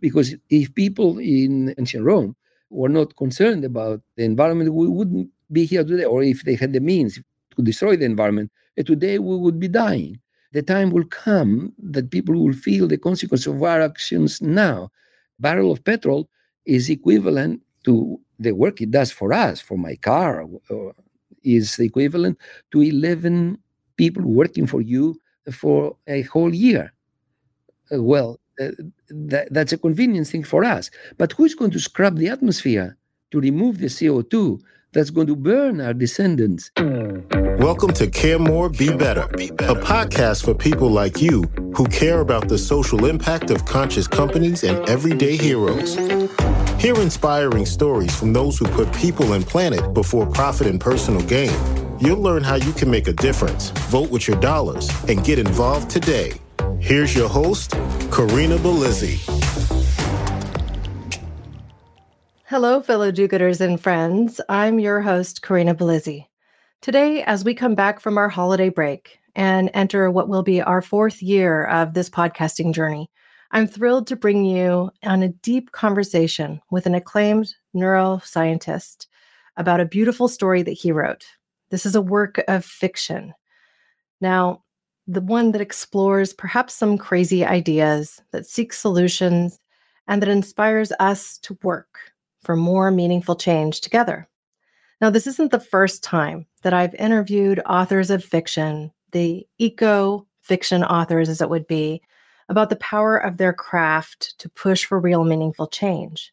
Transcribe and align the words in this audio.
Because 0.00 0.34
if 0.50 0.74
people 0.74 1.18
in 1.18 1.74
ancient 1.78 2.04
Rome 2.04 2.36
were 2.70 2.88
not 2.88 3.16
concerned 3.16 3.64
about 3.64 4.02
the 4.16 4.24
environment, 4.24 4.74
we 4.74 4.88
wouldn't 4.88 5.30
be 5.52 5.64
here 5.64 5.84
today. 5.84 6.04
Or 6.04 6.22
if 6.22 6.44
they 6.44 6.54
had 6.54 6.72
the 6.72 6.80
means 6.80 7.18
to 7.56 7.62
destroy 7.62 7.96
the 7.96 8.04
environment, 8.04 8.50
today 8.84 9.18
we 9.18 9.36
would 9.36 9.58
be 9.58 9.68
dying. 9.68 10.20
The 10.52 10.62
time 10.62 10.90
will 10.90 11.04
come 11.04 11.72
that 11.78 12.10
people 12.10 12.34
will 12.34 12.52
feel 12.52 12.86
the 12.86 12.98
consequence 12.98 13.46
of 13.46 13.62
our 13.62 13.80
actions 13.80 14.40
now. 14.40 14.90
Barrel 15.38 15.72
of 15.72 15.84
petrol 15.84 16.28
is 16.64 16.88
equivalent 16.88 17.62
to 17.84 18.18
the 18.38 18.52
work 18.52 18.80
it 18.80 18.90
does 18.90 19.10
for 19.12 19.32
us, 19.32 19.60
for 19.60 19.78
my 19.78 19.96
car, 19.96 20.44
uh, 20.70 20.92
is 21.42 21.78
equivalent 21.78 22.38
to 22.72 22.82
11 22.82 23.58
people 23.96 24.22
working 24.22 24.66
for 24.66 24.80
you 24.80 25.18
for 25.52 25.96
a 26.06 26.22
whole 26.22 26.54
year. 26.54 26.92
Uh, 27.92 28.02
well, 28.02 28.38
Uh, 28.60 28.70
that, 29.08 29.48
that's 29.50 29.72
a 29.72 29.78
convenient 29.78 30.26
thing 30.26 30.42
for 30.42 30.64
us. 30.64 30.90
But 31.18 31.32
who's 31.32 31.54
going 31.54 31.72
to 31.72 31.78
scrub 31.78 32.16
the 32.16 32.28
atmosphere 32.28 32.96
to 33.30 33.40
remove 33.40 33.78
the 33.78 33.86
CO2 33.86 34.60
that's 34.92 35.10
going 35.10 35.26
to 35.26 35.36
burn 35.36 35.80
our 35.80 35.92
descendants? 35.92 36.70
Welcome 37.58 37.92
to 37.94 38.06
Care 38.06 38.38
More, 38.38 38.70
Be 38.70 38.96
Better, 38.96 39.22
a 39.22 39.74
podcast 39.74 40.44
for 40.44 40.54
people 40.54 40.88
like 40.88 41.20
you 41.20 41.42
who 41.74 41.86
care 41.86 42.20
about 42.20 42.48
the 42.48 42.56
social 42.56 43.04
impact 43.04 43.50
of 43.50 43.64
conscious 43.66 44.06
companies 44.06 44.64
and 44.64 44.88
everyday 44.88 45.36
heroes. 45.36 45.96
Hear 46.80 46.98
inspiring 47.00 47.66
stories 47.66 48.14
from 48.14 48.32
those 48.32 48.56
who 48.58 48.66
put 48.68 48.90
people 48.94 49.34
and 49.34 49.46
planet 49.46 49.92
before 49.92 50.26
profit 50.26 50.66
and 50.66 50.80
personal 50.80 51.22
gain. 51.22 51.52
You'll 51.98 52.20
learn 52.20 52.42
how 52.42 52.54
you 52.54 52.72
can 52.72 52.90
make 52.90 53.08
a 53.08 53.12
difference, 53.12 53.70
vote 53.90 54.10
with 54.10 54.28
your 54.28 54.38
dollars, 54.40 54.88
and 55.08 55.24
get 55.24 55.38
involved 55.38 55.90
today. 55.90 56.32
Here's 56.80 57.16
your 57.16 57.28
host, 57.28 57.72
Corinna 58.10 58.58
Bellizzi. 58.58 59.18
Hello, 62.44 62.80
fellow 62.80 63.10
do 63.10 63.26
gooders 63.26 63.60
and 63.60 63.80
friends. 63.80 64.40
I'm 64.48 64.78
your 64.78 65.00
host, 65.00 65.42
Corinna 65.42 65.74
Bellizzi. 65.74 66.26
Today, 66.82 67.22
as 67.24 67.44
we 67.44 67.54
come 67.54 67.74
back 67.74 67.98
from 67.98 68.18
our 68.18 68.28
holiday 68.28 68.68
break 68.68 69.18
and 69.34 69.70
enter 69.74 70.10
what 70.10 70.28
will 70.28 70.42
be 70.42 70.62
our 70.62 70.80
fourth 70.80 71.22
year 71.22 71.64
of 71.64 71.94
this 71.94 72.08
podcasting 72.08 72.72
journey, 72.72 73.10
I'm 73.50 73.66
thrilled 73.66 74.06
to 74.08 74.16
bring 74.16 74.44
you 74.44 74.90
on 75.02 75.22
a 75.22 75.28
deep 75.28 75.72
conversation 75.72 76.60
with 76.70 76.86
an 76.86 76.94
acclaimed 76.94 77.54
neuroscientist 77.74 79.06
about 79.56 79.80
a 79.80 79.86
beautiful 79.86 80.28
story 80.28 80.62
that 80.62 80.72
he 80.72 80.92
wrote. 80.92 81.24
This 81.70 81.86
is 81.86 81.94
a 81.94 82.02
work 82.02 82.42
of 82.46 82.64
fiction. 82.64 83.34
Now, 84.20 84.62
the 85.06 85.20
one 85.20 85.52
that 85.52 85.60
explores 85.60 86.32
perhaps 86.32 86.74
some 86.74 86.98
crazy 86.98 87.44
ideas, 87.44 88.22
that 88.32 88.46
seeks 88.46 88.78
solutions, 88.78 89.60
and 90.08 90.20
that 90.20 90.28
inspires 90.28 90.92
us 90.98 91.38
to 91.38 91.58
work 91.62 91.98
for 92.40 92.56
more 92.56 92.90
meaningful 92.90 93.36
change 93.36 93.80
together. 93.80 94.28
Now, 95.00 95.10
this 95.10 95.26
isn't 95.26 95.50
the 95.50 95.60
first 95.60 96.02
time 96.02 96.46
that 96.62 96.72
I've 96.72 96.94
interviewed 96.94 97.60
authors 97.66 98.10
of 98.10 98.24
fiction, 98.24 98.90
the 99.12 99.46
eco 99.58 100.26
fiction 100.40 100.82
authors, 100.84 101.28
as 101.28 101.40
it 101.40 101.50
would 101.50 101.66
be, 101.66 102.00
about 102.48 102.70
the 102.70 102.76
power 102.76 103.16
of 103.16 103.36
their 103.36 103.52
craft 103.52 104.38
to 104.38 104.48
push 104.48 104.84
for 104.84 104.98
real 104.98 105.24
meaningful 105.24 105.66
change. 105.66 106.32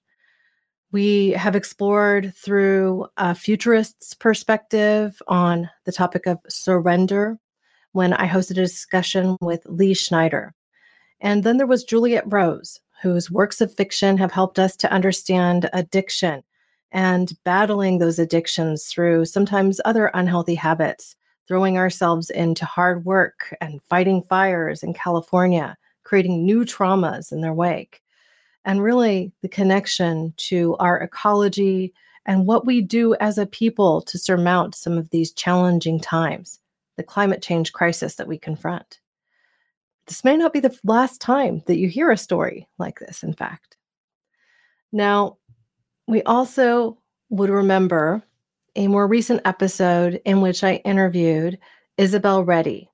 We 0.92 1.32
have 1.32 1.56
explored 1.56 2.34
through 2.36 3.08
a 3.18 3.34
futurist's 3.34 4.14
perspective 4.14 5.20
on 5.28 5.70
the 5.86 5.92
topic 5.92 6.28
of 6.28 6.38
surrender 6.48 7.40
when 7.94 8.14
I 8.14 8.28
hosted 8.28 8.52
a 8.52 8.56
discussion 8.56 9.38
with 9.42 9.66
Lee 9.66 9.94
Schneider. 9.94 10.54
And 11.22 11.44
then 11.44 11.58
there 11.58 11.68
was 11.68 11.84
Juliet 11.84 12.26
Rose, 12.28 12.80
whose 13.02 13.32
works 13.32 13.62
of 13.62 13.74
fiction 13.74 14.18
have 14.18 14.32
helped 14.32 14.60
us 14.60 14.76
to 14.78 14.92
understand 14.92 15.70
addiction 15.74 16.44
and 16.92 17.34
battling 17.44 17.98
those 17.98 18.20
addictions 18.20 18.86
through 18.86 19.26
sometimes 19.26 19.82
other 19.84 20.12
unhealthy 20.14 20.56
habits, 20.56 21.16
throwing 21.48 21.78
ourselves 21.78 22.30
into 22.30 22.66
hard 22.66 23.04
work 23.06 23.56
and 23.62 23.82
fighting 23.90 24.22
fires 24.22 24.84
in 24.84 24.94
California, 24.94 25.76
creating 26.04 26.46
new 26.46 26.64
traumas 26.64 27.32
in 27.32 27.42
their 27.42 27.54
wake. 27.54 28.02
And 28.66 28.82
really, 28.82 29.32
the 29.42 29.50
connection 29.50 30.34
to 30.38 30.76
our 30.78 31.00
ecology 31.00 31.94
and 32.26 32.48
what 32.48 32.66
we 32.66 32.82
do 32.82 33.16
as 33.16 33.38
a 33.38 33.46
people 33.46 34.02
to 34.04 34.18
surmount 34.18 34.76
some 34.76 34.98
of 34.98 35.10
these 35.10 35.34
challenging 35.34 36.00
times, 36.00 36.60
the 36.98 37.04
climate 37.04 37.42
change 37.42 37.74
crisis 37.74 38.16
that 38.16 38.28
we 38.28 38.38
confront. 38.38 39.00
This 40.08 40.24
may 40.24 40.36
not 40.36 40.54
be 40.54 40.60
the 40.60 40.78
last 40.84 41.22
time 41.22 41.64
that 41.68 41.78
you 41.78 41.88
hear 41.88 42.12
a 42.12 42.18
story 42.18 42.68
like 42.78 43.00
this, 43.00 43.24
in 43.24 43.34
fact. 43.34 43.78
Now, 44.92 45.38
we 46.08 46.22
also 46.24 46.98
would 47.30 47.50
remember 47.50 48.22
a 48.76 48.88
more 48.88 49.08
recent 49.08 49.42
episode 49.46 50.22
in 50.26 50.42
which 50.42 50.64
I 50.64 50.76
interviewed 50.78 51.58
Isabel 51.98 52.44
Reddy, 52.44 52.90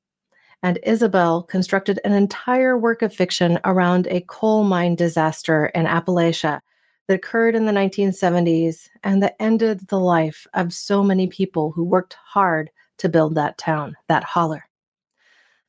and 0.62 0.80
Isabel 0.84 1.44
constructed 1.44 2.00
an 2.04 2.12
entire 2.12 2.78
work 2.78 3.02
of 3.02 3.14
fiction 3.14 3.59
around 3.64 4.08
a 4.08 4.22
coal 4.22 4.64
mine 4.64 4.96
disaster 4.96 5.68
in 5.68 5.86
Appalachia 5.86 6.62
that 7.08 7.14
occurred 7.14 7.56
in 7.56 7.66
the 7.66 7.72
1970s 7.72 8.90
and 9.04 9.24
that 9.24 9.36
ended 9.40 9.88
the 9.88 10.00
life 10.00 10.46
of 10.54 10.74
so 10.74 11.02
many 11.04 11.28
people 11.28 11.72
who 11.72 11.84
worked 11.84 12.14
hard 12.14 12.70
to 13.00 13.10
build 13.10 13.36
that 13.36 13.58
town, 13.58 13.98
that 14.08 14.24
holler. 14.24 14.64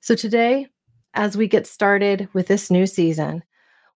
So 0.01 0.15
today, 0.15 0.69
as 1.15 1.37
we 1.37 1.49
get 1.49 1.67
started 1.67 2.29
with 2.33 2.47
this 2.47 2.71
new 2.71 2.87
season, 2.87 3.43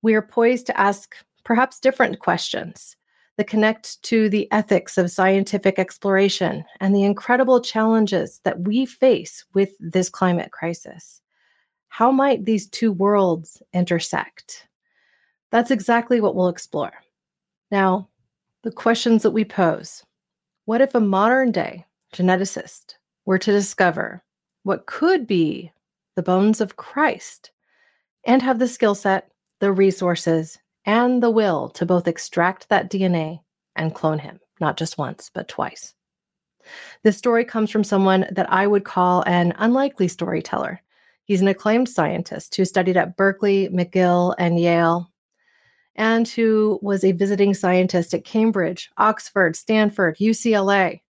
we 0.02 0.16
are 0.16 0.22
poised 0.22 0.66
to 0.68 0.80
ask 0.80 1.16
perhaps 1.44 1.80
different 1.80 2.20
questions 2.20 2.96
that 3.38 3.48
connect 3.48 4.02
to 4.04 4.30
the 4.30 4.52
ethics 4.52 4.98
of 4.98 5.10
scientific 5.10 5.80
exploration 5.80 6.64
and 6.80 6.96
the 6.96 7.04
incredible 7.04 7.60
challenges 7.62 8.40
that 8.44 8.60
we 8.62 8.86
face 8.86 9.44
with 9.54 9.72
this 9.80 10.10
climate 10.10 10.52
crisis. 10.52 11.22
How 11.88 12.12
might 12.12 12.46
these 12.46 12.68
two 12.68 12.92
worlds 12.92 13.62
intersect? 13.74 14.68
That's 15.52 15.72
exactly 15.72 16.22
what 16.22 16.36
we'll 16.36 16.48
explore. 16.48 16.94
Now, 17.72 18.10
the 18.64 18.72
questions 18.72 19.24
that 19.24 19.32
we 19.32 19.46
pose 19.46 20.04
what 20.66 20.82
if 20.82 20.96
a 20.96 21.00
modern 21.00 21.52
day 21.52 21.86
geneticist 22.14 22.96
were 23.26 23.38
to 23.38 23.52
discover 23.52 24.24
what 24.64 24.86
could 24.86 25.28
be 25.28 25.72
the 26.16 26.24
bones 26.24 26.62
of 26.62 26.76
Christ 26.76 27.52
and 28.26 28.42
have 28.42 28.60
the 28.60 28.68
skill 28.68 28.96
set, 28.96 29.32
the 29.60 29.72
resources, 29.72 30.58
and 30.86 31.22
the 31.22 31.32
will 31.32 31.70
to 31.70 31.86
both 31.86 32.08
extract 32.08 32.70
that 32.70 32.90
DNA 32.90 33.40
and 33.76 33.96
clone 33.96 34.20
him, 34.20 34.40
not 34.60 34.78
just 34.78 34.98
once, 34.98 35.30
but 35.34 35.48
twice. 35.48 35.94
This 37.04 37.18
story 37.18 37.44
comes 37.44 37.70
from 37.70 37.84
someone 37.84 38.26
that 38.32 38.52
I 38.52 38.68
would 38.68 38.86
call 38.86 39.24
an 39.26 39.54
unlikely 39.58 40.08
storyteller. 40.08 40.82
He's 41.26 41.42
an 41.42 41.48
acclaimed 41.48 41.90
scientist 41.90 42.56
who 42.56 42.66
studied 42.66 42.98
at 42.98 43.18
Berkeley, 43.18 43.70
McGill, 43.70 44.36
and 44.38 44.60
Yale, 44.60 45.10
and 45.96 46.28
who 46.28 46.80
was 46.82 47.04
a 47.04 47.12
visiting 47.12 47.54
scientist 47.54 48.14
at 48.14 48.26
Cambridge, 48.26 48.90
Oxford, 48.98 49.56
Stanford, 49.56 50.18
UCLA. 50.18 51.02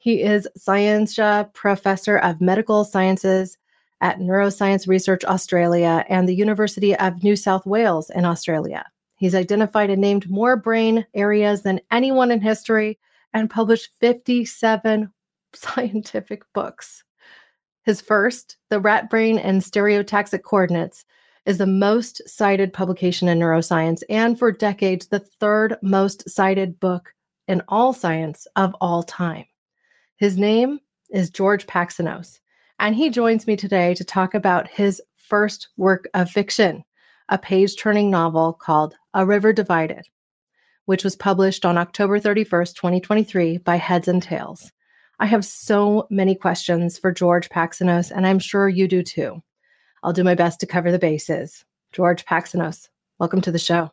He 0.00 0.22
is 0.22 0.46
Scientia 0.56 1.50
Professor 1.54 2.18
of 2.18 2.40
Medical 2.40 2.84
Sciences 2.84 3.58
at 4.00 4.20
Neuroscience 4.20 4.86
Research 4.86 5.24
Australia 5.24 6.04
and 6.08 6.28
the 6.28 6.36
University 6.36 6.94
of 6.96 7.24
New 7.24 7.34
South 7.34 7.66
Wales 7.66 8.08
in 8.10 8.24
Australia. 8.24 8.84
He's 9.16 9.34
identified 9.34 9.90
and 9.90 10.00
named 10.00 10.30
more 10.30 10.56
brain 10.56 11.04
areas 11.14 11.62
than 11.62 11.80
anyone 11.90 12.30
in 12.30 12.40
history 12.40 12.96
and 13.34 13.50
published 13.50 13.90
57 13.98 15.12
scientific 15.52 16.42
books. 16.54 17.02
His 17.82 18.00
first, 18.00 18.56
The 18.70 18.78
Rat 18.78 19.10
Brain 19.10 19.36
and 19.36 19.60
Stereotaxic 19.60 20.44
Coordinates, 20.44 21.04
is 21.44 21.58
the 21.58 21.66
most 21.66 22.22
cited 22.28 22.72
publication 22.72 23.26
in 23.26 23.40
neuroscience 23.40 24.02
and 24.08 24.38
for 24.38 24.52
decades 24.52 25.08
the 25.08 25.18
third 25.18 25.76
most 25.82 26.30
cited 26.30 26.78
book 26.78 27.12
in 27.48 27.62
all 27.66 27.92
science 27.92 28.46
of 28.54 28.76
all 28.80 29.02
time. 29.02 29.46
His 30.18 30.36
name 30.36 30.80
is 31.10 31.30
George 31.30 31.68
Paxinos, 31.68 32.40
and 32.80 32.96
he 32.96 33.08
joins 33.08 33.46
me 33.46 33.54
today 33.54 33.94
to 33.94 34.04
talk 34.04 34.34
about 34.34 34.66
his 34.66 35.00
first 35.14 35.68
work 35.76 36.08
of 36.12 36.28
fiction, 36.28 36.82
a 37.28 37.38
page 37.38 37.76
turning 37.76 38.10
novel 38.10 38.52
called 38.52 38.96
A 39.14 39.24
River 39.24 39.52
Divided, 39.52 40.08
which 40.86 41.04
was 41.04 41.14
published 41.14 41.64
on 41.64 41.78
October 41.78 42.18
31st, 42.18 42.74
2023 42.74 43.58
by 43.58 43.76
Heads 43.76 44.08
and 44.08 44.20
Tails. 44.20 44.72
I 45.20 45.26
have 45.26 45.44
so 45.44 46.08
many 46.10 46.34
questions 46.34 46.98
for 46.98 47.12
George 47.12 47.48
Paxinos, 47.48 48.10
and 48.10 48.26
I'm 48.26 48.40
sure 48.40 48.68
you 48.68 48.88
do 48.88 49.04
too. 49.04 49.40
I'll 50.02 50.12
do 50.12 50.24
my 50.24 50.34
best 50.34 50.58
to 50.60 50.66
cover 50.66 50.90
the 50.90 50.98
bases. 50.98 51.64
George 51.92 52.24
Paxinos, 52.24 52.88
welcome 53.20 53.40
to 53.42 53.52
the 53.52 53.58
show. 53.60 53.92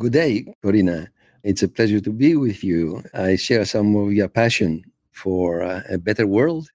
Good 0.00 0.14
day, 0.14 0.52
Corinna. 0.64 1.12
It's 1.44 1.62
a 1.62 1.68
pleasure 1.68 2.00
to 2.00 2.10
be 2.10 2.34
with 2.34 2.64
you. 2.64 3.04
I 3.14 3.36
share 3.36 3.64
some 3.64 3.94
of 3.94 4.12
your 4.12 4.28
passion 4.28 4.84
for 5.12 5.62
uh, 5.62 5.82
a 5.90 5.98
better 5.98 6.26
world, 6.26 6.68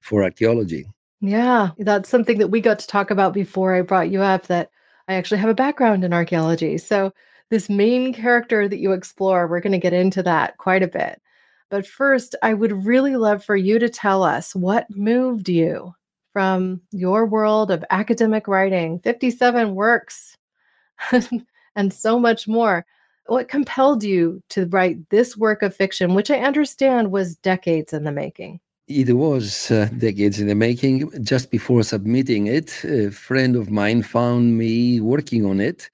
for 0.00 0.22
archaeology. 0.22 0.86
Yeah, 1.20 1.70
that's 1.78 2.08
something 2.08 2.38
that 2.38 2.48
we 2.48 2.60
got 2.60 2.78
to 2.80 2.86
talk 2.86 3.10
about 3.10 3.32
before 3.32 3.74
I 3.74 3.82
brought 3.82 4.10
you 4.10 4.22
up 4.22 4.48
that 4.48 4.70
I 5.08 5.14
actually 5.14 5.38
have 5.38 5.50
a 5.50 5.54
background 5.54 6.04
in 6.04 6.12
archaeology. 6.12 6.78
So 6.78 7.12
this 7.52 7.68
main 7.68 8.14
character 8.14 8.66
that 8.66 8.78
you 8.78 8.92
explore. 8.92 9.46
We're 9.46 9.60
going 9.60 9.72
to 9.72 9.78
get 9.78 9.92
into 9.92 10.22
that 10.22 10.56
quite 10.56 10.82
a 10.82 10.88
bit. 10.88 11.20
But 11.68 11.86
first, 11.86 12.34
I 12.42 12.54
would 12.54 12.86
really 12.86 13.16
love 13.16 13.44
for 13.44 13.56
you 13.56 13.78
to 13.78 13.90
tell 13.90 14.22
us 14.22 14.54
what 14.54 14.86
moved 14.90 15.50
you 15.50 15.94
from 16.32 16.80
your 16.92 17.26
world 17.26 17.70
of 17.70 17.84
academic 17.90 18.48
writing, 18.48 19.00
57 19.00 19.74
works, 19.74 20.36
and 21.76 21.92
so 21.92 22.18
much 22.18 22.48
more. 22.48 22.86
What 23.26 23.48
compelled 23.48 24.02
you 24.02 24.42
to 24.50 24.66
write 24.66 25.08
this 25.10 25.36
work 25.36 25.62
of 25.62 25.74
fiction, 25.74 26.14
which 26.14 26.30
I 26.30 26.38
understand 26.40 27.12
was 27.12 27.36
decades 27.36 27.92
in 27.92 28.04
the 28.04 28.12
making? 28.12 28.60
It 28.88 29.16
was 29.16 29.70
uh, 29.70 29.88
decades 29.96 30.40
in 30.40 30.48
the 30.48 30.54
making. 30.54 31.24
Just 31.24 31.50
before 31.50 31.82
submitting 31.84 32.48
it, 32.48 32.84
a 32.84 33.10
friend 33.10 33.54
of 33.54 33.70
mine 33.70 34.02
found 34.02 34.58
me 34.58 35.00
working 35.00 35.46
on 35.46 35.60
it 35.60 35.88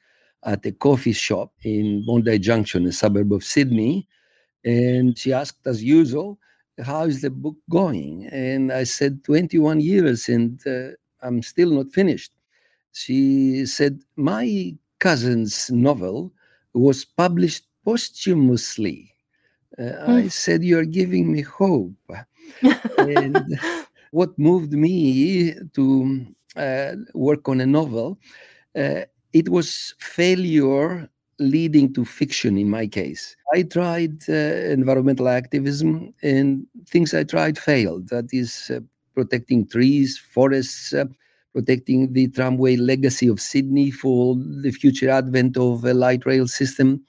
at 0.44 0.64
a 0.64 0.72
coffee 0.72 1.12
shop 1.12 1.52
in 1.62 2.04
Bondi 2.06 2.38
Junction, 2.38 2.86
a 2.86 2.92
suburb 2.92 3.32
of 3.32 3.44
Sydney. 3.44 4.08
And 4.64 5.16
she 5.18 5.32
asked, 5.32 5.66
as 5.66 5.84
usual, 5.84 6.38
how 6.82 7.04
is 7.04 7.20
the 7.20 7.30
book 7.30 7.56
going? 7.70 8.26
And 8.32 8.72
I 8.72 8.84
said, 8.84 9.22
21 9.24 9.80
years 9.80 10.28
and 10.28 10.60
uh, 10.66 10.96
I'm 11.22 11.42
still 11.42 11.70
not 11.70 11.92
finished. 11.92 12.32
She 12.92 13.66
said, 13.66 14.00
my 14.16 14.74
cousin's 14.98 15.70
novel 15.70 16.32
was 16.78 17.04
published 17.04 17.64
posthumously. 17.84 19.14
Uh, 19.78 19.82
mm. 19.82 20.08
I 20.08 20.22
hmm. 20.22 20.28
said, 20.28 20.62
You're 20.62 20.84
giving 20.84 21.30
me 21.32 21.42
hope. 21.42 21.94
and 22.98 23.60
what 24.10 24.38
moved 24.38 24.72
me 24.72 25.54
to 25.74 26.26
uh, 26.56 26.92
work 27.14 27.48
on 27.48 27.60
a 27.60 27.66
novel, 27.66 28.18
uh, 28.76 29.02
it 29.32 29.48
was 29.48 29.94
failure 29.98 31.08
leading 31.38 31.92
to 31.94 32.04
fiction 32.04 32.58
in 32.58 32.68
my 32.68 32.86
case. 32.86 33.36
I 33.54 33.62
tried 33.62 34.28
uh, 34.28 34.32
environmental 34.32 35.28
activism 35.28 36.12
and 36.22 36.66
things 36.88 37.14
I 37.14 37.24
tried 37.24 37.58
failed. 37.58 38.08
That 38.08 38.26
is 38.32 38.70
uh, 38.74 38.80
protecting 39.14 39.66
trees, 39.66 40.18
forests, 40.18 40.92
uh, 40.92 41.04
protecting 41.58 42.12
the 42.12 42.28
tramway 42.28 42.76
legacy 42.76 43.26
of 43.26 43.40
Sydney 43.40 43.90
for 43.90 44.36
the 44.62 44.70
future 44.70 45.10
advent 45.10 45.56
of 45.56 45.84
a 45.84 45.92
light 45.92 46.24
rail 46.24 46.46
system. 46.46 47.02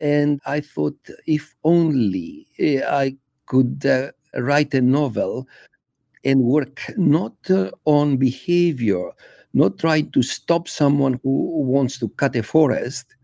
And 0.00 0.40
I 0.44 0.58
thought 0.60 0.98
if 1.28 1.54
only 1.62 2.48
I 2.58 3.16
could 3.46 3.86
uh, 3.86 4.10
write 4.34 4.74
a 4.74 4.80
novel 4.80 5.46
and 6.24 6.40
work 6.40 6.82
not 6.96 7.36
uh, 7.48 7.70
on 7.84 8.16
behavior, 8.16 9.12
not 9.54 9.78
trying 9.78 10.10
to 10.10 10.22
stop 10.24 10.66
someone 10.66 11.20
who 11.22 11.62
wants 11.62 11.96
to 12.00 12.08
cut 12.08 12.34
a 12.34 12.42
forest, 12.42 13.14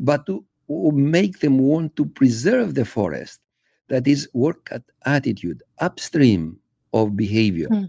but 0.00 0.26
to 0.26 0.44
make 0.68 1.38
them 1.38 1.58
want 1.58 1.94
to 1.94 2.06
preserve 2.06 2.74
the 2.74 2.84
forest. 2.84 3.38
That 3.86 4.08
is, 4.08 4.28
work 4.34 4.68
at 4.72 4.82
attitude 5.06 5.62
upstream 5.78 6.58
of 6.92 7.16
behavior, 7.16 7.68
mm. 7.68 7.88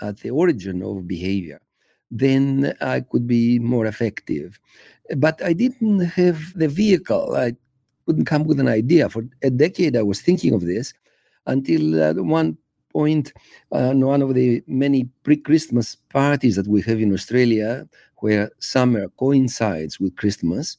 At 0.00 0.18
the 0.18 0.30
origin 0.30 0.82
of 0.82 1.06
behavior. 1.06 1.60
Then 2.10 2.74
I 2.80 3.00
could 3.00 3.26
be 3.26 3.58
more 3.58 3.86
effective. 3.86 4.58
But 5.16 5.42
I 5.42 5.52
didn't 5.52 6.00
have 6.00 6.52
the 6.54 6.68
vehicle. 6.68 7.36
I 7.36 7.54
couldn't 8.06 8.24
come 8.24 8.44
with 8.44 8.60
an 8.60 8.68
idea. 8.68 9.08
For 9.08 9.24
a 9.42 9.50
decade, 9.50 9.96
I 9.96 10.02
was 10.02 10.20
thinking 10.20 10.54
of 10.54 10.62
this 10.62 10.92
until 11.46 12.00
uh, 12.00 12.10
at 12.10 12.16
one 12.16 12.58
point, 12.92 13.32
uh, 13.72 13.90
on 13.90 14.00
one 14.00 14.22
of 14.22 14.34
the 14.34 14.62
many 14.66 15.08
pre 15.22 15.36
Christmas 15.36 15.96
parties 16.10 16.56
that 16.56 16.66
we 16.66 16.82
have 16.82 17.00
in 17.00 17.12
Australia, 17.12 17.88
where 18.16 18.50
summer 18.58 19.08
coincides 19.18 20.00
with 20.00 20.16
Christmas, 20.16 20.76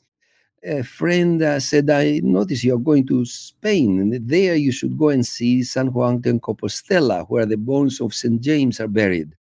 a 0.63 0.83
friend 0.83 1.41
uh, 1.41 1.59
said, 1.59 1.89
I 1.89 2.21
notice 2.23 2.63
you're 2.63 2.77
going 2.77 3.07
to 3.07 3.25
Spain, 3.25 3.99
and 3.99 4.27
there 4.27 4.55
you 4.55 4.71
should 4.71 4.97
go 4.97 5.09
and 5.09 5.25
see 5.25 5.63
San 5.63 5.91
Juan 5.93 6.21
de 6.21 6.33
Compostela, 6.33 7.25
where 7.29 7.45
the 7.45 7.57
bones 7.57 7.99
of 7.99 8.13
St. 8.13 8.39
James 8.41 8.79
are 8.79 8.87
buried. 8.87 9.35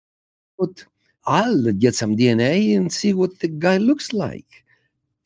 But 0.58 0.84
I'll 1.26 1.72
get 1.72 1.94
some 1.94 2.16
DNA 2.16 2.76
and 2.76 2.92
see 2.92 3.12
what 3.12 3.38
the 3.40 3.48
guy 3.48 3.76
looks 3.76 4.12
like. 4.12 4.64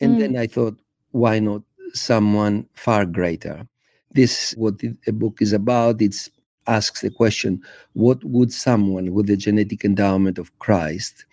And 0.01 0.15
mm. 0.15 0.19
then 0.19 0.37
I 0.37 0.47
thought, 0.47 0.77
why 1.11 1.39
not 1.39 1.61
someone 1.93 2.67
far 2.73 3.05
greater? 3.05 3.67
This 4.11 4.53
what 4.57 4.79
the 4.79 4.95
book 5.13 5.41
is 5.41 5.53
about. 5.53 6.01
It 6.01 6.29
asks 6.67 7.01
the 7.01 7.09
question, 7.09 7.61
what 7.93 8.23
would 8.23 8.51
someone 8.51 9.13
with 9.13 9.27
the 9.27 9.37
genetic 9.37 9.85
endowment 9.85 10.37
of 10.37 10.57
Christ 10.59 11.25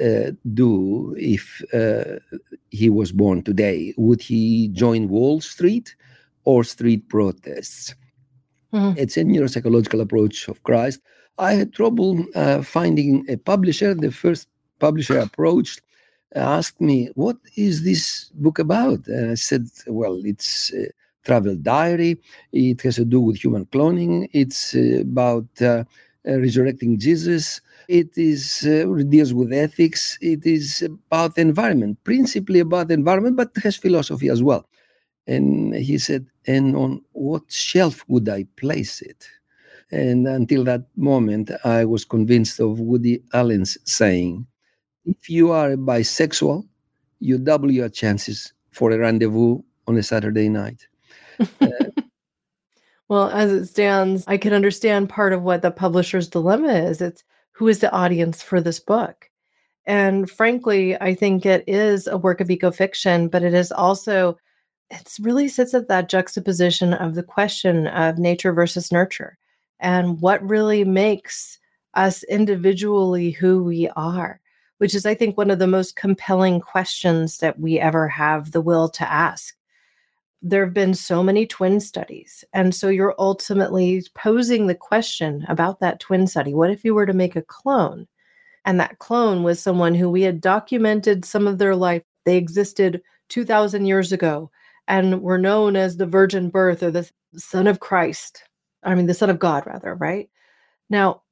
uh, 0.00 0.32
do 0.54 1.14
if 1.18 1.62
uh, 1.72 2.18
he 2.70 2.88
was 2.90 3.12
born 3.12 3.42
today? 3.42 3.94
Would 3.96 4.22
he 4.22 4.68
join 4.68 5.08
Wall 5.08 5.40
Street 5.40 5.94
or 6.44 6.64
street 6.64 7.08
protests? 7.08 7.94
Mm-hmm. 8.72 8.98
It's 8.98 9.16
a 9.16 9.24
neuropsychological 9.24 10.00
approach 10.00 10.48
of 10.48 10.62
Christ. 10.62 11.00
I 11.38 11.52
had 11.52 11.72
trouble 11.72 12.24
uh, 12.34 12.62
finding 12.62 13.24
a 13.28 13.36
publisher. 13.36 13.94
The 13.94 14.10
first 14.10 14.48
publisher 14.78 15.18
approached 15.18 15.82
asked 16.34 16.80
me, 16.80 17.10
What 17.14 17.36
is 17.56 17.84
this 17.84 18.30
book 18.34 18.58
about? 18.58 19.06
And 19.06 19.32
I 19.32 19.34
said, 19.34 19.68
Well, 19.86 20.20
it's 20.24 20.72
a 20.72 20.88
travel 21.24 21.56
diary. 21.56 22.18
It 22.52 22.82
has 22.82 22.96
to 22.96 23.04
do 23.04 23.20
with 23.20 23.42
human 23.42 23.66
cloning. 23.66 24.28
It's 24.32 24.74
about 24.74 25.46
uh, 25.60 25.84
resurrecting 26.24 26.98
Jesus. 26.98 27.60
It 27.88 28.16
is 28.16 28.66
uh, 28.66 28.84
deals 29.08 29.32
with 29.32 29.52
ethics. 29.52 30.18
It 30.20 30.44
is 30.46 30.82
about 30.82 31.34
the 31.34 31.42
environment, 31.42 31.98
principally 32.04 32.60
about 32.60 32.88
the 32.88 32.94
environment, 32.94 33.36
but 33.36 33.50
has 33.62 33.76
philosophy 33.76 34.28
as 34.28 34.42
well. 34.42 34.68
And 35.26 35.74
he 35.74 35.98
said, 35.98 36.26
and 36.46 36.76
on 36.76 37.02
what 37.12 37.50
shelf 37.50 38.04
would 38.08 38.28
I 38.28 38.46
place 38.56 39.02
it? 39.02 39.26
And 39.90 40.26
until 40.26 40.64
that 40.64 40.84
moment, 40.96 41.50
I 41.64 41.84
was 41.84 42.04
convinced 42.04 42.60
of 42.60 42.80
Woody 42.80 43.22
Allen's 43.32 43.78
saying, 43.84 44.46
if 45.04 45.30
you 45.30 45.52
are 45.52 45.76
bisexual, 45.76 46.66
you 47.20 47.38
double 47.38 47.70
your 47.70 47.88
chances 47.88 48.52
for 48.70 48.90
a 48.90 48.98
rendezvous 48.98 49.62
on 49.86 49.96
a 49.96 50.02
Saturday 50.02 50.48
night. 50.48 50.86
Uh, 51.60 51.68
well, 53.08 53.30
as 53.30 53.52
it 53.52 53.66
stands, 53.66 54.24
I 54.26 54.36
can 54.36 54.52
understand 54.52 55.08
part 55.08 55.32
of 55.32 55.42
what 55.42 55.62
the 55.62 55.70
publisher's 55.70 56.28
dilemma 56.28 56.72
is. 56.72 57.00
It's 57.00 57.22
who 57.56 57.68
is 57.68 57.78
the 57.78 57.90
audience 57.90 58.42
for 58.42 58.60
this 58.60 58.78
book? 58.78 59.30
And 59.86 60.30
frankly, 60.30 61.00
I 61.00 61.14
think 61.14 61.46
it 61.46 61.64
is 61.66 62.06
a 62.06 62.18
work 62.18 62.42
of 62.42 62.48
ecofiction, 62.48 63.30
but 63.30 63.42
it 63.42 63.54
is 63.54 63.72
also, 63.72 64.36
it 64.90 65.10
really 65.20 65.48
sits 65.48 65.72
at 65.72 65.88
that 65.88 66.10
juxtaposition 66.10 66.92
of 66.92 67.14
the 67.14 67.22
question 67.22 67.86
of 67.86 68.18
nature 68.18 68.52
versus 68.52 68.92
nurture 68.92 69.38
and 69.80 70.20
what 70.20 70.46
really 70.46 70.84
makes 70.84 71.58
us 71.94 72.24
individually 72.24 73.30
who 73.30 73.64
we 73.64 73.88
are, 73.96 74.38
which 74.76 74.94
is, 74.94 75.06
I 75.06 75.14
think, 75.14 75.38
one 75.38 75.50
of 75.50 75.58
the 75.58 75.66
most 75.66 75.96
compelling 75.96 76.60
questions 76.60 77.38
that 77.38 77.58
we 77.58 77.80
ever 77.80 78.06
have 78.06 78.52
the 78.52 78.60
will 78.60 78.90
to 78.90 79.10
ask 79.10 79.55
there 80.48 80.64
have 80.64 80.74
been 80.74 80.94
so 80.94 81.22
many 81.22 81.44
twin 81.44 81.80
studies. 81.80 82.44
And 82.52 82.74
so 82.74 82.88
you're 82.88 83.16
ultimately 83.18 84.04
posing 84.14 84.66
the 84.66 84.74
question 84.74 85.44
about 85.48 85.80
that 85.80 85.98
twin 85.98 86.26
study. 86.28 86.54
What 86.54 86.70
if 86.70 86.84
you 86.84 86.94
were 86.94 87.06
to 87.06 87.12
make 87.12 87.34
a 87.34 87.42
clone? 87.42 88.06
And 88.64 88.78
that 88.78 88.98
clone 89.00 89.42
was 89.42 89.60
someone 89.60 89.94
who 89.94 90.08
we 90.08 90.22
had 90.22 90.40
documented 90.40 91.24
some 91.24 91.48
of 91.48 91.58
their 91.58 91.74
life. 91.74 92.02
They 92.24 92.36
existed 92.36 93.02
2,000 93.28 93.86
years 93.86 94.12
ago 94.12 94.50
and 94.86 95.20
were 95.20 95.38
known 95.38 95.74
as 95.74 95.96
the 95.96 96.06
virgin 96.06 96.48
birth 96.48 96.82
or 96.82 96.92
the 96.92 97.10
son 97.36 97.66
of 97.66 97.80
Christ. 97.80 98.44
I 98.84 98.94
mean, 98.94 99.06
the 99.06 99.14
son 99.14 99.30
of 99.30 99.40
God, 99.40 99.66
rather, 99.66 99.94
right? 99.94 100.30
Now, 100.88 101.22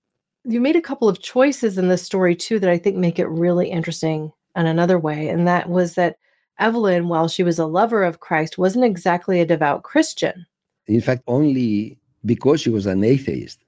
you 0.44 0.60
made 0.60 0.76
a 0.76 0.82
couple 0.82 1.08
of 1.08 1.22
choices 1.22 1.78
in 1.78 1.88
this 1.88 2.02
story 2.02 2.34
too 2.34 2.58
that 2.58 2.70
I 2.70 2.78
think 2.78 2.96
make 2.96 3.20
it 3.20 3.28
really 3.28 3.70
interesting 3.70 4.32
in 4.56 4.66
another 4.66 4.98
way. 4.98 5.28
And 5.28 5.46
that 5.46 5.68
was 5.68 5.94
that 5.94 6.16
Evelyn, 6.58 7.08
while 7.08 7.28
she 7.28 7.42
was 7.42 7.58
a 7.58 7.66
lover 7.66 8.04
of 8.04 8.20
Christ, 8.20 8.58
wasn't 8.58 8.84
exactly 8.84 9.40
a 9.40 9.46
devout 9.46 9.82
Christian. 9.82 10.46
In 10.86 11.00
fact, 11.00 11.22
only 11.26 11.98
because 12.24 12.60
she 12.60 12.70
was 12.70 12.86
an 12.86 13.04
atheist, 13.04 13.64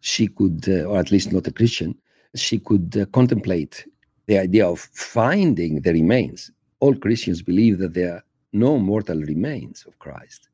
she 0.00 0.28
could, 0.28 0.66
uh, 0.68 0.84
or 0.84 0.98
at 0.98 1.10
least 1.10 1.32
not 1.32 1.46
a 1.46 1.52
Christian, 1.52 1.96
she 2.34 2.58
could 2.58 2.96
uh, 2.96 3.06
contemplate 3.06 3.86
the 4.26 4.38
idea 4.38 4.68
of 4.68 4.80
finding 4.92 5.80
the 5.80 5.92
remains. 5.92 6.50
All 6.80 6.94
Christians 6.94 7.42
believe 7.42 7.78
that 7.78 7.94
there 7.94 8.14
are 8.14 8.24
no 8.52 8.78
mortal 8.78 9.20
remains 9.20 9.84
of 9.86 9.98
Christ. 9.98 10.48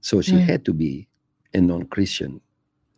So 0.00 0.20
she 0.20 0.32
mm. 0.32 0.44
had 0.44 0.64
to 0.66 0.72
be 0.72 1.08
a 1.54 1.60
non 1.60 1.86
Christian, 1.86 2.40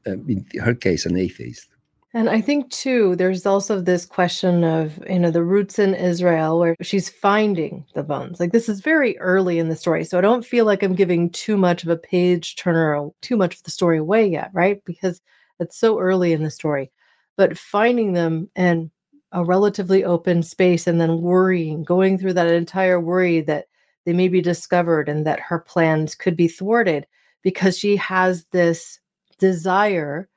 uh, 0.06 0.12
in 0.12 0.44
her 0.60 0.74
case, 0.74 1.06
an 1.06 1.16
atheist. 1.16 1.68
And 2.16 2.30
I 2.30 2.40
think 2.40 2.70
too, 2.70 3.16
there's 3.16 3.44
also 3.44 3.80
this 3.80 4.06
question 4.06 4.62
of, 4.62 5.02
you 5.10 5.18
know, 5.18 5.32
the 5.32 5.42
roots 5.42 5.80
in 5.80 5.96
Israel 5.96 6.60
where 6.60 6.76
she's 6.80 7.08
finding 7.08 7.84
the 7.94 8.04
bones. 8.04 8.38
Like 8.38 8.52
this 8.52 8.68
is 8.68 8.80
very 8.80 9.18
early 9.18 9.58
in 9.58 9.68
the 9.68 9.74
story. 9.74 10.04
So 10.04 10.16
I 10.16 10.20
don't 10.20 10.46
feel 10.46 10.64
like 10.64 10.84
I'm 10.84 10.94
giving 10.94 11.28
too 11.30 11.56
much 11.56 11.82
of 11.82 11.88
a 11.88 11.96
page 11.96 12.54
turner 12.54 12.96
or 12.96 13.12
too 13.20 13.36
much 13.36 13.56
of 13.56 13.64
the 13.64 13.72
story 13.72 13.98
away 13.98 14.28
yet, 14.28 14.50
right? 14.52 14.80
Because 14.84 15.20
it's 15.58 15.76
so 15.76 15.98
early 15.98 16.32
in 16.32 16.44
the 16.44 16.52
story. 16.52 16.92
But 17.36 17.58
finding 17.58 18.12
them 18.12 18.48
in 18.54 18.92
a 19.32 19.44
relatively 19.44 20.04
open 20.04 20.44
space 20.44 20.86
and 20.86 21.00
then 21.00 21.20
worrying, 21.20 21.82
going 21.82 22.16
through 22.16 22.34
that 22.34 22.46
entire 22.46 23.00
worry 23.00 23.40
that 23.40 23.66
they 24.06 24.12
may 24.12 24.28
be 24.28 24.40
discovered 24.40 25.08
and 25.08 25.26
that 25.26 25.40
her 25.40 25.58
plans 25.58 26.14
could 26.14 26.36
be 26.36 26.46
thwarted 26.46 27.08
because 27.42 27.76
she 27.76 27.96
has 27.96 28.44
this 28.52 29.00
desire 29.40 30.28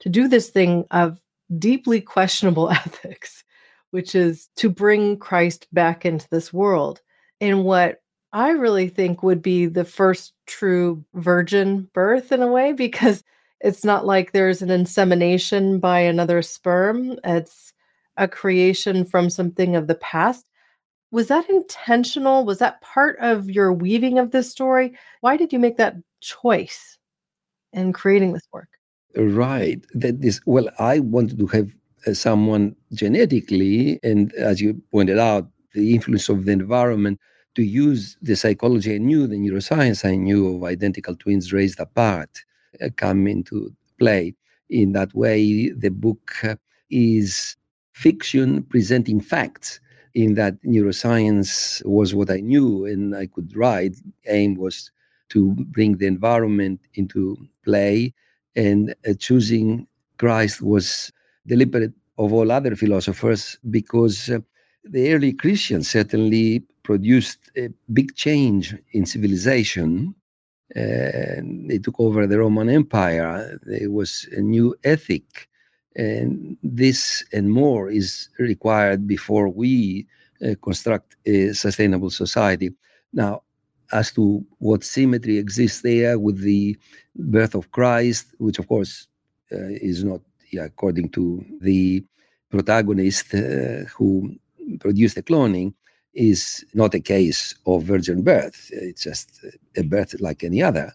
to 0.00 0.08
do 0.08 0.28
this 0.28 0.50
thing 0.50 0.84
of 0.90 1.20
deeply 1.58 2.00
questionable 2.00 2.70
ethics, 2.70 3.44
which 3.90 4.14
is 4.14 4.48
to 4.56 4.68
bring 4.68 5.16
Christ 5.16 5.66
back 5.72 6.04
into 6.04 6.28
this 6.30 6.52
world 6.52 7.00
in 7.40 7.64
what 7.64 8.02
I 8.32 8.50
really 8.50 8.88
think 8.88 9.22
would 9.22 9.42
be 9.42 9.66
the 9.66 9.84
first 9.84 10.34
true 10.46 11.04
virgin 11.14 11.88
birth 11.92 12.30
in 12.30 12.42
a 12.42 12.46
way, 12.46 12.72
because 12.72 13.24
it's 13.60 13.84
not 13.84 14.06
like 14.06 14.32
there's 14.32 14.62
an 14.62 14.70
insemination 14.70 15.80
by 15.80 16.00
another 16.00 16.40
sperm. 16.42 17.18
It's 17.24 17.72
a 18.16 18.28
creation 18.28 19.04
from 19.04 19.30
something 19.30 19.76
of 19.76 19.86
the 19.86 19.96
past. 19.96 20.46
Was 21.10 21.28
that 21.28 21.48
intentional? 21.50 22.44
Was 22.44 22.58
that 22.58 22.80
part 22.82 23.18
of 23.20 23.50
your 23.50 23.72
weaving 23.72 24.18
of 24.18 24.30
this 24.30 24.50
story? 24.50 24.96
Why 25.22 25.36
did 25.36 25.52
you 25.52 25.58
make 25.58 25.76
that 25.78 25.96
choice 26.20 26.98
in 27.72 27.92
creating 27.92 28.32
this 28.32 28.46
work? 28.52 28.68
Right. 29.16 29.84
That 29.94 30.24
is, 30.24 30.40
well, 30.46 30.68
I 30.78 31.00
wanted 31.00 31.38
to 31.40 31.46
have 31.48 31.74
uh, 32.06 32.14
someone 32.14 32.76
genetically, 32.92 33.98
and 34.02 34.32
as 34.34 34.60
you 34.60 34.80
pointed 34.92 35.18
out, 35.18 35.48
the 35.74 35.94
influence 35.94 36.28
of 36.28 36.44
the 36.44 36.52
environment 36.52 37.18
to 37.56 37.62
use 37.62 38.16
the 38.22 38.36
psychology 38.36 38.94
I 38.94 38.98
knew, 38.98 39.26
the 39.26 39.36
neuroscience 39.36 40.04
I 40.04 40.16
knew 40.16 40.54
of 40.56 40.64
identical 40.64 41.16
twins 41.16 41.52
raised 41.52 41.80
apart 41.80 42.30
uh, 42.82 42.88
come 42.96 43.26
into 43.26 43.72
play. 43.98 44.34
In 44.68 44.92
that 44.92 45.12
way, 45.14 45.70
the 45.70 45.90
book 45.90 46.32
uh, 46.44 46.54
is 46.90 47.56
fiction 47.92 48.62
presenting 48.64 49.20
facts. 49.20 49.80
In 50.14 50.34
that 50.34 50.60
neuroscience 50.64 51.84
was 51.84 52.14
what 52.14 52.30
I 52.30 52.40
knew 52.40 52.84
and 52.84 53.14
I 53.16 53.26
could 53.26 53.54
write. 53.56 53.96
Aim 54.26 54.54
was 54.54 54.90
to 55.30 55.52
bring 55.70 55.98
the 55.98 56.06
environment 56.06 56.80
into 56.94 57.36
play, 57.64 58.12
and 58.60 58.94
uh, 59.08 59.14
choosing 59.18 59.86
Christ 60.18 60.60
was 60.60 61.10
deliberate 61.46 61.94
of 62.18 62.32
all 62.32 62.52
other 62.52 62.76
philosophers 62.76 63.58
because 63.70 64.28
uh, 64.28 64.38
the 64.84 65.14
early 65.14 65.32
Christians 65.32 65.88
certainly 65.90 66.62
produced 66.82 67.38
a 67.56 67.68
big 67.92 68.14
change 68.16 68.76
in 68.92 69.06
civilization. 69.06 70.14
Uh, 70.76 71.40
they 71.68 71.78
took 71.82 71.98
over 71.98 72.26
the 72.26 72.38
Roman 72.38 72.68
Empire. 72.68 73.58
There 73.62 73.90
was 73.90 74.28
a 74.36 74.40
new 74.40 74.76
ethic. 74.84 75.48
And 75.96 76.56
this 76.62 77.24
and 77.32 77.50
more 77.50 77.90
is 77.90 78.28
required 78.38 79.06
before 79.06 79.48
we 79.48 80.06
uh, 80.44 80.54
construct 80.62 81.16
a 81.26 81.52
sustainable 81.52 82.10
society. 82.10 82.70
Now, 83.12 83.42
as 83.92 84.12
to 84.12 84.44
what 84.58 84.84
symmetry 84.84 85.38
exists 85.38 85.82
there 85.82 86.18
with 86.18 86.40
the 86.40 86.76
birth 87.16 87.54
of 87.54 87.70
Christ, 87.72 88.34
which 88.38 88.58
of 88.58 88.68
course 88.68 89.06
uh, 89.52 89.68
is 89.80 90.04
not 90.04 90.20
yeah, 90.52 90.64
according 90.64 91.08
to 91.10 91.44
the 91.60 92.04
protagonist 92.50 93.34
uh, 93.34 93.84
who 93.96 94.34
produced 94.80 95.14
the 95.14 95.22
cloning, 95.22 95.72
is 96.14 96.64
not 96.74 96.94
a 96.94 97.00
case 97.00 97.54
of 97.66 97.84
virgin 97.84 98.22
birth. 98.22 98.68
It's 98.72 99.02
just 99.04 99.44
a 99.76 99.82
birth 99.82 100.20
like 100.20 100.42
any 100.42 100.62
other, 100.62 100.92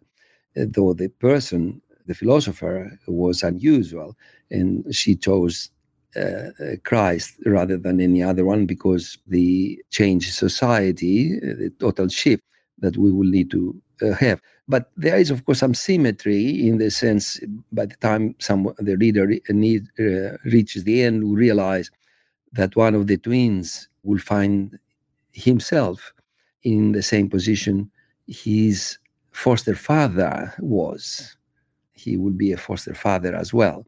though 0.56 0.94
the 0.94 1.08
person, 1.08 1.82
the 2.06 2.14
philosopher, 2.14 3.00
was 3.08 3.44
unusual, 3.44 4.16
and 4.52 4.94
she 4.94 5.16
chose 5.16 5.70
uh, 6.18 6.50
Christ 6.84 7.36
rather 7.46 7.78
than 7.78 8.00
any 8.02 8.22
other 8.22 8.46
one 8.46 8.66
because 8.66 9.18
the 9.28 9.82
change 9.90 10.32
society, 10.32 11.40
the 11.40 11.72
total 11.80 12.08
shift 12.10 12.44
that 12.80 12.98
we 12.98 13.12
will 13.12 13.28
need 13.28 13.52
to 13.52 13.76
uh, 14.02 14.14
have. 14.14 14.42
But 14.68 14.92
there 14.98 15.18
is, 15.18 15.32
of 15.32 15.46
course, 15.46 15.60
some 15.60 15.74
symmetry 15.74 16.68
in 16.68 16.78
the 16.78 16.90
sense 16.90 17.40
by 17.72 17.86
the 17.86 17.96
time 17.98 18.36
some 18.40 18.74
the 18.78 18.98
reader 18.98 19.28
need, 19.50 19.88
uh, 20.00 20.38
reaches 20.44 20.84
the 20.84 21.04
end, 21.04 21.24
we 21.24 21.36
realize 21.36 21.92
that 22.54 22.76
one 22.76 22.96
of 22.96 23.08
the 23.08 23.18
twins 23.18 23.88
will 24.04 24.20
find 24.20 24.78
himself 25.34 26.14
in 26.64 26.94
the 26.94 27.04
same 27.04 27.30
position 27.30 27.92
his 28.28 28.98
foster 29.32 29.76
father 29.76 30.54
was. 30.60 31.36
He 31.94 32.18
will 32.18 32.32
be 32.32 32.52
a 32.52 32.58
foster 32.58 32.94
father 32.94 33.36
as 33.36 33.54
well. 33.54 33.86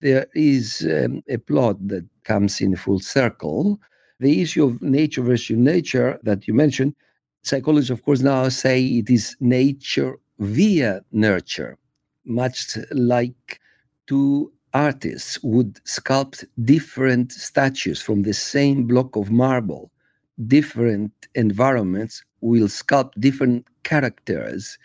There 0.00 0.26
is 0.34 0.86
um, 0.90 1.22
a 1.28 1.38
plot 1.38 1.76
that 1.88 2.06
comes 2.24 2.60
in 2.60 2.76
full 2.76 3.00
circle. 3.00 3.80
The 4.18 4.40
issue 4.40 4.64
of 4.64 4.80
nature 4.80 5.22
versus 5.22 5.56
nature 5.56 6.18
that 6.22 6.46
you 6.46 6.54
mentioned, 6.54 6.94
psychologists, 7.42 7.90
of 7.90 8.02
course, 8.04 8.20
now 8.20 8.48
say 8.48 8.84
it 8.84 9.10
is 9.10 9.36
nature 9.40 10.16
via 10.38 11.02
nurture, 11.12 11.78
much 12.24 12.78
like 12.92 13.60
two 14.06 14.52
artists 14.72 15.42
would 15.42 15.74
sculpt 15.84 16.44
different 16.64 17.32
statues 17.32 18.00
from 18.00 18.22
the 18.22 18.32
same 18.34 18.86
block 18.86 19.16
of 19.16 19.30
marble 19.30 19.90
different 20.46 21.12
environments 21.34 22.22
will 22.40 22.68
sculpt 22.68 23.12
different 23.20 23.66
characters, 23.82 24.78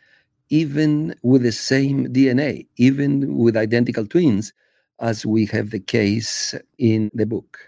even 0.49 1.15
with 1.23 1.43
the 1.43 1.51
same 1.51 2.07
DNA, 2.07 2.67
even 2.77 3.37
with 3.37 3.55
identical 3.57 4.05
twins, 4.05 4.53
as 4.99 5.25
we 5.25 5.45
have 5.45 5.71
the 5.71 5.79
case 5.79 6.55
in 6.77 7.09
the 7.13 7.25
book. 7.25 7.59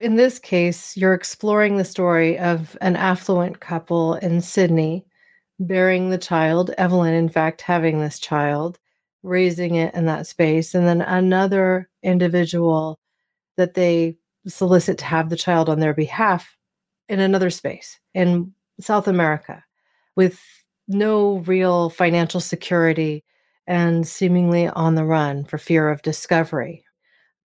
In 0.00 0.16
this 0.16 0.38
case, 0.38 0.96
you're 0.96 1.12
exploring 1.12 1.76
the 1.76 1.84
story 1.84 2.38
of 2.38 2.76
an 2.80 2.96
affluent 2.96 3.60
couple 3.60 4.14
in 4.14 4.40
Sydney 4.40 5.04
bearing 5.58 6.08
the 6.08 6.16
child, 6.16 6.70
Evelyn, 6.78 7.12
in 7.12 7.28
fact, 7.28 7.60
having 7.60 8.00
this 8.00 8.18
child, 8.18 8.78
raising 9.22 9.74
it 9.74 9.94
in 9.94 10.06
that 10.06 10.26
space, 10.26 10.74
and 10.74 10.86
then 10.86 11.02
another 11.02 11.90
individual 12.02 12.98
that 13.58 13.74
they 13.74 14.16
solicit 14.46 14.96
to 14.96 15.04
have 15.04 15.28
the 15.28 15.36
child 15.36 15.68
on 15.68 15.80
their 15.80 15.92
behalf 15.92 16.56
in 17.10 17.20
another 17.20 17.50
space 17.50 18.00
in 18.14 18.54
South 18.80 19.06
America 19.06 19.62
with 20.16 20.40
no 20.88 21.40
real 21.40 21.90
financial 21.90 22.40
security 22.40 23.22
and 23.66 24.08
seemingly 24.08 24.66
on 24.68 24.94
the 24.94 25.04
run 25.04 25.44
for 25.44 25.58
fear 25.58 25.90
of 25.90 26.00
discovery. 26.00 26.82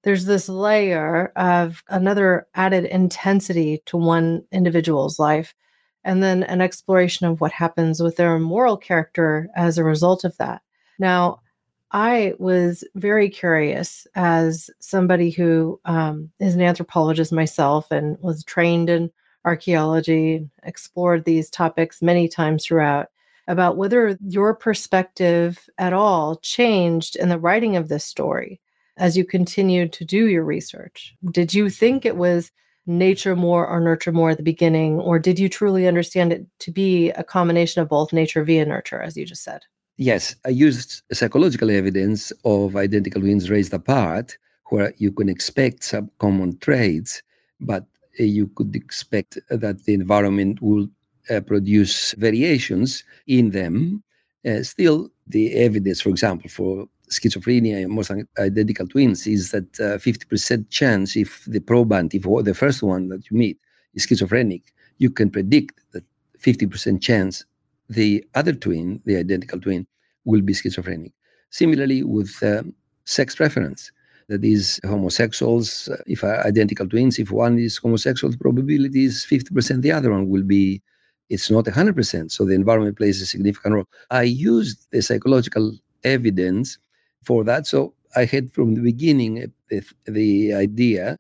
There's 0.06 0.26
this 0.26 0.48
layer 0.48 1.34
of 1.36 1.84
another 1.90 2.48
added 2.54 2.86
intensity 2.86 3.82
to 3.88 3.98
one 3.98 4.44
individual's 4.52 5.18
life, 5.18 5.56
and 6.04 6.22
then 6.22 6.44
an 6.44 6.62
exploration 6.62 7.26
of 7.26 7.42
what 7.42 7.52
happens 7.52 8.04
with 8.04 8.16
their 8.16 8.38
moral 8.38 8.78
character 8.78 9.50
as 9.56 9.80
a 9.80 9.84
result 9.84 10.24
of 10.24 10.38
that. 10.38 10.62
Now, 11.00 11.42
I 11.90 12.36
was 12.38 12.84
very 12.94 13.30
curious 13.30 14.06
as 14.14 14.70
somebody 14.80 15.32
who 15.32 15.80
um, 15.86 16.30
is 16.40 16.54
an 16.54 16.62
anthropologist 16.62 17.32
myself 17.32 17.90
and 17.90 18.16
was 18.22 18.44
trained 18.44 18.92
in 18.92 19.10
archaeology, 19.44 20.48
explored 20.62 21.26
these 21.26 21.50
topics 21.50 22.04
many 22.04 22.28
times 22.28 22.64
throughout, 22.64 23.08
about 23.48 23.76
whether 23.76 24.20
your 24.22 24.54
perspective 24.54 25.68
at 25.80 25.94
all 25.94 26.36
changed 26.44 27.16
in 27.16 27.30
the 27.30 27.40
writing 27.40 27.76
of 27.76 27.88
this 27.88 28.04
story 28.04 28.62
as 28.98 29.18
you 29.18 29.26
continued 29.26 29.92
to 29.94 30.06
do 30.06 30.28
your 30.28 30.44
research. 30.44 31.16
Did 31.32 31.54
you 31.54 31.70
think 31.70 32.06
it 32.06 32.18
was 32.18 32.52
nature 32.88 33.36
more 33.36 33.68
or 33.68 33.80
nurture 33.80 34.12
more 34.12 34.30
at 34.30 34.38
the 34.38 34.44
beginning, 34.44 35.00
or 35.00 35.20
did 35.20 35.40
you 35.40 35.50
truly 35.50 35.88
understand 35.88 36.32
it 36.32 36.46
to 36.60 36.72
be 36.72 37.10
a 37.12 37.24
combination 37.24 37.82
of 37.82 37.90
both 37.90 38.14
nature 38.14 38.44
via 38.44 38.66
nurture, 38.66 39.02
as 39.02 39.18
you 39.18 39.26
just 39.26 39.44
said? 39.44 39.62
Yes, 39.98 40.36
I 40.46 40.50
used 40.50 41.02
psychological 41.12 41.72
evidence 41.72 42.32
of 42.44 42.76
identical 42.76 43.22
twins 43.22 43.50
raised 43.50 43.74
apart, 43.74 44.38
where 44.70 44.94
you 44.98 45.12
can 45.12 45.30
expect 45.30 45.84
some 45.84 46.12
common 46.20 46.58
traits, 46.60 47.24
but 47.60 47.86
uh, 48.20 48.24
you 48.24 48.48
could 48.48 48.76
expect 48.76 49.40
that 49.50 49.84
the 49.86 49.94
environment 49.94 50.62
will 50.62 50.88
uh, 51.30 51.40
produce 51.42 52.12
variations 52.14 53.04
in 53.28 53.52
them. 53.52 54.04
Uh, 54.46 54.62
still, 54.64 55.10
the 55.28 55.54
evidence, 55.56 56.02
for 56.02 56.10
example, 56.10 56.50
for 56.50 56.88
schizophrenia 57.10 57.84
and 57.84 57.92
most 57.92 58.12
identical 58.40 58.88
twins 58.88 59.28
is 59.28 59.52
that 59.52 59.72
50% 59.74 60.70
chance 60.70 61.16
if 61.16 61.46
the 61.46 61.60
proband, 61.60 62.14
if 62.14 62.24
the 62.46 62.54
first 62.54 62.84
one 62.84 63.10
that 63.10 63.30
you 63.30 63.38
meet 63.38 63.58
is 63.94 64.04
schizophrenic, 64.06 64.74
you 64.98 65.10
can 65.10 65.30
predict 65.30 65.82
that 65.92 66.04
50% 66.40 67.02
chance 67.02 67.46
the 67.90 68.26
other 68.34 68.54
twin, 68.54 69.02
the 69.06 69.18
identical 69.18 69.60
twin, 69.60 69.86
will 70.26 70.42
be 70.42 70.54
schizophrenic. 70.54 71.12
Similarly, 71.50 72.04
with 72.04 72.32
um, 72.42 72.74
sex 73.06 73.36
preference, 73.36 73.92
that 74.28 74.44
is 74.44 74.80
homosexuals, 74.84 75.88
uh, 75.90 75.98
if 76.08 76.24
are 76.24 76.46
identical 76.46 76.88
twins, 76.88 77.20
if 77.20 77.32
one 77.32 77.60
is 77.60 77.78
homosexual, 77.78 78.32
the 78.32 78.38
probability 78.38 79.06
is 79.06 79.26
50%, 79.30 79.82
the 79.82 79.92
other 79.92 80.12
one 80.12 80.30
will 80.30 80.44
be, 80.44 80.82
it's 81.30 81.52
not 81.52 81.66
100%. 81.66 82.32
So 82.32 82.46
the 82.46 82.54
environment 82.54 82.98
plays 82.98 83.22
a 83.22 83.26
significant 83.26 83.76
role. 83.76 83.86
I 84.10 84.24
used 84.24 84.88
the 84.92 85.02
psychological 85.02 85.74
evidence 86.04 86.80
for 87.26 87.44
that. 87.44 87.68
So 87.68 87.94
I 88.16 88.26
had 88.26 88.52
from 88.54 88.76
the 88.76 88.82
beginning 88.82 89.52
the, 89.70 89.84
the 90.06 90.54
idea 90.54 91.18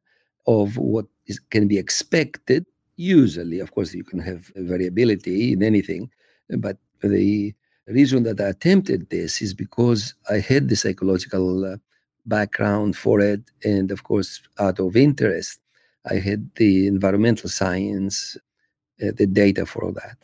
of 0.47 0.77
what 0.77 1.05
is, 1.27 1.39
can 1.39 1.67
be 1.67 1.77
expected. 1.77 2.65
Usually, 2.95 3.59
of 3.59 3.71
course, 3.71 3.93
you 3.93 4.03
can 4.03 4.19
have 4.19 4.51
variability 4.55 5.53
in 5.53 5.63
anything, 5.63 6.09
But 6.49 6.77
the 7.01 7.53
reason 7.87 8.23
that 8.23 8.39
I 8.39 8.49
attempted 8.49 9.09
this 9.09 9.41
is 9.41 9.53
because 9.53 10.13
I 10.29 10.39
had 10.39 10.69
the 10.69 10.75
psychological 10.75 11.65
uh, 11.65 11.77
background 12.25 12.95
for 12.95 13.19
it. 13.19 13.41
And 13.63 13.91
of 13.91 14.03
course, 14.03 14.41
out 14.59 14.79
of 14.79 14.95
interest, 14.95 15.59
I 16.09 16.15
had 16.15 16.49
the 16.55 16.87
environmental 16.87 17.49
science, 17.49 18.37
uh, 19.03 19.11
the 19.15 19.27
data 19.27 19.65
for 19.65 19.83
all 19.83 19.93
that. 19.93 20.17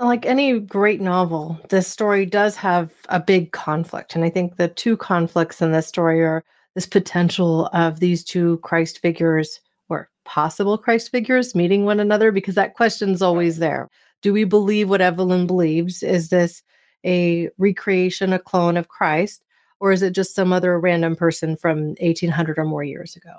Like 0.00 0.24
any 0.24 0.58
great 0.58 1.02
novel, 1.02 1.60
this 1.68 1.86
story 1.86 2.24
does 2.24 2.56
have 2.56 2.90
a 3.10 3.20
big 3.20 3.52
conflict. 3.52 4.14
And 4.14 4.24
I 4.24 4.30
think 4.30 4.56
the 4.56 4.68
two 4.68 4.96
conflicts 4.96 5.60
in 5.60 5.72
this 5.72 5.86
story 5.86 6.22
are 6.22 6.42
this 6.74 6.86
potential 6.86 7.66
of 7.74 8.00
these 8.00 8.24
two 8.24 8.56
Christ 8.58 9.00
figures 9.00 9.60
or 9.90 10.08
possible 10.24 10.78
Christ 10.78 11.10
figures 11.10 11.54
meeting 11.54 11.84
one 11.84 12.00
another, 12.00 12.32
because 12.32 12.54
that 12.54 12.74
question's 12.74 13.20
always 13.20 13.58
there. 13.58 13.90
Do 14.22 14.32
we 14.32 14.44
believe 14.44 14.88
what 14.88 15.02
Evelyn 15.02 15.46
believes? 15.46 16.02
Is 16.02 16.30
this 16.30 16.62
a 17.04 17.50
recreation, 17.58 18.32
a 18.32 18.38
clone 18.38 18.78
of 18.78 18.88
Christ? 18.88 19.44
Or 19.80 19.92
is 19.92 20.00
it 20.00 20.14
just 20.14 20.34
some 20.34 20.50
other 20.50 20.80
random 20.80 21.14
person 21.14 21.56
from 21.56 21.88
1800 22.00 22.58
or 22.58 22.64
more 22.64 22.84
years 22.84 23.16
ago? 23.16 23.34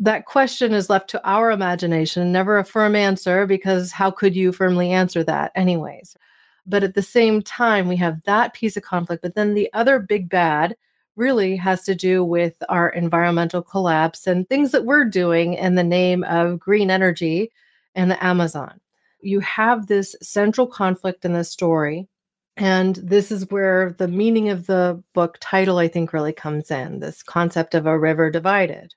That 0.00 0.26
question 0.26 0.72
is 0.72 0.90
left 0.90 1.08
to 1.10 1.28
our 1.28 1.50
imagination, 1.52 2.32
never 2.32 2.58
a 2.58 2.64
firm 2.64 2.96
answer, 2.96 3.46
because 3.46 3.92
how 3.92 4.10
could 4.10 4.34
you 4.34 4.52
firmly 4.52 4.90
answer 4.90 5.22
that, 5.24 5.52
anyways? 5.54 6.16
But 6.66 6.82
at 6.82 6.94
the 6.94 7.02
same 7.02 7.42
time, 7.42 7.88
we 7.88 7.96
have 7.96 8.22
that 8.24 8.54
piece 8.54 8.76
of 8.76 8.82
conflict. 8.82 9.22
But 9.22 9.34
then 9.34 9.54
the 9.54 9.72
other 9.72 10.00
big 10.00 10.28
bad 10.28 10.76
really 11.16 11.54
has 11.56 11.84
to 11.84 11.94
do 11.94 12.24
with 12.24 12.54
our 12.68 12.88
environmental 12.88 13.62
collapse 13.62 14.26
and 14.26 14.48
things 14.48 14.72
that 14.72 14.84
we're 14.84 15.04
doing 15.04 15.54
in 15.54 15.76
the 15.76 15.84
name 15.84 16.24
of 16.24 16.58
green 16.58 16.90
energy 16.90 17.52
and 17.94 18.10
the 18.10 18.24
Amazon. 18.24 18.80
You 19.20 19.40
have 19.40 19.86
this 19.86 20.16
central 20.20 20.66
conflict 20.66 21.24
in 21.24 21.34
the 21.34 21.44
story. 21.44 22.08
And 22.56 22.96
this 22.96 23.30
is 23.32 23.50
where 23.50 23.94
the 23.98 24.08
meaning 24.08 24.48
of 24.48 24.66
the 24.66 25.02
book 25.12 25.38
title, 25.40 25.78
I 25.78 25.88
think, 25.88 26.12
really 26.12 26.32
comes 26.32 26.70
in 26.70 27.00
this 27.00 27.22
concept 27.22 27.74
of 27.74 27.86
a 27.86 27.98
river 27.98 28.30
divided. 28.30 28.94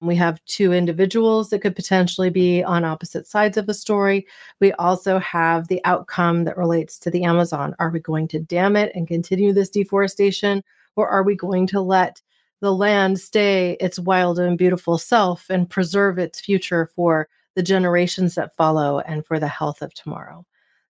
We 0.00 0.16
have 0.16 0.44
two 0.44 0.72
individuals 0.72 1.50
that 1.50 1.60
could 1.60 1.76
potentially 1.76 2.30
be 2.30 2.62
on 2.62 2.84
opposite 2.84 3.26
sides 3.26 3.56
of 3.56 3.68
a 3.68 3.74
story. 3.74 4.26
We 4.60 4.72
also 4.74 5.18
have 5.20 5.68
the 5.68 5.80
outcome 5.84 6.44
that 6.44 6.56
relates 6.56 6.98
to 7.00 7.10
the 7.10 7.24
Amazon. 7.24 7.74
Are 7.78 7.90
we 7.90 8.00
going 8.00 8.28
to 8.28 8.38
dam 8.40 8.76
it 8.76 8.92
and 8.94 9.08
continue 9.08 9.52
this 9.52 9.70
deforestation? 9.70 10.62
Or 10.96 11.08
are 11.08 11.22
we 11.22 11.34
going 11.34 11.66
to 11.68 11.80
let 11.80 12.20
the 12.60 12.72
land 12.72 13.20
stay 13.20 13.76
its 13.80 13.98
wild 13.98 14.38
and 14.38 14.58
beautiful 14.58 14.98
self 14.98 15.50
and 15.50 15.68
preserve 15.68 16.18
its 16.18 16.40
future 16.40 16.90
for 16.94 17.28
the 17.54 17.62
generations 17.62 18.34
that 18.34 18.56
follow 18.56 19.00
and 19.00 19.24
for 19.26 19.38
the 19.38 19.48
health 19.48 19.82
of 19.82 19.94
tomorrow? 19.94 20.44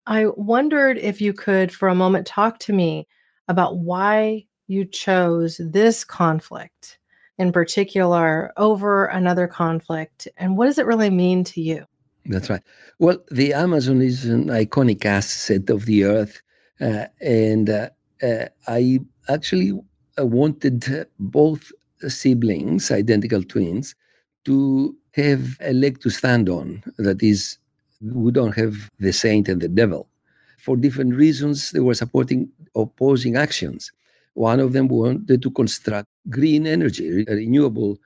I 0.07 0.27
wondered 0.35 0.97
if 0.97 1.19
you 1.21 1.33
could, 1.33 1.71
for 1.71 1.87
a 1.87 1.95
moment, 1.95 2.27
talk 2.27 2.59
to 2.59 2.73
me 2.73 3.07
about 3.47 3.77
why 3.79 4.45
you 4.67 4.85
chose 4.85 5.59
this 5.63 6.03
conflict 6.03 6.99
in 7.37 7.51
particular 7.51 8.51
over 8.57 9.05
another 9.05 9.47
conflict 9.47 10.27
and 10.37 10.57
what 10.57 10.65
does 10.65 10.77
it 10.77 10.85
really 10.85 11.09
mean 11.09 11.43
to 11.43 11.61
you? 11.61 11.85
That's 12.25 12.49
right. 12.49 12.61
Well, 12.97 13.17
the 13.29 13.53
Amazon 13.53 14.01
is 14.01 14.25
an 14.25 14.47
iconic 14.47 15.05
asset 15.05 15.69
of 15.69 15.85
the 15.85 16.05
earth. 16.05 16.41
Uh, 16.81 17.05
and 17.21 17.69
uh, 17.69 17.89
uh, 18.21 18.45
I 18.67 18.99
actually 19.29 19.79
uh, 20.19 20.25
wanted 20.25 21.07
both 21.19 21.71
siblings, 22.07 22.91
identical 22.91 23.43
twins, 23.43 23.95
to 24.45 24.95
have 25.13 25.57
a 25.61 25.73
leg 25.73 25.99
to 26.01 26.09
stand 26.09 26.49
on. 26.49 26.83
That 26.97 27.23
is, 27.23 27.57
we 28.01 28.31
don't 28.31 28.55
have 28.55 28.89
the 28.99 29.13
saint 29.13 29.47
and 29.47 29.61
the 29.61 29.67
devil. 29.67 30.09
For 30.57 30.75
different 30.75 31.15
reasons, 31.15 31.71
they 31.71 31.79
were 31.79 31.93
supporting 31.93 32.49
opposing 32.75 33.37
actions. 33.37 33.91
One 34.33 34.59
of 34.59 34.73
them 34.73 34.87
wanted 34.87 35.41
to 35.41 35.51
construct 35.51 36.09
green 36.29 36.67
energy, 36.67 37.25
uh, 37.27 37.33
renewable 37.33 37.97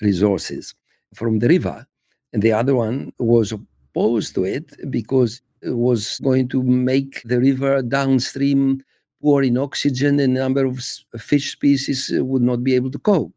resources 0.00 0.74
from 1.14 1.38
the 1.38 1.48
river. 1.48 1.86
And 2.32 2.42
the 2.42 2.52
other 2.52 2.74
one 2.74 3.12
was 3.18 3.52
opposed 3.52 4.34
to 4.34 4.44
it 4.44 4.74
because 4.90 5.40
it 5.62 5.76
was 5.76 6.20
going 6.20 6.48
to 6.48 6.62
make 6.62 7.22
the 7.24 7.40
river 7.40 7.82
downstream 7.82 8.82
poor 9.20 9.42
in 9.42 9.58
oxygen 9.58 10.20
and 10.20 10.36
a 10.36 10.40
number 10.40 10.64
of 10.64 10.80
fish 11.18 11.52
species 11.52 12.12
uh, 12.16 12.24
would 12.24 12.42
not 12.42 12.62
be 12.62 12.74
able 12.74 12.90
to 12.90 12.98
cope. 12.98 13.32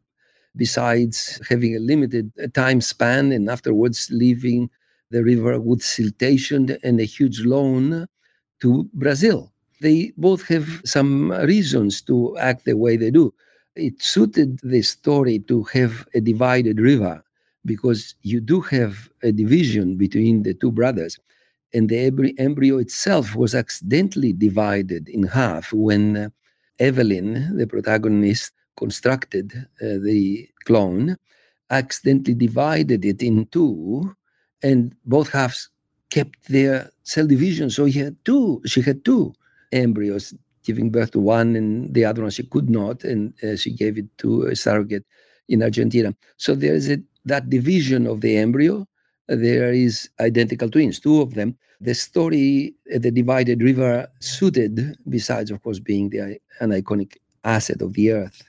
Besides 0.55 1.41
having 1.49 1.75
a 1.75 1.79
limited 1.79 2.31
uh, 2.41 2.47
time 2.53 2.81
span 2.81 3.31
and 3.31 3.49
afterwards 3.49 4.09
leaving 4.11 4.69
the 5.09 5.23
river 5.23 5.59
with 5.59 5.79
siltation 5.79 6.77
and 6.83 6.99
a 6.99 7.05
huge 7.05 7.41
loan 7.41 8.07
to 8.61 8.89
Brazil. 8.93 9.51
They 9.81 10.13
both 10.17 10.47
have 10.47 10.81
some 10.85 11.31
reasons 11.31 12.01
to 12.03 12.37
act 12.37 12.65
the 12.65 12.77
way 12.77 12.97
they 12.97 13.11
do 13.11 13.33
it 13.75 14.01
suited 14.01 14.59
the 14.63 14.81
story 14.81 15.39
to 15.39 15.63
have 15.63 16.07
a 16.13 16.21
divided 16.21 16.79
river 16.79 17.23
because 17.65 18.15
you 18.21 18.39
do 18.41 18.61
have 18.61 19.09
a 19.23 19.31
division 19.31 19.95
between 19.95 20.43
the 20.43 20.53
two 20.53 20.71
brothers. 20.71 21.17
And 21.73 21.87
the 21.89 22.33
embryo 22.37 22.77
itself 22.79 23.35
was 23.35 23.55
accidentally 23.55 24.33
divided 24.33 25.07
in 25.07 25.23
half 25.23 25.71
when 25.71 26.17
uh, 26.17 26.29
Evelyn, 26.79 27.55
the 27.55 27.67
protagonist, 27.67 28.51
constructed 28.75 29.53
uh, 29.81 29.99
the 30.03 30.49
clone, 30.65 31.15
accidentally 31.69 32.35
divided 32.35 33.05
it 33.05 33.21
in 33.21 33.45
two, 33.47 34.13
and 34.63 34.93
both 35.05 35.29
halves 35.29 35.69
kept 36.09 36.49
their 36.49 36.91
cell 37.03 37.27
division. 37.27 37.69
So 37.69 37.85
he 37.85 37.99
had 37.99 38.17
two, 38.25 38.61
she 38.65 38.81
had 38.81 39.05
two 39.05 39.33
embryos 39.71 40.33
giving 40.63 40.89
birth 40.89 41.11
to 41.11 41.19
one 41.19 41.55
and 41.55 41.93
the 41.93 42.05
other 42.05 42.21
one 42.21 42.31
she 42.31 42.43
could 42.43 42.69
not, 42.69 43.03
and 43.03 43.33
uh, 43.43 43.55
she 43.55 43.71
gave 43.71 43.97
it 43.97 44.05
to 44.19 44.43
a 44.43 44.55
surrogate 44.55 45.05
in 45.49 45.63
Argentina. 45.63 46.15
So 46.37 46.55
there 46.55 46.73
is 46.73 46.89
a, 46.89 46.97
that 47.25 47.49
division 47.49 48.07
of 48.07 48.21
the 48.21 48.37
embryo. 48.37 48.87
There 49.27 49.71
is 49.71 50.09
identical 50.19 50.69
twins, 50.69 50.99
two 50.99 51.21
of 51.21 51.33
them. 51.35 51.57
The 51.79 51.95
story, 51.95 52.75
uh, 52.93 52.99
the 52.99 53.11
divided 53.11 53.63
river, 53.63 54.07
suited, 54.19 54.97
besides, 55.09 55.49
of 55.51 55.63
course, 55.63 55.79
being 55.79 56.09
the, 56.09 56.37
an 56.59 56.71
iconic 56.71 57.17
asset 57.43 57.81
of 57.81 57.93
the 57.93 58.11
earth. 58.11 58.43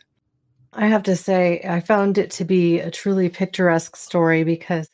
I 0.75 0.87
have 0.87 1.03
to 1.05 1.17
say, 1.17 1.61
I 1.69 1.81
found 1.81 2.19
it 2.19 2.31
to 2.33 2.45
be 2.45 2.79
a 2.79 2.91
truly 2.91 3.29
picturesque 3.29 3.97
story 3.97 4.43
because 4.45 4.89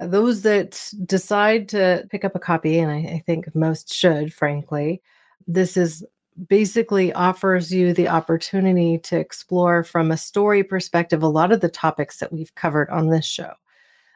those 0.00 0.42
that 0.42 0.92
decide 1.06 1.68
to 1.70 2.06
pick 2.10 2.24
up 2.24 2.34
a 2.34 2.40
copy, 2.40 2.78
and 2.78 2.90
I, 2.90 2.96
I 2.96 3.22
think 3.24 3.54
most 3.54 3.92
should, 3.92 4.32
frankly, 4.32 5.00
this 5.46 5.76
is 5.76 6.04
basically 6.48 7.12
offers 7.12 7.72
you 7.72 7.92
the 7.92 8.08
opportunity 8.08 8.98
to 8.98 9.18
explore 9.18 9.84
from 9.84 10.10
a 10.10 10.16
story 10.16 10.62
perspective 10.64 11.22
a 11.22 11.28
lot 11.28 11.52
of 11.52 11.60
the 11.60 11.68
topics 11.68 12.18
that 12.18 12.32
we've 12.32 12.54
covered 12.54 12.88
on 12.90 13.08
this 13.08 13.26
show. 13.26 13.52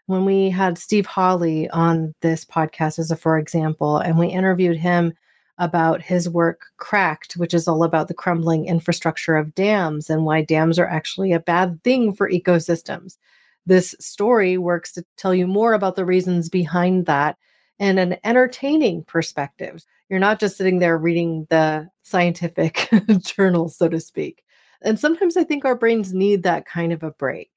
When 0.07 0.25
we 0.25 0.51
had 0.51 0.79
Steve 0.79 1.07
Hawley 1.07 1.69
on 1.71 2.15
this 2.23 2.45
podcast, 2.45 2.99
as 2.99 3.11
a 3.11 3.17
for 3.17 3.39
example, 3.39 3.99
and 3.99 4.19
we 4.19 4.29
interviewed 4.29 4.77
him 4.77 5.13
about 5.59 6.03
his 6.03 6.29
work 6.29 6.67
Cracked, 6.77 7.35
which 7.35 7.55
is 7.55 7.67
all 7.67 7.83
about 7.83 8.09
the 8.09 8.15
crumbling 8.15 8.67
infrastructure 8.67 9.37
of 9.37 9.55
dams 9.55 10.11
and 10.11 10.25
why 10.25 10.43
dams 10.43 10.79
are 10.79 10.87
actually 10.87 11.33
a 11.33 11.41
bad 11.41 11.83
thing 11.83 12.13
for 12.15 12.31
ecosystems. 12.31 13.17
This 13.65 13.95
story 13.99 14.59
works 14.59 14.93
to 14.93 15.05
tell 15.17 15.35
you 15.35 15.47
more 15.47 15.73
about 15.73 15.97
the 15.97 16.05
reasons 16.05 16.49
behind 16.49 17.07
that 17.07 17.37
and 17.79 17.99
an 17.99 18.17
entertaining 18.23 19.03
perspective. 19.05 19.85
You're 20.09 20.21
not 20.21 20.41
just 20.41 20.57
sitting 20.57 20.79
there 20.79 20.99
reading 20.99 21.47
the 21.51 21.89
scientific 22.03 22.89
journal, 23.19 23.69
so 23.69 23.89
to 23.89 24.01
speak. 24.01 24.45
And 24.83 24.99
sometimes 24.99 25.37
I 25.37 25.45
think 25.45 25.65
our 25.65 25.75
brains 25.75 26.13
need 26.13 26.43
that 26.43 26.67
kind 26.67 26.93
of 26.93 27.03
a 27.03 27.11
break. 27.11 27.51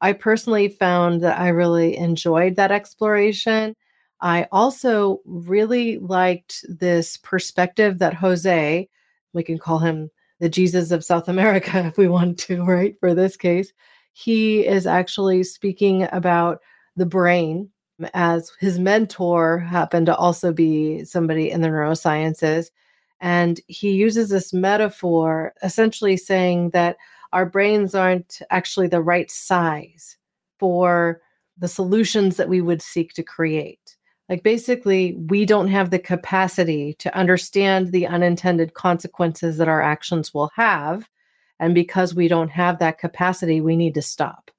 I 0.00 0.12
personally 0.12 0.68
found 0.68 1.22
that 1.22 1.38
I 1.38 1.48
really 1.48 1.96
enjoyed 1.96 2.56
that 2.56 2.72
exploration. 2.72 3.76
I 4.20 4.48
also 4.50 5.20
really 5.24 5.98
liked 5.98 6.64
this 6.68 7.18
perspective 7.18 7.98
that 7.98 8.14
Jose, 8.14 8.88
we 9.32 9.42
can 9.44 9.58
call 9.58 9.78
him 9.78 10.10
the 10.40 10.48
Jesus 10.48 10.90
of 10.90 11.04
South 11.04 11.28
America 11.28 11.86
if 11.86 11.96
we 11.96 12.08
want 12.08 12.38
to, 12.40 12.64
right? 12.64 12.96
For 12.98 13.14
this 13.14 13.36
case, 13.36 13.72
he 14.12 14.66
is 14.66 14.86
actually 14.86 15.44
speaking 15.44 16.08
about 16.10 16.58
the 16.96 17.06
brain 17.06 17.70
as 18.14 18.52
his 18.60 18.78
mentor 18.78 19.58
happened 19.58 20.06
to 20.06 20.16
also 20.16 20.52
be 20.52 21.04
somebody 21.04 21.50
in 21.50 21.60
the 21.60 21.68
neurosciences. 21.68 22.70
And 23.20 23.60
he 23.68 23.92
uses 23.92 24.28
this 24.30 24.52
metaphor 24.52 25.54
essentially 25.62 26.16
saying 26.16 26.70
that 26.70 26.96
our 27.32 27.46
brains 27.46 27.94
aren't 27.94 28.40
actually 28.50 28.88
the 28.88 29.00
right 29.00 29.30
size 29.30 30.16
for 30.58 31.20
the 31.58 31.68
solutions 31.68 32.36
that 32.36 32.48
we 32.48 32.60
would 32.60 32.82
seek 32.82 33.12
to 33.14 33.22
create. 33.22 33.96
Like 34.28 34.42
basically, 34.42 35.14
we 35.28 35.44
don't 35.44 35.68
have 35.68 35.90
the 35.90 35.98
capacity 35.98 36.94
to 36.94 37.14
understand 37.16 37.92
the 37.92 38.06
unintended 38.06 38.74
consequences 38.74 39.56
that 39.58 39.68
our 39.68 39.82
actions 39.82 40.32
will 40.32 40.50
have. 40.54 41.08
And 41.60 41.74
because 41.74 42.14
we 42.14 42.28
don't 42.28 42.50
have 42.50 42.78
that 42.78 42.98
capacity, 42.98 43.60
we 43.60 43.76
need 43.76 43.94
to 43.94 44.02
stop. 44.02 44.50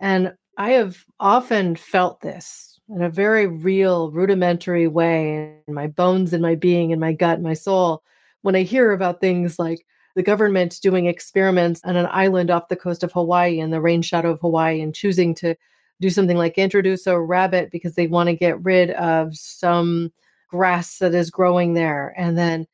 And 0.00 0.32
I 0.56 0.72
have 0.72 1.04
often 1.18 1.76
felt 1.76 2.20
this 2.20 2.78
in 2.88 3.02
a 3.02 3.10
very 3.10 3.46
real, 3.46 4.10
rudimentary 4.10 4.86
way 4.88 5.58
in 5.66 5.74
my 5.74 5.86
bones, 5.86 6.32
in 6.32 6.40
my 6.40 6.54
being, 6.54 6.90
in 6.90 7.00
my 7.00 7.12
gut, 7.12 7.40
my 7.40 7.54
soul, 7.54 8.02
when 8.42 8.54
I 8.54 8.62
hear 8.62 8.92
about 8.92 9.20
things 9.20 9.58
like 9.58 9.86
the 10.14 10.22
government 10.22 10.78
doing 10.82 11.06
experiments 11.06 11.80
on 11.84 11.96
an 11.96 12.06
island 12.10 12.50
off 12.50 12.68
the 12.68 12.76
coast 12.76 13.02
of 13.02 13.12
Hawaii 13.12 13.58
in 13.58 13.70
the 13.70 13.80
rain 13.80 14.02
shadow 14.02 14.30
of 14.30 14.40
Hawaii 14.40 14.80
and 14.80 14.94
choosing 14.94 15.34
to 15.36 15.56
do 16.00 16.10
something 16.10 16.36
like 16.36 16.58
introduce 16.58 17.06
a 17.06 17.18
rabbit 17.18 17.70
because 17.70 17.94
they 17.94 18.06
want 18.06 18.28
to 18.28 18.36
get 18.36 18.62
rid 18.62 18.90
of 18.90 19.34
some 19.36 20.12
grass 20.48 20.98
that 20.98 21.14
is 21.14 21.30
growing 21.30 21.74
there. 21.74 22.14
And 22.16 22.36
then 22.38 22.66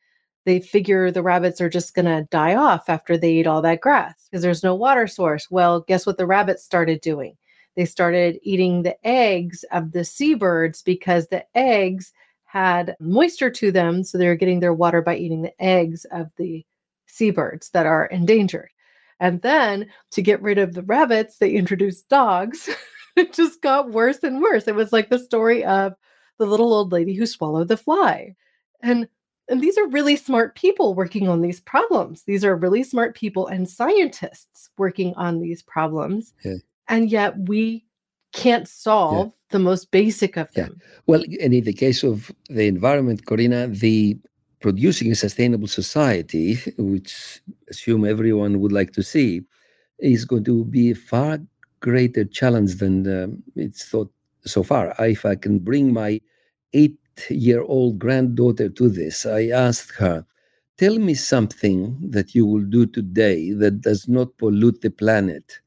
they 0.45 0.61
figure 0.61 1.11
the 1.11 1.23
rabbits 1.23 1.61
are 1.61 1.69
just 1.69 1.95
going 1.95 2.07
to 2.07 2.27
die 2.31 2.57
off 2.57 2.89
after 2.89 3.17
they 3.17 3.33
eat 3.33 3.47
all 3.47 3.63
that 3.63 3.81
grass 3.81 4.27
because 4.29 4.43
there's 4.43 4.65
no 4.65 4.75
water 4.75 5.07
source. 5.07 5.51
Well, 5.51 5.81
guess 5.81 6.05
what 6.05 6.19
the 6.19 6.27
rabbits 6.27 6.65
started 6.65 7.01
doing? 7.01 7.37
They 7.77 7.85
started 7.85 8.39
eating 8.43 8.83
the 8.83 8.97
eggs 9.07 9.65
of 9.73 9.93
the 9.93 10.05
seabirds 10.05 10.83
because 10.83 11.29
the 11.29 11.45
eggs 11.57 12.13
had 12.45 12.97
moisture 12.99 13.51
to 13.51 13.71
them. 13.71 14.03
So 14.03 14.19
they 14.19 14.27
were 14.27 14.35
getting 14.35 14.61
their 14.61 14.75
water 14.75 15.03
by 15.03 15.17
eating 15.17 15.43
the 15.43 15.63
eggs 15.63 16.05
of 16.13 16.29
the 16.37 16.65
seabirds 17.07 17.71
that 17.71 17.87
are 17.87 18.07
endangered. 18.07 18.71
And 19.21 19.43
then 19.43 19.87
to 20.13 20.23
get 20.23 20.43
rid 20.43 20.59
of 20.59 20.75
the 20.75 20.83
rabbits, 20.83 21.39
they 21.39 21.51
introduced 21.51 22.09
dogs. 22.09 22.69
it 23.17 23.33
just 23.33 23.61
got 23.61 23.91
worse 23.91 24.23
and 24.23 24.41
worse. 24.41 24.67
It 24.67 24.75
was 24.75 24.93
like 24.93 25.11
the 25.11 25.19
story 25.19 25.65
of 25.65 25.95
the 26.39 26.47
little 26.47 26.73
old 26.73 26.91
lady 26.91 27.15
who 27.15 27.27
swallowed 27.27 27.69
the 27.69 27.77
fly. 27.77 28.35
And 28.83 29.07
and 29.49 29.61
these 29.61 29.77
are 29.77 29.89
really 29.89 30.15
smart 30.15 30.55
people 30.55 30.95
working 30.95 31.29
on 31.29 31.43
these 31.43 31.61
problems. 31.61 32.23
These 32.23 32.45
are 32.45 32.55
really 32.55 32.85
smart 32.85 33.17
people 33.17 33.49
and 33.49 33.69
scientists 33.69 34.71
working 34.79 35.13
on 35.15 35.41
these 35.41 35.61
problems. 35.61 36.33
Yeah. 36.45 36.59
And 36.91 37.11
yet 37.11 37.49
we 37.49 37.87
can't 38.33 38.69
solve 38.69 39.29
yeah. 39.29 39.33
the 39.51 39.59
most 39.59 39.91
basic 39.91 40.37
of 40.37 40.53
them. 40.53 40.77
Yeah. 40.77 40.87
Well, 41.07 41.23
and 41.41 41.55
in 41.55 41.65
the 41.65 41.73
case 41.73 42.03
of 42.03 42.31
the 42.49 42.67
environment, 42.67 43.27
Corinna, 43.27 43.69
the 43.69 44.19
producing 44.61 45.11
a 45.11 45.15
sustainable 45.15 45.69
society, 45.69 46.59
which 46.77 47.41
assume 47.71 48.05
everyone 48.05 48.61
would 48.61 48.73
like 48.73 48.93
to 48.93 49.03
see, 49.03 49.43
is 49.99 50.25
going 50.25 50.45
to 50.45 50.65
be 50.65 50.91
a 50.91 50.95
far 50.95 51.39
greater 51.81 52.25
challenge 52.25 52.75
than 52.77 53.23
um, 53.23 53.43
it's 53.57 53.85
thought 53.85 54.13
so 54.45 54.63
far. 54.63 54.95
If 54.99 55.25
I 55.25 55.37
can 55.37 55.59
bring 55.59 55.93
my 55.93 56.21
eight 56.75 56.99
year 57.31 57.63
old 57.63 57.99
granddaughter 57.99 58.69
to 58.69 58.89
this, 58.89 59.27
I 59.27 59.49
asked 59.49 59.97
her, 59.97 60.27
Tell 60.79 60.99
me 60.99 61.13
something 61.13 61.99
that 62.11 62.35
you 62.35 62.47
will 62.47 62.65
do 62.65 62.87
today 62.87 63.53
that 63.53 63.83
does 63.83 64.09
not 64.09 64.39
pollute 64.39 64.81
the 64.81 64.91
planet. 64.91 65.61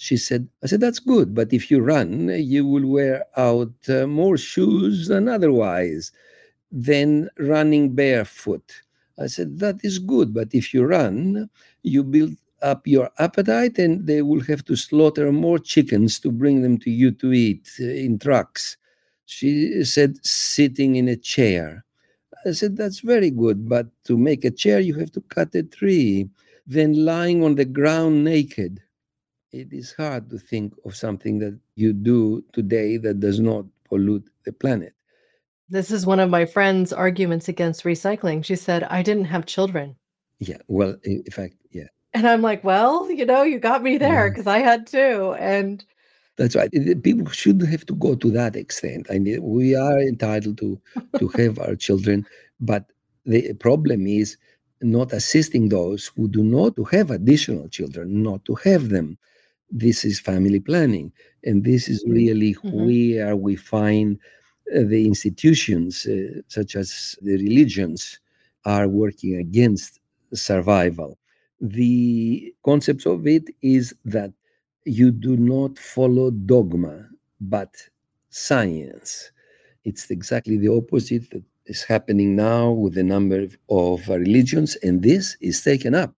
She 0.00 0.16
said, 0.16 0.48
I 0.62 0.68
said, 0.68 0.80
that's 0.80 1.00
good, 1.00 1.34
but 1.34 1.52
if 1.52 1.72
you 1.72 1.80
run, 1.80 2.28
you 2.38 2.64
will 2.64 2.86
wear 2.86 3.24
out 3.36 3.74
uh, 3.88 4.06
more 4.06 4.36
shoes 4.38 5.08
than 5.08 5.28
otherwise 5.28 6.12
than 6.70 7.28
running 7.36 7.96
barefoot. 7.96 8.62
I 9.18 9.26
said, 9.26 9.58
that 9.58 9.80
is 9.82 9.98
good, 9.98 10.32
but 10.32 10.54
if 10.54 10.72
you 10.72 10.84
run, 10.84 11.50
you 11.82 12.04
build 12.04 12.36
up 12.62 12.86
your 12.86 13.10
appetite 13.18 13.76
and 13.78 14.06
they 14.06 14.22
will 14.22 14.40
have 14.42 14.64
to 14.66 14.76
slaughter 14.76 15.32
more 15.32 15.58
chickens 15.58 16.20
to 16.20 16.30
bring 16.30 16.62
them 16.62 16.78
to 16.78 16.90
you 16.92 17.10
to 17.10 17.32
eat 17.32 17.68
uh, 17.80 17.84
in 17.84 18.20
trucks. 18.20 18.76
She 19.26 19.82
said, 19.82 20.24
sitting 20.24 20.94
in 20.94 21.08
a 21.08 21.16
chair. 21.16 21.84
I 22.46 22.52
said, 22.52 22.76
that's 22.76 23.00
very 23.00 23.30
good, 23.30 23.68
but 23.68 23.88
to 24.04 24.16
make 24.16 24.44
a 24.44 24.52
chair, 24.52 24.78
you 24.78 24.94
have 24.94 25.10
to 25.10 25.20
cut 25.22 25.56
a 25.56 25.64
tree. 25.64 26.30
Then 26.68 27.04
lying 27.04 27.42
on 27.42 27.56
the 27.56 27.64
ground 27.64 28.22
naked. 28.22 28.80
It 29.52 29.72
is 29.72 29.92
hard 29.92 30.28
to 30.30 30.38
think 30.38 30.74
of 30.84 30.94
something 30.94 31.38
that 31.38 31.58
you 31.74 31.92
do 31.92 32.44
today 32.52 32.98
that 32.98 33.20
does 33.20 33.40
not 33.40 33.64
pollute 33.84 34.28
the 34.44 34.52
planet. 34.52 34.94
This 35.70 35.90
is 35.90 36.06
one 36.06 36.20
of 36.20 36.30
my 36.30 36.44
friend's 36.44 36.92
arguments 36.92 37.48
against 37.48 37.84
recycling. 37.84 38.44
She 38.44 38.56
said, 38.56 38.84
I 38.84 39.02
didn't 39.02 39.26
have 39.26 39.46
children. 39.46 39.96
Yeah. 40.38 40.58
Well, 40.68 40.96
in 41.04 41.24
fact, 41.24 41.54
yeah. 41.70 41.88
And 42.14 42.26
I'm 42.26 42.42
like, 42.42 42.64
well, 42.64 43.10
you 43.10 43.24
know, 43.26 43.42
you 43.42 43.58
got 43.58 43.82
me 43.82 43.98
there 43.98 44.26
mm-hmm. 44.26 44.34
because 44.34 44.46
I 44.46 44.58
had 44.58 44.86
two. 44.86 45.34
And 45.38 45.84
that's 46.36 46.54
right. 46.54 46.70
People 47.02 47.28
shouldn't 47.30 47.68
have 47.68 47.84
to 47.86 47.94
go 47.94 48.14
to 48.14 48.30
that 48.30 48.54
extent. 48.54 49.06
I 49.10 49.18
mean, 49.18 49.42
we 49.42 49.74
are 49.74 49.98
entitled 49.98 50.58
to 50.58 50.80
to 51.18 51.28
have 51.36 51.58
our 51.58 51.74
children, 51.74 52.26
but 52.60 52.90
the 53.26 53.52
problem 53.54 54.06
is 54.06 54.36
not 54.80 55.12
assisting 55.12 55.68
those 55.68 56.06
who 56.16 56.28
do 56.28 56.42
not 56.42 56.76
to 56.76 56.84
have 56.84 57.10
additional 57.10 57.68
children, 57.68 58.22
not 58.22 58.44
to 58.44 58.54
have 58.56 58.88
them. 58.90 59.18
This 59.70 60.04
is 60.04 60.18
family 60.20 60.60
planning, 60.60 61.12
and 61.44 61.64
this 61.64 61.88
is 61.88 62.02
mm-hmm. 62.02 62.12
really 62.12 62.54
mm-hmm. 62.54 62.86
where 62.86 63.36
we 63.36 63.56
find 63.56 64.18
uh, 64.74 64.80
the 64.84 65.06
institutions, 65.06 66.06
uh, 66.06 66.40
such 66.48 66.76
as 66.76 67.16
the 67.22 67.36
religions, 67.36 68.18
are 68.64 68.88
working 68.88 69.36
against 69.36 70.00
survival. 70.34 71.18
The 71.60 72.54
concept 72.64 73.06
of 73.06 73.26
it 73.26 73.44
is 73.62 73.94
that 74.04 74.32
you 74.84 75.10
do 75.10 75.36
not 75.36 75.78
follow 75.78 76.30
dogma, 76.30 77.08
but 77.40 77.74
science. 78.30 79.30
It's 79.84 80.10
exactly 80.10 80.56
the 80.56 80.68
opposite 80.68 81.30
that 81.30 81.42
is 81.66 81.82
happening 81.82 82.36
now 82.36 82.70
with 82.70 82.96
a 82.96 83.02
number 83.02 83.46
of 83.68 84.08
religions, 84.08 84.76
and 84.82 85.02
this 85.02 85.36
is 85.40 85.62
taken 85.62 85.94
up 85.94 86.14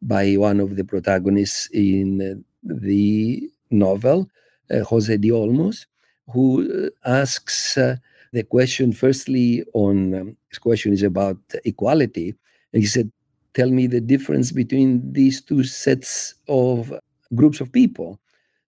by 0.00 0.34
one 0.34 0.60
of 0.60 0.76
the 0.76 0.84
protagonists 0.84 1.68
in 1.72 2.20
uh, 2.20 2.34
the 2.64 3.50
novel, 3.70 4.28
uh, 4.70 4.80
Jose 4.84 5.16
de 5.16 5.30
Olmos, 5.30 5.86
who 6.32 6.68
uh, 6.86 7.08
asks 7.08 7.76
uh, 7.76 7.96
the 8.32 8.42
question 8.42 8.92
firstly 8.92 9.64
on 9.74 10.14
um, 10.14 10.36
his 10.48 10.58
question 10.58 10.92
is 10.92 11.02
about 11.02 11.38
equality. 11.64 12.34
And 12.72 12.82
he 12.82 12.86
said 12.86 13.10
tell 13.54 13.70
me 13.70 13.86
the 13.86 14.00
difference 14.00 14.50
between 14.52 15.12
these 15.12 15.40
two 15.40 15.62
sets 15.64 16.34
of 16.48 16.92
groups 17.34 17.60
of 17.60 17.72
people 17.72 18.18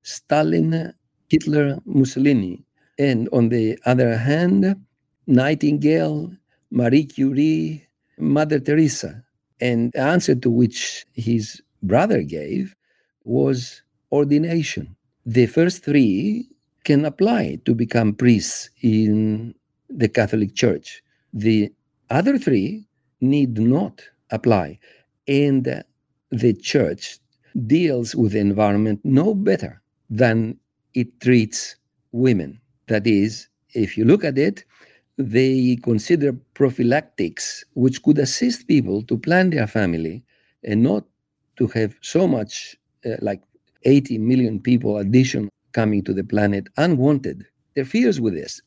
stalin 0.03 0.93
hitler 1.29 1.79
mussolini. 1.85 2.63
And 2.99 3.27
on 3.33 3.49
the 3.49 3.79
other 3.85 4.17
hand 4.17 4.75
nightingale 5.27 6.31
marie 6.71 7.05
curie 7.05 7.87
mother 8.19 8.59
teresa. 8.59 9.23
And 9.59 9.91
the 9.93 10.01
answer 10.01 10.35
to 10.35 10.49
which 10.49 11.05
his 11.13 11.61
brother 11.81 12.21
gave 12.21 12.75
was 13.23 13.81
ordination 14.11 14.95
the 15.25 15.47
first 15.47 15.83
three 15.83 16.47
can 16.83 17.03
apply 17.03 17.59
to 17.65 17.73
become 17.73 18.13
priests 18.13 18.69
in 18.83 19.55
the 19.89 20.07
Catholic 20.07 20.53
Church. 20.53 21.01
The 21.33 21.71
other 22.11 22.37
three 22.37 22.87
need 23.21 23.57
not 23.57 24.03
apply. 24.29 24.79
And 25.27 25.83
the 26.29 26.53
church 26.53 27.17
deals 27.65 28.15
with 28.15 28.33
the 28.33 28.39
environment 28.39 28.99
no 29.03 29.33
better 29.33 29.81
than 30.09 30.59
it 30.93 31.19
treats 31.21 31.75
women. 32.11 32.61
That 32.87 33.07
is, 33.07 33.47
if 33.73 33.97
you 33.97 34.05
look 34.05 34.23
at 34.23 34.37
it, 34.37 34.63
they 35.17 35.77
consider 35.81 36.33
prophylactics 36.53 37.65
which 37.73 38.03
could 38.03 38.19
assist 38.19 38.67
people 38.67 39.01
to 39.03 39.17
plan 39.17 39.49
their 39.49 39.65
family 39.65 40.23
and 40.63 40.83
not 40.83 41.05
to 41.57 41.67
have 41.67 41.95
so 42.01 42.27
much 42.27 42.75
uh, 43.05 43.15
like 43.21 43.41
80 43.85 44.17
million 44.17 44.59
people 44.59 44.97
addition 44.97 45.49
coming 45.71 46.03
to 46.03 46.13
the 46.13 46.23
planet 46.23 46.67
unwanted. 46.77 47.45
Their 47.75 47.85
fears 47.85 48.19
with 48.19 48.33
this, 48.33 48.61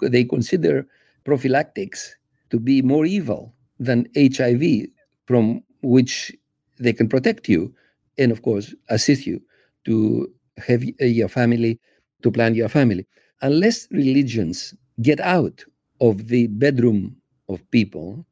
they 0.00 0.24
consider 0.24 0.86
prophylactics 1.24 2.14
to 2.50 2.58
be 2.58 2.82
more 2.82 3.06
evil 3.06 3.54
than 3.78 4.06
HIV, 4.14 4.86
from 5.26 5.62
which 5.82 6.32
they 6.78 6.92
can 6.92 7.08
protect 7.08 7.48
you 7.48 7.74
and, 8.18 8.30
of 8.30 8.42
course, 8.42 8.74
assist 8.88 9.26
you 9.26 9.40
to 9.86 10.30
have 10.58 10.84
your 10.84 11.28
family, 11.28 11.80
to 12.22 12.30
plan 12.30 12.54
your 12.54 12.68
family. 12.68 13.06
Unless 13.42 13.88
religions 13.90 14.74
get 15.00 15.20
out 15.20 15.64
of 16.00 16.28
the 16.28 16.48
bedroom 16.48 17.16
of 17.48 17.68
people, 17.70 18.26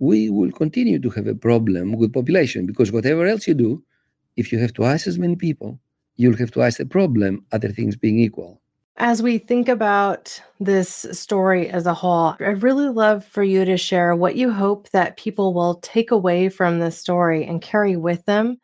we 0.00 0.30
will 0.30 0.50
continue 0.50 0.98
to 0.98 1.10
have 1.10 1.26
a 1.26 1.34
problem 1.34 1.92
with 1.92 2.12
population 2.12 2.66
because 2.66 2.90
whatever 2.90 3.26
else 3.26 3.46
you 3.46 3.54
do, 3.54 3.82
if 4.36 4.50
you 4.50 4.58
have 4.58 4.72
twice 4.72 5.06
as 5.06 5.18
many 5.18 5.36
people, 5.36 5.78
you'll 6.16 6.36
have 6.36 6.50
twice 6.50 6.78
the 6.78 6.86
problem, 6.86 7.44
other 7.52 7.68
things 7.68 7.96
being 7.96 8.18
equal. 8.18 8.60
As 8.96 9.22
we 9.22 9.38
think 9.38 9.68
about 9.68 10.40
this 10.60 11.06
story 11.10 11.68
as 11.68 11.84
a 11.84 11.94
whole, 11.94 12.36
I'd 12.38 12.62
really 12.62 12.88
love 12.88 13.24
for 13.24 13.42
you 13.42 13.64
to 13.64 13.76
share 13.76 14.14
what 14.14 14.36
you 14.36 14.52
hope 14.52 14.88
that 14.90 15.16
people 15.16 15.52
will 15.52 15.76
take 15.76 16.12
away 16.12 16.48
from 16.48 16.78
this 16.78 16.96
story 16.96 17.44
and 17.44 17.60
carry 17.60 17.96
with 17.96 18.24
them 18.26 18.60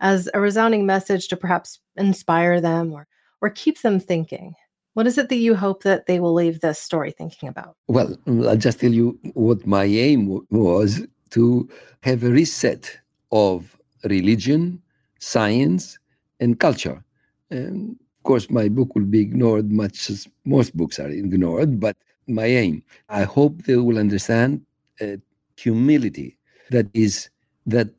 as 0.00 0.30
a 0.32 0.40
resounding 0.40 0.86
message 0.86 1.28
to 1.28 1.36
perhaps 1.36 1.78
inspire 1.96 2.60
them 2.60 2.92
or, 2.92 3.06
or 3.42 3.50
keep 3.50 3.82
them 3.82 4.00
thinking. 4.00 4.54
What 4.94 5.06
is 5.06 5.18
it 5.18 5.28
that 5.28 5.36
you 5.36 5.54
hope 5.54 5.82
that 5.82 6.06
they 6.06 6.20
will 6.20 6.32
leave 6.32 6.60
this 6.60 6.78
story 6.78 7.10
thinking 7.10 7.50
about? 7.50 7.76
Well, 7.86 8.16
I'll 8.26 8.56
just 8.56 8.80
tell 8.80 8.92
you 8.92 9.18
what 9.34 9.66
my 9.66 9.84
aim 9.84 10.40
was 10.48 11.06
to 11.30 11.68
have 12.02 12.24
a 12.24 12.30
reset 12.30 12.98
of 13.30 13.76
religion, 14.04 14.80
science, 15.18 15.98
and 16.40 16.58
culture. 16.58 17.02
And 17.50 17.90
of 17.92 18.22
course, 18.24 18.50
my 18.50 18.68
book 18.68 18.94
will 18.94 19.04
be 19.04 19.20
ignored 19.20 19.70
much 19.70 20.10
as 20.10 20.26
most 20.44 20.76
books 20.76 20.98
are 20.98 21.08
ignored, 21.08 21.80
but 21.80 21.96
my 22.26 22.46
aim, 22.46 22.82
I 23.08 23.22
hope 23.22 23.62
they 23.62 23.76
will 23.76 23.98
understand 23.98 24.62
uh, 25.00 25.16
humility 25.56 26.36
that 26.70 26.86
is 26.92 27.30
that 27.66 27.90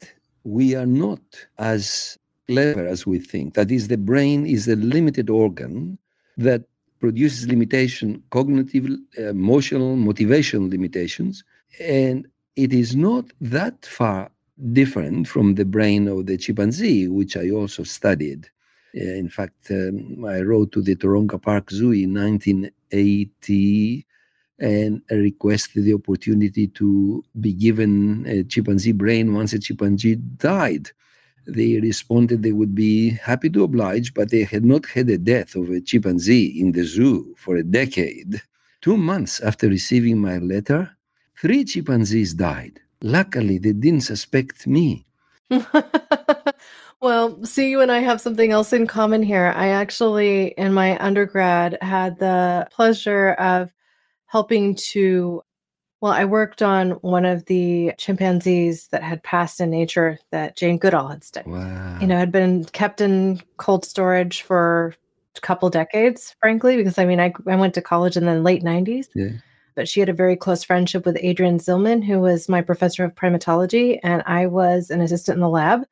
we 0.43 0.75
are 0.75 0.85
not 0.85 1.21
as 1.57 2.17
clever 2.47 2.85
as 2.85 3.05
we 3.05 3.19
think. 3.19 3.53
That 3.53 3.71
is, 3.71 3.87
the 3.87 3.97
brain 3.97 4.45
is 4.45 4.67
a 4.67 4.75
limited 4.75 5.29
organ 5.29 5.97
that 6.37 6.63
produces 6.99 7.47
limitation, 7.47 8.23
cognitive, 8.31 8.87
emotional, 9.17 9.95
motivational 9.95 10.69
limitations, 10.69 11.43
and 11.79 12.27
it 12.55 12.73
is 12.73 12.95
not 12.95 13.25
that 13.41 13.85
far 13.85 14.31
different 14.73 15.27
from 15.27 15.55
the 15.55 15.65
brain 15.65 16.07
of 16.07 16.25
the 16.25 16.37
chimpanzee, 16.37 17.07
which 17.07 17.37
I 17.37 17.49
also 17.49 17.83
studied. 17.83 18.49
Uh, 18.95 19.03
in 19.03 19.29
fact, 19.29 19.69
um, 19.71 20.25
I 20.25 20.41
wrote 20.41 20.71
to 20.73 20.81
the 20.81 20.95
Taronga 20.95 21.41
Park 21.41 21.69
Zoo 21.71 21.91
in 21.91 22.13
1980 22.13 24.05
and 24.59 25.01
requested 25.11 25.83
the 25.83 25.93
opportunity 25.93 26.67
to 26.67 27.23
be 27.39 27.53
given 27.53 28.25
a 28.27 28.43
chimpanzee 28.43 28.91
brain 28.91 29.33
once 29.33 29.53
a 29.53 29.59
chimpanzee 29.59 30.15
died. 30.15 30.89
They 31.45 31.79
responded 31.79 32.41
they 32.41 32.51
would 32.51 32.73
be 32.73 33.11
happy 33.11 33.49
to 33.51 33.63
oblige, 33.63 34.13
but 34.13 34.31
they 34.31 34.43
had 34.43 34.65
not 34.65 34.85
had 34.85 35.09
a 35.09 35.17
death 35.17 35.55
of 35.55 35.69
a 35.69 35.79
chimpanzee 35.79 36.59
in 36.59 36.71
the 36.71 36.83
zoo 36.83 37.35
for 37.37 37.55
a 37.55 37.63
decade. 37.63 38.41
Two 38.81 38.97
months 38.97 39.39
after 39.41 39.69
receiving 39.69 40.19
my 40.19 40.39
letter, 40.39 40.89
three 41.39 41.63
chimpanzees 41.63 42.33
died. 42.33 42.79
Luckily, 43.01 43.57
they 43.57 43.73
didn't 43.73 44.01
suspect 44.01 44.67
me. 44.67 45.05
well, 47.01 47.43
see, 47.45 47.69
you 47.69 47.81
and 47.81 47.91
I 47.91 47.99
have 47.99 48.19
something 48.19 48.51
else 48.51 48.73
in 48.73 48.87
common 48.87 49.23
here. 49.23 49.53
I 49.55 49.69
actually, 49.69 50.47
in 50.57 50.73
my 50.73 50.97
undergrad, 51.03 51.77
had 51.81 52.19
the 52.19 52.67
pleasure 52.71 53.31
of 53.33 53.71
helping 54.25 54.75
to 54.75 55.41
well, 55.99 56.11
I 56.11 56.25
worked 56.25 56.61
on 56.61 56.91
one 56.91 57.25
of 57.25 57.45
the 57.45 57.91
chimpanzees 57.97 58.87
that 58.89 59.01
had 59.01 59.23
passed 59.23 59.59
in 59.59 59.71
nature 59.71 60.19
that 60.31 60.55
Jane 60.55 60.77
Goodall 60.77 61.07
had 61.07 61.23
studied. 61.23 61.51
Wow. 61.51 61.97
You 61.99 62.05
know, 62.05 62.17
had 62.17 62.31
been 62.31 62.65
kept 62.65 63.01
in 63.01 63.41
cold 63.57 63.83
storage 63.83 64.43
for 64.43 64.93
a 65.35 65.41
couple 65.41 65.69
decades, 65.71 66.35
frankly, 66.39 66.77
because 66.77 66.99
I 66.99 67.05
mean, 67.05 67.19
I, 67.19 67.33
I 67.47 67.55
went 67.55 67.73
to 67.75 67.81
college 67.81 68.15
in 68.15 68.25
the 68.25 68.39
late 68.39 68.63
90s. 68.63 69.07
Yeah. 69.15 69.29
But 69.77 69.87
she 69.87 70.01
had 70.01 70.09
a 70.09 70.13
very 70.13 70.35
close 70.35 70.65
friendship 70.65 71.05
with 71.05 71.23
Adrienne 71.23 71.59
Zihlman, 71.59 72.03
who 72.03 72.19
was 72.19 72.49
my 72.49 72.61
professor 72.61 73.05
of 73.05 73.15
primatology, 73.15 73.99
and 74.03 74.21
I 74.25 74.47
was 74.47 74.89
an 74.89 74.99
assistant 74.99 75.37
in 75.37 75.41
the 75.41 75.49
lab. 75.49 75.85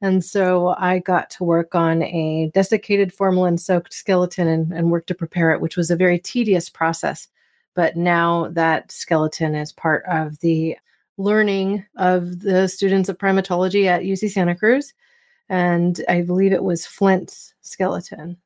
And 0.00 0.24
so 0.24 0.76
I 0.78 1.00
got 1.00 1.28
to 1.30 1.44
work 1.44 1.74
on 1.74 2.04
a 2.04 2.52
desiccated 2.54 3.12
formalin 3.12 3.58
soaked 3.58 3.92
skeleton 3.92 4.46
and, 4.46 4.72
and 4.72 4.92
work 4.92 5.06
to 5.06 5.14
prepare 5.14 5.50
it, 5.50 5.60
which 5.60 5.76
was 5.76 5.90
a 5.90 5.96
very 5.96 6.20
tedious 6.20 6.70
process 6.70 7.26
but 7.74 7.96
now 7.96 8.48
that 8.50 8.90
skeleton 8.90 9.54
is 9.54 9.72
part 9.72 10.04
of 10.06 10.38
the 10.40 10.76
learning 11.18 11.84
of 11.96 12.40
the 12.40 12.68
students 12.68 13.08
of 13.08 13.18
primatology 13.18 13.86
at 13.86 14.02
UC 14.02 14.30
Santa 14.30 14.54
Cruz. 14.54 14.92
And 15.48 16.00
I 16.08 16.22
believe 16.22 16.52
it 16.52 16.62
was 16.62 16.86
Flint's 16.86 17.54
skeleton, 17.60 18.36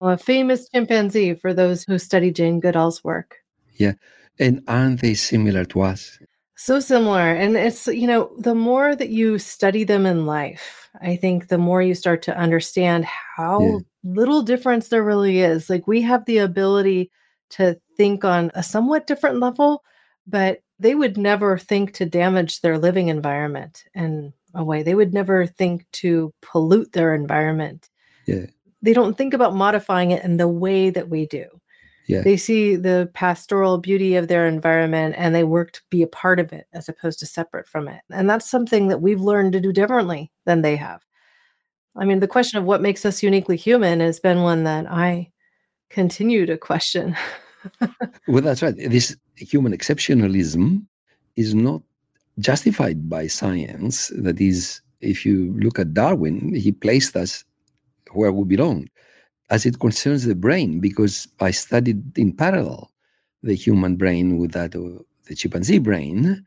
a 0.00 0.16
famous 0.16 0.68
chimpanzee 0.68 1.34
for 1.34 1.52
those 1.52 1.84
who 1.84 1.98
study 1.98 2.30
Jane 2.30 2.60
Goodall's 2.60 3.04
work. 3.04 3.36
Yeah. 3.76 3.92
And 4.38 4.62
aren't 4.66 5.00
they 5.00 5.14
similar 5.14 5.64
to 5.66 5.82
us? 5.82 6.18
So 6.56 6.80
similar. 6.80 7.34
And 7.34 7.56
it's, 7.56 7.86
you 7.86 8.06
know, 8.06 8.30
the 8.38 8.54
more 8.54 8.94
that 8.94 9.10
you 9.10 9.38
study 9.38 9.84
them 9.84 10.06
in 10.06 10.26
life, 10.26 10.88
I 11.00 11.16
think 11.16 11.48
the 11.48 11.58
more 11.58 11.82
you 11.82 11.94
start 11.94 12.22
to 12.22 12.36
understand 12.36 13.04
how 13.04 13.60
yeah. 13.60 13.78
little 14.04 14.42
difference 14.42 14.88
there 14.88 15.02
really 15.02 15.40
is. 15.40 15.68
Like 15.68 15.86
we 15.86 16.00
have 16.02 16.24
the 16.24 16.38
ability 16.38 17.10
to 17.50 17.78
think 17.96 18.24
on 18.24 18.50
a 18.54 18.62
somewhat 18.62 19.06
different 19.06 19.40
level, 19.40 19.82
but 20.26 20.60
they 20.78 20.94
would 20.94 21.16
never 21.16 21.58
think 21.58 21.92
to 21.94 22.06
damage 22.06 22.60
their 22.60 22.78
living 22.78 23.08
environment 23.08 23.84
in 23.94 24.32
a 24.54 24.64
way. 24.64 24.82
They 24.82 24.94
would 24.94 25.12
never 25.12 25.46
think 25.46 25.86
to 25.92 26.32
pollute 26.40 26.92
their 26.92 27.14
environment. 27.14 27.88
Yeah. 28.26 28.46
They 28.82 28.92
don't 28.92 29.16
think 29.16 29.34
about 29.34 29.54
modifying 29.54 30.12
it 30.12 30.24
in 30.24 30.36
the 30.36 30.48
way 30.48 30.90
that 30.90 31.08
we 31.08 31.26
do. 31.26 31.46
Yeah. 32.06 32.20
They 32.22 32.36
see 32.36 32.76
the 32.76 33.10
pastoral 33.14 33.78
beauty 33.78 34.16
of 34.16 34.28
their 34.28 34.46
environment 34.46 35.14
and 35.16 35.34
they 35.34 35.44
work 35.44 35.72
to 35.72 35.82
be 35.90 36.02
a 36.02 36.06
part 36.06 36.38
of 36.38 36.52
it 36.52 36.66
as 36.72 36.88
opposed 36.88 37.18
to 37.20 37.26
separate 37.26 37.66
from 37.66 37.88
it. 37.88 38.02
And 38.10 38.28
that's 38.28 38.48
something 38.48 38.88
that 38.88 39.00
we've 39.00 39.20
learned 39.20 39.52
to 39.54 39.60
do 39.60 39.72
differently 39.72 40.30
than 40.44 40.62
they 40.62 40.76
have. 40.76 41.02
I 41.96 42.04
mean, 42.04 42.20
the 42.20 42.28
question 42.28 42.58
of 42.58 42.64
what 42.64 42.82
makes 42.82 43.06
us 43.06 43.22
uniquely 43.22 43.56
human 43.56 44.00
has 44.00 44.20
been 44.20 44.42
one 44.42 44.64
that 44.64 44.90
I 44.90 45.30
continue 45.88 46.44
to 46.44 46.58
question. 46.58 47.16
well, 48.28 48.42
that's 48.42 48.62
right. 48.62 48.74
This 48.76 49.16
human 49.36 49.72
exceptionalism 49.76 50.84
is 51.36 51.54
not 51.54 51.82
justified 52.38 53.08
by 53.08 53.28
science. 53.28 54.12
That 54.16 54.40
is, 54.40 54.82
if 55.00 55.24
you 55.24 55.54
look 55.58 55.78
at 55.78 55.94
Darwin, 55.94 56.54
he 56.54 56.72
placed 56.72 57.16
us 57.16 57.44
where 58.12 58.32
we 58.32 58.44
belong 58.44 58.88
as 59.54 59.64
it 59.64 59.78
concerns 59.78 60.24
the 60.24 60.34
brain, 60.34 60.80
because 60.80 61.28
I 61.40 61.50
studied 61.50 62.18
in 62.18 62.32
parallel 62.32 62.90
the 63.42 63.54
human 63.54 63.96
brain 63.96 64.38
with 64.38 64.52
that 64.52 64.74
of 64.74 65.04
the 65.26 65.34
chimpanzee 65.34 65.78
brain. 65.88 66.44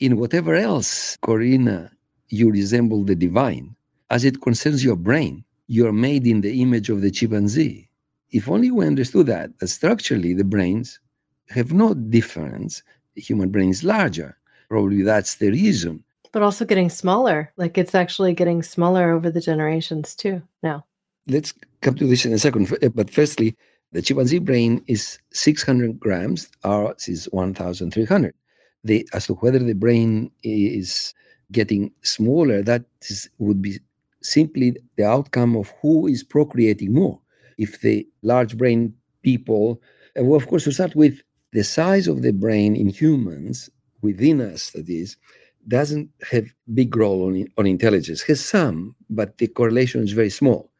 In 0.00 0.16
whatever 0.16 0.54
else, 0.54 1.16
Corinna, 1.22 1.90
you 2.28 2.50
resemble 2.50 3.04
the 3.04 3.16
divine. 3.26 3.74
As 4.10 4.24
it 4.24 4.40
concerns 4.40 4.84
your 4.84 4.96
brain, 4.96 5.44
you're 5.66 5.92
made 5.92 6.26
in 6.26 6.40
the 6.40 6.62
image 6.62 6.88
of 6.88 7.02
the 7.02 7.10
chimpanzee 7.10 7.88
if 8.30 8.48
only 8.48 8.70
we 8.70 8.86
understood 8.86 9.26
that, 9.26 9.58
that 9.58 9.68
structurally 9.68 10.34
the 10.34 10.44
brains 10.44 11.00
have 11.48 11.72
no 11.72 11.94
difference. 11.94 12.82
The 13.14 13.22
human 13.22 13.50
brain 13.50 13.70
is 13.70 13.84
larger. 13.84 14.36
Probably 14.68 15.02
that's 15.02 15.36
the 15.36 15.50
reason. 15.50 16.04
But 16.32 16.42
also 16.42 16.64
getting 16.64 16.90
smaller. 16.90 17.52
Like 17.56 17.78
it's 17.78 17.94
actually 17.94 18.34
getting 18.34 18.62
smaller 18.62 19.12
over 19.12 19.30
the 19.30 19.40
generations 19.40 20.14
too 20.14 20.42
now. 20.62 20.84
Let's 21.28 21.52
come 21.82 21.94
to 21.96 22.06
this 22.06 22.24
in 22.24 22.32
a 22.32 22.38
second. 22.38 22.74
But 22.94 23.10
firstly, 23.10 23.56
the 23.92 24.02
chimpanzee 24.02 24.38
brain 24.38 24.82
is 24.86 25.18
600 25.32 25.98
grams, 26.00 26.48
ours 26.64 27.08
is 27.08 27.26
1,300. 27.32 28.34
The, 28.84 29.08
as 29.12 29.26
to 29.26 29.34
whether 29.34 29.58
the 29.58 29.74
brain 29.74 30.30
is 30.42 31.14
getting 31.52 31.90
smaller, 32.02 32.62
that 32.62 32.84
is, 33.02 33.28
would 33.38 33.62
be 33.62 33.78
simply 34.22 34.76
the 34.96 35.04
outcome 35.04 35.56
of 35.56 35.72
who 35.80 36.06
is 36.06 36.22
procreating 36.22 36.92
more 36.92 37.20
if 37.58 37.80
the 37.80 38.06
large 38.22 38.56
brain 38.56 38.94
people, 39.22 39.82
well, 40.16 40.36
of 40.36 40.46
course, 40.46 40.64
we 40.64 40.72
start 40.72 40.94
with 40.94 41.20
the 41.52 41.64
size 41.64 42.06
of 42.08 42.22
the 42.22 42.32
brain 42.32 42.76
in 42.76 42.88
humans 42.88 43.68
within 44.00 44.40
us, 44.40 44.70
that 44.70 44.88
is, 44.88 45.16
doesn't 45.66 46.08
have 46.30 46.46
big 46.72 46.96
role 46.96 47.26
on, 47.26 47.46
on 47.58 47.66
intelligence. 47.66 48.22
Has 48.22 48.42
some, 48.42 48.94
but 49.10 49.38
the 49.38 49.48
correlation 49.48 50.02
is 50.02 50.12
very 50.12 50.30
small. 50.30 50.70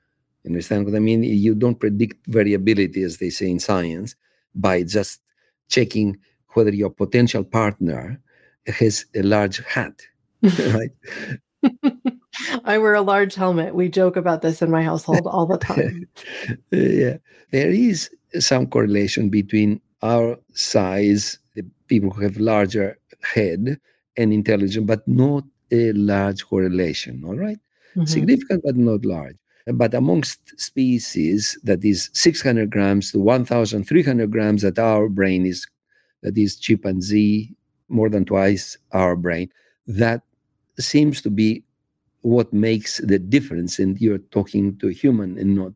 Understand 0.49 0.87
what 0.87 0.95
I 0.95 0.99
mean? 0.99 1.23
You 1.23 1.55
don't 1.55 1.79
predict 1.79 2.27
variability, 2.27 3.03
as 3.03 3.19
they 3.19 3.31
say 3.31 3.51
in 3.51 3.59
science, 3.59 4.17
by 4.55 4.83
just 4.83 5.21
checking 5.69 6.19
whether 6.55 6.75
your 6.75 6.91
potential 6.91 7.45
partner 7.45 8.21
has 8.67 9.05
a 9.15 9.23
large 9.23 9.63
hat, 9.65 10.01
right? 10.43 10.91
I 12.65 12.79
wear 12.79 12.95
a 12.95 13.03
large 13.03 13.35
helmet. 13.35 13.75
We 13.75 13.89
joke 13.89 14.17
about 14.17 14.43
this 14.43 14.63
in 14.63 14.71
my 14.71 14.83
household 14.83 15.27
all 15.27 15.47
the 15.47 15.59
time. 15.71 16.09
yeah. 16.71 17.19
There 17.51 17.71
is 17.71 18.11
some 18.39 18.67
correlation 18.67 19.29
between 19.29 19.81
our 20.03 20.39
size, 20.53 21.39
the 21.55 21.65
people 21.89 22.11
who 22.11 22.23
have 22.23 22.39
larger 22.39 22.99
head 23.23 23.79
and 24.17 24.33
intelligence, 24.33 24.87
but 24.87 25.07
not 25.07 25.45
a 25.71 25.93
large 25.93 26.47
correlation. 26.47 27.23
All 27.27 27.37
right? 27.37 27.59
mm-hmm. 27.99 28.07
Significant, 28.07 28.63
but 28.65 28.77
not 28.77 29.05
large. 29.05 29.37
But 29.73 29.93
amongst 29.93 30.59
species, 30.59 31.59
that 31.63 31.85
is 31.85 32.11
600 32.15 32.71
grams 32.71 33.13
to 33.13 33.19
1,300 33.19 34.31
grams 34.31 34.63
that 34.63 34.79
our 34.79 35.09
brain 35.09 35.45
is, 35.45 35.67
that 36.23 36.39
is 36.39 36.57
chimpanzee, 36.57 37.55
more 37.89 38.09
than 38.09 38.25
twice 38.25 38.79
our 38.93 39.17
brain, 39.17 39.51
that 39.87 40.23
seems 40.79 41.21
to 41.23 41.31
be 41.31 41.63
what 42.23 42.53
makes 42.53 42.99
the 42.99 43.19
difference. 43.19 43.79
And 43.79 44.01
you're 44.01 44.19
talking 44.19 44.77
to 44.79 44.89
a 44.89 44.93
human 44.93 45.39
and 45.39 45.55
not 45.55 45.73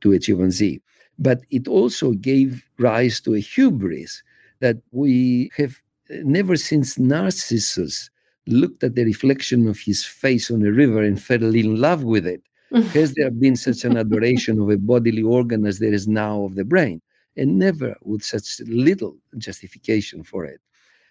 to 0.00 0.12
a 0.12 0.18
chimpanzee. 0.18 0.80
But 1.18 1.42
it 1.50 1.68
also 1.68 2.12
gave 2.12 2.64
rise 2.78 3.20
to 3.22 3.34
a 3.34 3.40
hubris 3.40 4.22
that 4.60 4.78
we 4.92 5.50
have 5.56 5.80
never 6.22 6.56
since 6.56 6.98
Narcissus 6.98 8.10
looked 8.46 8.82
at 8.84 8.94
the 8.94 9.04
reflection 9.04 9.68
of 9.68 9.78
his 9.78 10.04
face 10.04 10.50
on 10.50 10.64
a 10.64 10.72
river 10.72 11.02
and 11.02 11.22
fell 11.22 11.54
in 11.54 11.80
love 11.80 12.04
with 12.04 12.26
it. 12.26 12.42
Has 12.74 13.14
there 13.14 13.30
been 13.30 13.56
such 13.56 13.84
an 13.84 13.96
adoration 13.96 14.60
of 14.60 14.68
a 14.70 14.76
bodily 14.76 15.22
organ 15.22 15.64
as 15.66 15.78
there 15.78 15.92
is 15.92 16.08
now 16.08 16.42
of 16.42 16.56
the 16.56 16.64
brain? 16.64 17.00
And 17.36 17.58
never 17.58 17.96
with 18.02 18.22
such 18.22 18.60
little 18.66 19.16
justification 19.38 20.22
for 20.22 20.44
it. 20.44 20.60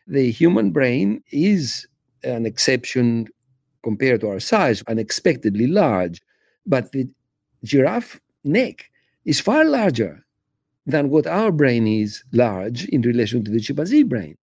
The 0.07 0.31
human 0.31 0.71
brain 0.71 1.23
is 1.31 1.87
an 2.23 2.45
exception 2.45 3.27
compared 3.83 4.21
to 4.21 4.29
our 4.29 4.39
size, 4.39 4.83
unexpectedly 4.87 5.67
large. 5.67 6.21
But 6.65 6.91
the 6.91 7.07
giraffe 7.63 8.19
neck 8.43 8.89
is 9.25 9.39
far 9.39 9.65
larger 9.65 10.23
than 10.85 11.09
what 11.09 11.27
our 11.27 11.51
brain 11.51 11.87
is 11.87 12.23
large 12.33 12.85
in 12.85 13.01
relation 13.01 13.43
to 13.45 13.51
the 13.51 13.59
chimpanzee 13.59 14.03
brain. 14.03 14.37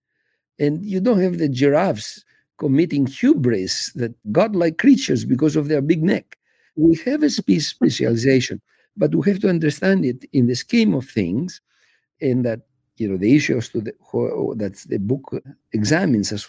And 0.58 0.84
you 0.84 1.00
don't 1.00 1.20
have 1.20 1.38
the 1.38 1.48
giraffes 1.48 2.24
committing 2.58 3.06
hubris 3.06 3.92
that 3.94 4.14
godlike 4.32 4.78
creatures 4.78 5.24
because 5.24 5.56
of 5.56 5.68
their 5.68 5.80
big 5.80 6.02
neck. 6.02 6.36
We 6.80 6.96
have 7.06 7.22
a 7.22 7.30
species 7.30 7.68
specialization, 7.68 8.60
but 8.96 9.14
we 9.14 9.22
have 9.30 9.40
to 9.40 9.48
understand 9.56 10.04
it 10.04 10.24
in 10.32 10.46
the 10.46 10.54
scheme 10.64 10.94
of 10.94 11.08
things, 11.08 11.60
and 12.20 12.44
that 12.46 12.60
you 12.96 13.08
know 13.08 13.18
the 13.18 13.34
issues 13.36 13.68
to 13.70 13.80
the 13.86 13.92
that 14.62 14.74
the 14.92 14.98
book 14.98 15.24
examines 15.72 16.32
as 16.32 16.42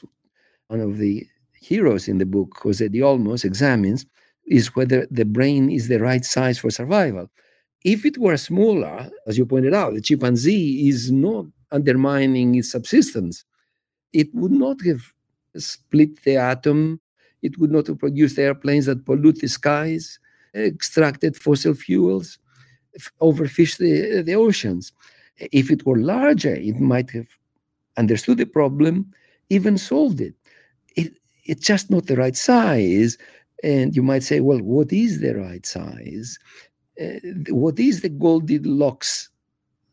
one 0.68 0.80
of 0.80 0.98
the 0.98 1.28
heroes 1.70 2.08
in 2.08 2.18
the 2.18 2.26
book, 2.26 2.50
Jose 2.64 2.88
de 2.88 3.00
Olmos, 3.00 3.46
examines 3.46 4.06
is 4.46 4.76
whether 4.76 5.06
the 5.12 5.26
brain 5.26 5.70
is 5.70 5.88
the 5.88 6.00
right 6.00 6.26
size 6.26 6.58
for 6.60 6.72
survival. 6.72 7.30
If 7.84 8.06
it 8.06 8.18
were 8.18 8.38
smaller, 8.38 9.10
as 9.28 9.38
you 9.38 9.46
pointed 9.46 9.74
out, 9.74 9.94
the 9.94 10.02
chimpanzee 10.02 10.88
is 10.90 11.12
not 11.12 11.46
undermining 11.72 12.56
its 12.56 12.72
subsistence. 12.72 13.44
It 14.14 14.30
would 14.34 14.52
not 14.52 14.78
have 14.86 15.02
split 15.58 16.24
the 16.24 16.38
atom. 16.38 17.02
It 17.42 17.58
would 17.60 17.72
not 17.72 17.88
have 17.88 18.00
produced 18.00 18.40
airplanes 18.40 18.86
that 18.86 19.06
pollute 19.06 19.40
the 19.40 19.48
skies, 19.48 20.20
extracted 20.56 21.36
fossil 21.36 21.74
fuels, 21.74 22.38
overfished 23.22 23.78
the, 23.78 24.22
the 24.22 24.36
oceans. 24.36 24.92
If 25.38 25.72
it 25.72 25.86
were 25.86 25.98
larger, 25.98 26.56
it 26.56 26.80
might 26.80 27.10
have 27.12 27.28
understood 27.98 28.38
the 28.38 28.46
problem, 28.46 29.12
even 29.50 29.78
solved 29.78 30.22
it. 30.22 30.36
it 30.96 31.14
it's 31.46 31.66
just 31.66 31.90
not 31.90 32.08
the 32.08 32.16
right 32.16 32.36
size. 32.36 33.18
And 33.64 33.96
you 33.96 34.04
might 34.04 34.24
say, 34.24 34.40
well, 34.40 34.60
what 34.60 34.92
is 34.92 35.22
the 35.22 35.36
right 35.36 35.66
size? 35.66 36.38
Uh, 37.02 37.20
what 37.50 37.80
is 37.80 38.02
the 38.02 38.10
Goldilocks 38.10 39.30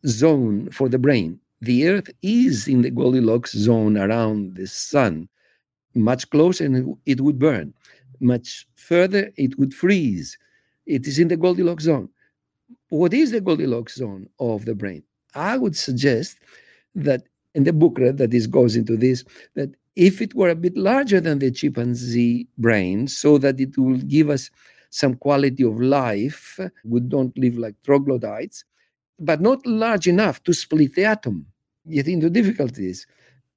zone 0.05 0.69
for 0.71 0.89
the 0.89 0.97
brain? 0.97 1.39
The 1.61 1.87
Earth 1.87 2.09
is 2.21 2.67
in 2.67 2.81
the 2.81 2.89
Goldilocks 2.89 3.51
zone 3.51 3.97
around 3.97 4.55
the 4.55 4.67
sun. 4.67 5.27
Much 5.95 6.29
closer, 6.29 6.65
and 6.65 6.97
it 7.05 7.21
would 7.21 7.39
burn. 7.39 7.73
Much 8.19 8.67
further, 8.75 9.31
it 9.37 9.57
would 9.57 9.73
freeze. 9.73 10.37
It 10.89 11.05
is 11.07 11.19
in 11.19 11.27
the 11.27 11.37
Goldilocks 11.37 11.83
zone. 11.83 12.09
What 12.89 13.13
is 13.13 13.29
the 13.29 13.41
Goldilocks 13.41 13.95
zone 13.95 14.27
of 14.39 14.65
the 14.65 14.73
brain? 14.73 15.03
I 15.35 15.55
would 15.55 15.77
suggest 15.77 16.39
that 16.95 17.21
in 17.53 17.63
the 17.63 17.73
book 17.73 17.97
that 17.99 18.31
this 18.31 18.47
goes 18.47 18.75
into 18.75 18.97
this, 18.97 19.23
that 19.55 19.69
if 19.95 20.19
it 20.19 20.33
were 20.33 20.49
a 20.49 20.55
bit 20.55 20.75
larger 20.75 21.21
than 21.21 21.37
the 21.37 21.51
chimpanzee 21.51 22.47
brain, 22.57 23.07
so 23.07 23.37
that 23.37 23.59
it 23.59 23.77
will 23.77 23.97
give 23.97 24.31
us 24.31 24.49
some 24.89 25.13
quality 25.13 25.63
of 25.63 25.79
life, 25.79 26.59
we 26.83 26.99
don't 27.01 27.37
live 27.37 27.59
like 27.59 27.75
troglodytes, 27.83 28.65
but 29.19 29.41
not 29.41 29.63
large 29.67 30.07
enough 30.07 30.41
to 30.43 30.53
split 30.53 30.95
the 30.95 31.05
atom, 31.05 31.45
Yet 31.85 32.07
into 32.07 32.29
difficulties. 32.29 33.05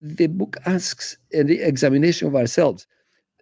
The 0.02 0.26
book 0.26 0.56
asks 0.66 1.16
an 1.32 1.50
examination 1.50 2.28
of 2.28 2.36
ourselves. 2.36 2.86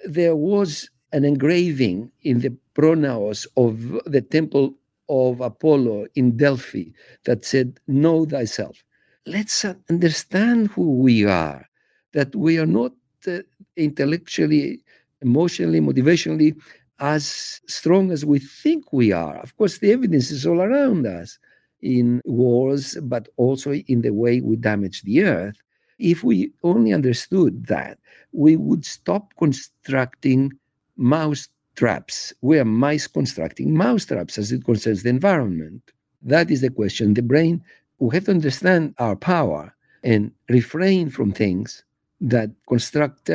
There 0.05 0.37
was 0.37 0.91
an 1.13 1.25
engraving 1.25 2.11
in 2.23 2.41
the 2.41 2.53
pronaos 2.75 3.47
of 3.57 4.01
the 4.07 4.21
temple 4.21 4.75
of 5.09 5.41
Apollo 5.41 6.07
in 6.15 6.37
Delphi 6.37 6.85
that 7.25 7.45
said, 7.45 7.81
Know 7.89 8.25
thyself. 8.25 8.83
Let's 9.27 9.65
understand 9.89 10.69
who 10.69 10.97
we 10.97 11.25
are, 11.25 11.69
that 12.13 12.35
we 12.35 12.59
are 12.59 12.67
not 12.67 12.93
uh, 13.27 13.39
intellectually, 13.77 14.81
emotionally, 15.21 15.81
motivationally 15.81 16.57
as 17.01 17.61
strong 17.67 18.13
as 18.13 18.25
we 18.25 18.39
think 18.39 18.93
we 18.93 19.11
are. 19.13 19.37
Of 19.39 19.57
course, 19.57 19.79
the 19.79 19.93
evidence 19.93 20.31
is 20.31 20.47
all 20.47 20.61
around 20.61 21.07
us 21.07 21.39
in 21.83 22.21
wars, 22.25 22.97
but 23.03 23.29
also 23.37 23.73
in 23.73 24.03
the 24.03 24.13
way 24.13 24.41
we 24.41 24.57
damage 24.57 25.03
the 25.03 25.25
earth. 25.25 25.57
If 25.99 26.23
we 26.25 26.53
only 26.63 26.93
understood 26.93 27.67
that, 27.67 27.99
we 28.33 28.57
would 28.57 28.85
stop 28.85 29.33
constructing 29.39 30.53
mouse 31.01 31.49
traps. 31.77 32.33
We 32.43 32.59
are 32.59 32.65
mice 32.65 33.07
constructing 33.07 33.75
mouse 33.75 34.05
traps 34.05 34.39
as 34.39 34.53
it 34.53 34.65
concerns 34.65 35.03
the 35.03 35.09
environment. 35.09 35.83
That 36.23 36.51
is 36.51 36.61
the 36.61 36.71
question. 36.71 37.15
The 37.15 37.23
brain, 37.23 37.65
we 37.99 38.15
have 38.15 38.27
to 38.27 38.33
understand 38.33 38.95
our 38.99 39.17
power 39.17 39.75
and 40.05 40.31
refrain 40.49 41.11
from 41.11 41.33
things 41.33 41.83
that 42.21 42.51
construct 42.69 43.31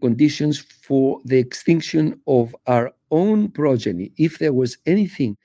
conditions 0.00 0.58
for 0.58 1.20
the 1.24 1.38
extinction 1.38 2.20
of 2.26 2.54
our 2.66 2.92
own 3.10 3.48
progeny. 3.48 4.12
If 4.18 4.38
there 4.38 4.52
was 4.52 4.76
anything, 4.84 5.38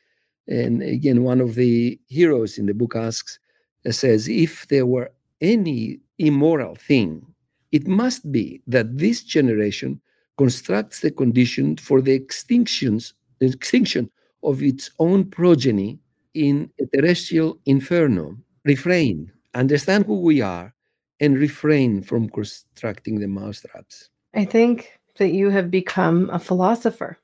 and 0.48 0.82
again, 0.82 1.24
one 1.24 1.40
of 1.40 1.56
the 1.56 2.00
heroes 2.08 2.58
in 2.58 2.66
the 2.66 2.74
book 2.74 2.96
asks, 2.96 3.40
uh, 3.86 3.92
says, 3.92 4.28
if 4.28 4.68
there 4.68 4.86
were 4.86 5.12
any 5.40 6.00
immoral 6.20 6.76
thing, 6.76 7.26
it 7.72 7.88
must 7.88 8.30
be 8.32 8.62
that 8.68 8.98
this 8.98 9.24
generation 9.24 10.02
constructs 10.42 11.02
the 11.02 11.12
condition 11.12 11.78
for 11.78 12.02
the 12.02 12.20
extinctions, 12.20 13.14
the 13.40 13.46
extinction 13.46 14.10
of 14.42 14.64
its 14.64 14.90
own 14.98 15.20
progeny 15.24 16.00
in 16.34 16.56
a 16.80 16.86
terrestrial 16.94 17.60
inferno. 17.68 18.36
Refrain, 18.66 19.32
understand 19.54 20.04
who 20.08 20.20
we 20.20 20.42
are, 20.42 20.74
and 21.20 21.38
refrain 21.38 22.02
from 22.02 22.28
constructing 22.28 23.20
the 23.20 23.28
mousetraps. 23.28 24.10
I 24.34 24.46
think 24.46 25.00
that 25.20 25.30
you 25.30 25.52
have 25.52 25.70
become 25.70 26.32
a 26.32 26.40
philosopher. 26.40 27.20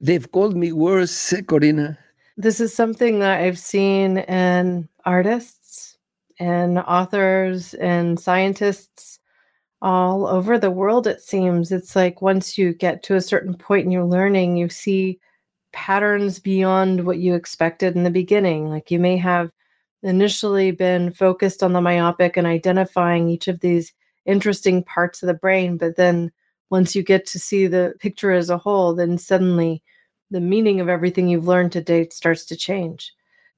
They've 0.00 0.28
called 0.32 0.56
me 0.56 0.72
worse, 0.72 1.32
eh, 1.32 1.42
Corinna. 1.42 1.96
This 2.36 2.58
is 2.58 2.74
something 2.74 3.20
that 3.20 3.40
I've 3.42 3.60
seen 3.60 4.18
in 4.18 4.88
artists 5.04 5.98
and 6.40 6.80
authors 6.80 7.74
and 7.74 8.18
scientists 8.18 9.20
all 9.82 10.26
over 10.26 10.58
the 10.58 10.70
world, 10.70 11.06
it 11.06 11.20
seems. 11.20 11.70
It's 11.70 11.94
like 11.94 12.22
once 12.22 12.56
you 12.56 12.72
get 12.74 13.02
to 13.04 13.16
a 13.16 13.20
certain 13.20 13.54
point 13.54 13.84
in 13.84 13.90
your 13.90 14.04
learning, 14.04 14.56
you 14.56 14.68
see 14.68 15.20
patterns 15.72 16.38
beyond 16.38 17.04
what 17.04 17.18
you 17.18 17.34
expected 17.34 17.94
in 17.94 18.02
the 18.02 18.10
beginning. 18.10 18.68
Like 18.68 18.90
you 18.90 18.98
may 18.98 19.16
have 19.18 19.50
initially 20.02 20.70
been 20.70 21.12
focused 21.12 21.62
on 21.62 21.72
the 21.72 21.80
myopic 21.80 22.36
and 22.36 22.46
identifying 22.46 23.28
each 23.28 23.48
of 23.48 23.60
these 23.60 23.92
interesting 24.24 24.82
parts 24.84 25.22
of 25.22 25.26
the 25.26 25.34
brain, 25.34 25.76
but 25.76 25.96
then 25.96 26.32
once 26.70 26.96
you 26.96 27.02
get 27.02 27.26
to 27.26 27.38
see 27.38 27.66
the 27.66 27.94
picture 28.00 28.32
as 28.32 28.50
a 28.50 28.58
whole, 28.58 28.94
then 28.94 29.18
suddenly 29.18 29.82
the 30.30 30.40
meaning 30.40 30.80
of 30.80 30.88
everything 30.88 31.28
you've 31.28 31.46
learned 31.46 31.72
to 31.72 31.80
date 31.80 32.12
starts 32.12 32.44
to 32.46 32.56
change. 32.56 33.12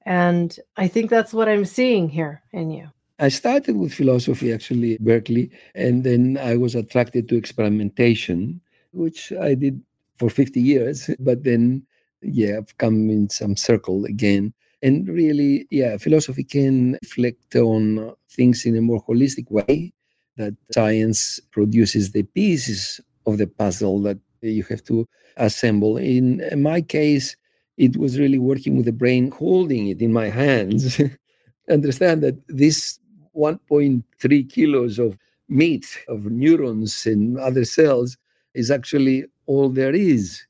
And 0.05 0.57
I 0.77 0.87
think 0.87 1.09
that's 1.09 1.33
what 1.33 1.49
I'm 1.49 1.65
seeing 1.65 2.09
here 2.09 2.43
in 2.51 2.69
you. 2.69 2.89
I 3.19 3.27
started 3.27 3.75
with 3.75 3.93
philosophy 3.93 4.53
actually 4.53 4.93
at 4.93 5.01
Berkeley, 5.01 5.51
and 5.75 6.03
then 6.03 6.37
I 6.41 6.55
was 6.55 6.73
attracted 6.73 7.27
to 7.29 7.35
experimentation, 7.35 8.61
which 8.91 9.33
I 9.33 9.55
did 9.55 9.81
for 10.17 10.29
50 10.29 10.61
years. 10.61 11.09
But 11.19 11.43
then, 11.43 11.83
yeah, 12.21 12.57
I've 12.57 12.77
come 12.77 13.09
in 13.09 13.29
some 13.29 13.55
circle 13.55 14.05
again. 14.05 14.53
And 14.81 15.07
really, 15.09 15.67
yeah, 15.69 15.97
philosophy 15.97 16.45
can 16.45 16.97
reflect 17.01 17.55
on 17.55 18.13
things 18.31 18.65
in 18.65 18.77
a 18.77 18.81
more 18.81 19.03
holistic 19.03 19.51
way, 19.51 19.91
that 20.37 20.55
science 20.71 21.41
produces 21.51 22.11
the 22.11 22.23
pieces 22.23 23.01
of 23.25 23.37
the 23.37 23.47
puzzle 23.47 24.01
that 24.03 24.17
you 24.41 24.63
have 24.63 24.83
to 24.85 25.05
assemble. 25.35 25.97
In 25.97 26.41
my 26.55 26.81
case, 26.81 27.35
it 27.77 27.97
was 27.97 28.17
really 28.17 28.39
working 28.39 28.77
with 28.77 28.85
the 28.85 28.93
brain, 28.93 29.31
holding 29.31 29.87
it 29.87 30.01
in 30.01 30.13
my 30.13 30.29
hands. 30.29 31.01
Understand 31.69 32.23
that 32.23 32.35
this 32.47 32.98
1.3 33.39 34.49
kilos 34.51 34.99
of 34.99 35.17
meat, 35.47 35.85
of 36.07 36.25
neurons 36.25 37.05
and 37.05 37.39
other 37.39 37.65
cells, 37.65 38.17
is 38.53 38.69
actually 38.69 39.25
all 39.45 39.69
there 39.69 39.95
is. 39.95 40.43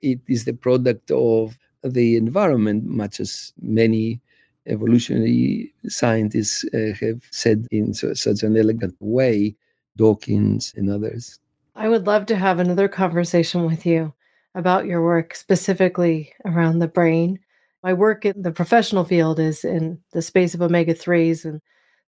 It 0.00 0.20
is 0.28 0.44
the 0.44 0.52
product 0.52 1.10
of 1.10 1.56
the 1.84 2.16
environment, 2.16 2.84
much 2.84 3.20
as 3.20 3.52
many 3.62 4.20
evolutionary 4.66 5.72
scientists 5.86 6.64
uh, 6.74 6.94
have 7.00 7.22
said 7.30 7.66
in 7.70 7.94
so, 7.94 8.14
such 8.14 8.42
an 8.42 8.56
elegant 8.56 8.96
way, 9.00 9.56
Dawkins 9.96 10.72
and 10.76 10.90
others. 10.90 11.38
I 11.74 11.88
would 11.88 12.06
love 12.06 12.26
to 12.26 12.36
have 12.36 12.58
another 12.58 12.88
conversation 12.88 13.64
with 13.64 13.86
you 13.86 14.12
about 14.54 14.86
your 14.86 15.02
work 15.02 15.34
specifically 15.34 16.32
around 16.44 16.78
the 16.78 16.88
brain. 16.88 17.38
My 17.82 17.92
work 17.92 18.24
in 18.24 18.42
the 18.42 18.52
professional 18.52 19.04
field 19.04 19.40
is 19.40 19.64
in 19.64 19.98
the 20.12 20.22
space 20.22 20.54
of 20.54 20.62
omega 20.62 20.94
3s 20.94 21.44
and 21.44 21.60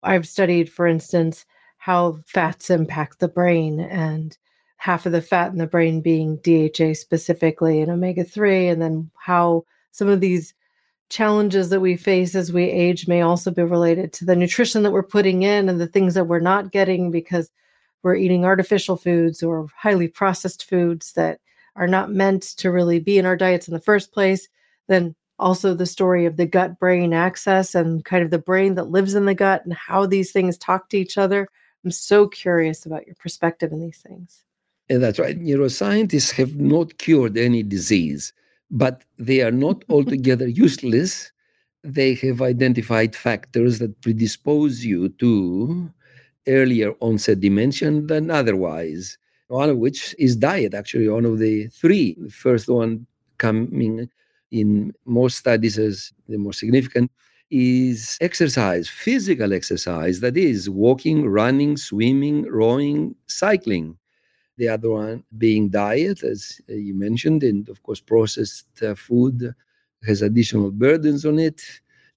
I've 0.03 0.27
studied, 0.27 0.71
for 0.71 0.87
instance, 0.87 1.45
how 1.77 2.19
fats 2.25 2.69
impact 2.69 3.19
the 3.19 3.27
brain 3.27 3.79
and 3.79 4.37
half 4.77 5.05
of 5.05 5.11
the 5.11 5.21
fat 5.21 5.51
in 5.51 5.57
the 5.57 5.67
brain 5.67 6.01
being 6.01 6.37
DHA 6.37 6.93
specifically 6.93 7.81
and 7.81 7.91
omega 7.91 8.23
3, 8.23 8.67
and 8.67 8.81
then 8.81 9.09
how 9.15 9.65
some 9.91 10.07
of 10.07 10.21
these 10.21 10.53
challenges 11.09 11.69
that 11.69 11.79
we 11.79 11.95
face 11.95 12.35
as 12.35 12.51
we 12.51 12.63
age 12.63 13.07
may 13.07 13.21
also 13.21 13.51
be 13.51 13.63
related 13.63 14.11
to 14.13 14.25
the 14.25 14.35
nutrition 14.35 14.83
that 14.83 14.91
we're 14.91 15.03
putting 15.03 15.43
in 15.43 15.69
and 15.69 15.79
the 15.79 15.87
things 15.87 16.13
that 16.15 16.25
we're 16.25 16.39
not 16.39 16.71
getting 16.71 17.11
because 17.11 17.51
we're 18.03 18.15
eating 18.15 18.45
artificial 18.45 18.97
foods 18.97 19.41
or 19.41 19.67
highly 19.75 20.07
processed 20.07 20.67
foods 20.69 21.13
that 21.13 21.39
are 21.75 21.87
not 21.87 22.11
meant 22.11 22.43
to 22.43 22.71
really 22.71 22.99
be 22.99 23.17
in 23.17 23.25
our 23.25 23.35
diets 23.35 23.67
in 23.67 23.73
the 23.73 23.79
first 23.79 24.11
place. 24.11 24.47
Then 24.87 25.15
also 25.39 25.73
the 25.73 25.85
story 25.85 26.25
of 26.25 26.37
the 26.37 26.45
gut 26.45 26.79
brain 26.79 27.13
axis 27.13 27.75
and 27.75 28.05
kind 28.05 28.23
of 28.23 28.31
the 28.31 28.39
brain 28.39 28.75
that 28.75 28.89
lives 28.89 29.15
in 29.15 29.25
the 29.25 29.35
gut 29.35 29.63
and 29.65 29.73
how 29.73 30.05
these 30.05 30.31
things 30.31 30.57
talk 30.57 30.89
to 30.89 30.97
each 30.97 31.17
other. 31.17 31.49
I'm 31.83 31.91
so 31.91 32.27
curious 32.27 32.85
about 32.85 33.05
your 33.05 33.15
perspective 33.15 33.71
in 33.71 33.79
these 33.81 33.99
things. 33.99 34.43
And 34.89 35.03
that's 35.03 35.19
right. 35.19 35.39
Neuroscientists 35.39 36.31
have 36.33 36.55
not 36.55 36.97
cured 36.97 37.37
any 37.37 37.63
disease, 37.63 38.33
but 38.71 39.03
they 39.17 39.41
are 39.41 39.51
not 39.51 39.83
altogether 39.89 40.47
useless. 40.47 41.31
They 41.83 42.15
have 42.15 42.41
identified 42.41 43.15
factors 43.15 43.79
that 43.79 44.01
predispose 44.01 44.83
you 44.83 45.09
to 45.09 45.91
earlier 46.47 46.93
onset 47.01 47.39
dementia 47.39 48.01
than 48.01 48.31
otherwise. 48.31 49.17
One 49.47 49.69
of 49.69 49.77
which 49.77 50.15
is 50.17 50.35
diet, 50.35 50.73
actually, 50.73 51.07
one 51.07 51.25
of 51.25 51.37
the 51.37 51.67
three. 51.67 52.15
The 52.19 52.31
first 52.31 52.67
one 52.67 53.05
coming 53.37 54.09
in 54.51 54.93
most 55.05 55.37
studies 55.37 55.77
as 55.77 56.11
the 56.27 56.37
most 56.37 56.59
significant 56.59 57.11
is 57.51 58.17
exercise, 58.21 58.89
physical 58.89 59.53
exercise, 59.53 60.19
that 60.19 60.37
is, 60.37 60.69
walking, 60.69 61.27
running, 61.27 61.77
swimming, 61.77 62.43
rowing, 62.43 63.15
cycling. 63.27 63.97
The 64.57 64.69
other 64.69 64.89
one 64.91 65.23
being 65.37 65.69
diet, 65.69 66.23
as 66.23 66.59
you 66.67 66.95
mentioned, 66.95 67.43
and 67.43 67.67
of 67.69 67.83
course, 67.83 67.99
processed 67.99 68.67
uh, 68.81 68.95
food 68.95 69.53
has 70.05 70.21
additional 70.21 70.71
burdens 70.71 71.25
on 71.25 71.39
it. 71.39 71.61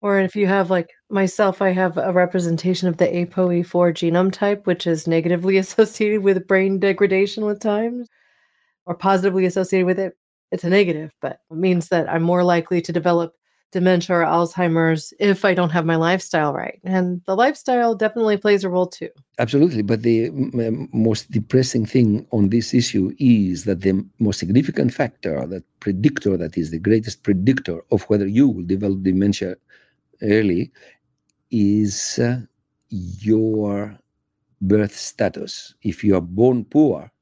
Or 0.01 0.21
if 0.21 0.37
you 0.37 0.47
have, 0.47 0.71
like 0.71 0.91
myself, 1.11 1.61
I 1.61 1.71
have 1.71 1.97
a 1.99 2.13
representation 2.13 2.89
of 2.89 2.99
the 2.99 3.09
ApoE4 3.09 3.93
genome 3.93 4.33
type, 4.33 4.67
which 4.67 4.87
is 4.87 5.09
negatively 5.09 5.57
associated 5.65 6.23
with 6.23 6.47
brain 6.47 6.79
degradation 6.79 7.45
with 7.45 7.61
time, 7.61 8.05
or 8.87 8.95
positively 8.95 9.45
associated 9.45 9.87
with 9.87 9.99
it 9.99 10.17
it's 10.51 10.65
a 10.65 10.71
negative, 10.71 11.13
but 11.21 11.41
it 11.51 11.57
means 11.57 11.89
that 11.89 12.09
I'm 12.09 12.23
more 12.23 12.45
likely 12.45 12.81
to 12.83 12.93
develop 12.93 13.35
dementia 13.71 14.17
or 14.17 14.25
Alzheimer's 14.25 15.13
if 15.21 15.45
I 15.45 15.53
don't 15.53 15.71
have 15.71 15.85
my 15.85 15.97
lifestyle 15.97 16.55
right. 16.55 16.81
And 16.85 17.21
the 17.27 17.37
lifestyle 17.37 17.95
definitely 17.95 18.39
plays 18.39 18.65
a 18.65 18.71
role 18.71 18.87
too. 18.87 19.11
Absolutely. 19.39 19.83
But 19.83 20.03
the 20.03 20.27
m- 20.27 20.89
most 20.93 21.31
depressing 21.31 21.85
thing 21.85 22.27
on 22.33 22.49
this 22.49 22.73
issue 22.73 23.13
is 23.19 23.65
that 23.65 23.83
the 23.83 24.05
most 24.19 24.39
significant 24.39 24.95
factor, 24.95 25.47
that 25.47 25.65
predictor, 25.81 26.37
that 26.39 26.57
is 26.57 26.71
the 26.71 26.79
greatest 26.79 27.23
predictor 27.23 27.85
of 27.91 28.03
whether 28.05 28.27
you 28.27 28.49
will 28.49 28.65
develop 28.65 29.03
dementia 29.03 29.57
early, 30.23 30.73
is 31.51 32.19
uh, 32.19 32.41
your 32.89 33.99
birth 34.63 34.97
status. 34.97 35.75
If 35.83 36.03
you 36.03 36.17
are 36.17 36.23
born 36.23 36.65
poor, 36.65 37.13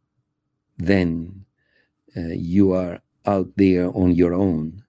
then 0.78 1.44
uh, 2.16 2.20
you 2.28 2.72
are 2.72 3.00
out 3.26 3.48
there 3.56 3.88
on 3.96 4.12
your 4.12 4.34
own. 4.34 4.82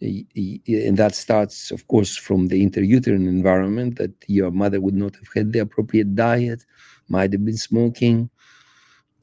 And 0.00 0.96
that 0.96 1.14
starts, 1.14 1.70
of 1.70 1.86
course, 1.88 2.16
from 2.16 2.48
the 2.48 2.66
intrauterine 2.66 3.28
environment 3.28 3.98
that 3.98 4.12
your 4.28 4.50
mother 4.50 4.80
would 4.80 4.94
not 4.94 5.14
have 5.16 5.28
had 5.34 5.52
the 5.52 5.58
appropriate 5.58 6.14
diet, 6.14 6.64
might 7.08 7.32
have 7.32 7.44
been 7.44 7.58
smoking, 7.58 8.30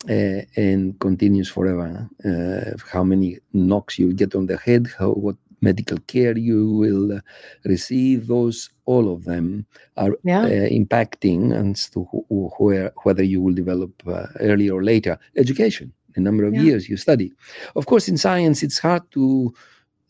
uh, 0.09 0.41
and 0.55 0.99
continues 0.99 1.49
forever. 1.49 2.07
Uh, 2.23 2.77
how 2.91 3.03
many 3.03 3.39
knocks 3.53 3.97
you'll 3.97 4.13
get 4.13 4.35
on 4.35 4.45
the 4.45 4.57
head, 4.57 4.87
how 4.99 5.11
what 5.11 5.35
medical 5.61 5.97
care 6.05 6.37
you 6.37 6.71
will 6.71 7.17
uh, 7.17 7.19
receive, 7.65 8.27
those 8.27 8.69
all 8.85 9.11
of 9.11 9.25
them 9.25 9.65
are 9.97 10.15
yeah. 10.23 10.43
Uh, 10.43 10.69
impacting 10.69 11.53
as 11.53 11.89
to 11.89 12.03
wh- 12.03 12.61
where, 12.61 12.91
whether 13.03 13.23
you 13.23 13.41
will 13.41 13.53
develop 13.53 13.91
uh, 14.07 14.27
earlier 14.39 14.73
or 14.73 14.83
later. 14.83 15.17
Education 15.35 15.91
the 16.17 16.21
number 16.21 16.43
of 16.43 16.53
yeah. 16.55 16.63
years 16.63 16.89
you 16.89 16.97
study. 16.97 17.31
Of 17.75 17.85
course, 17.85 18.09
in 18.09 18.17
science, 18.17 18.63
it's 18.63 18.79
hard 18.79 19.03
to 19.11 19.53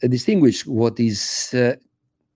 uh, 0.02 0.08
distinguish 0.08 0.66
what 0.66 1.00
is 1.00 1.54
uh, 1.54 1.76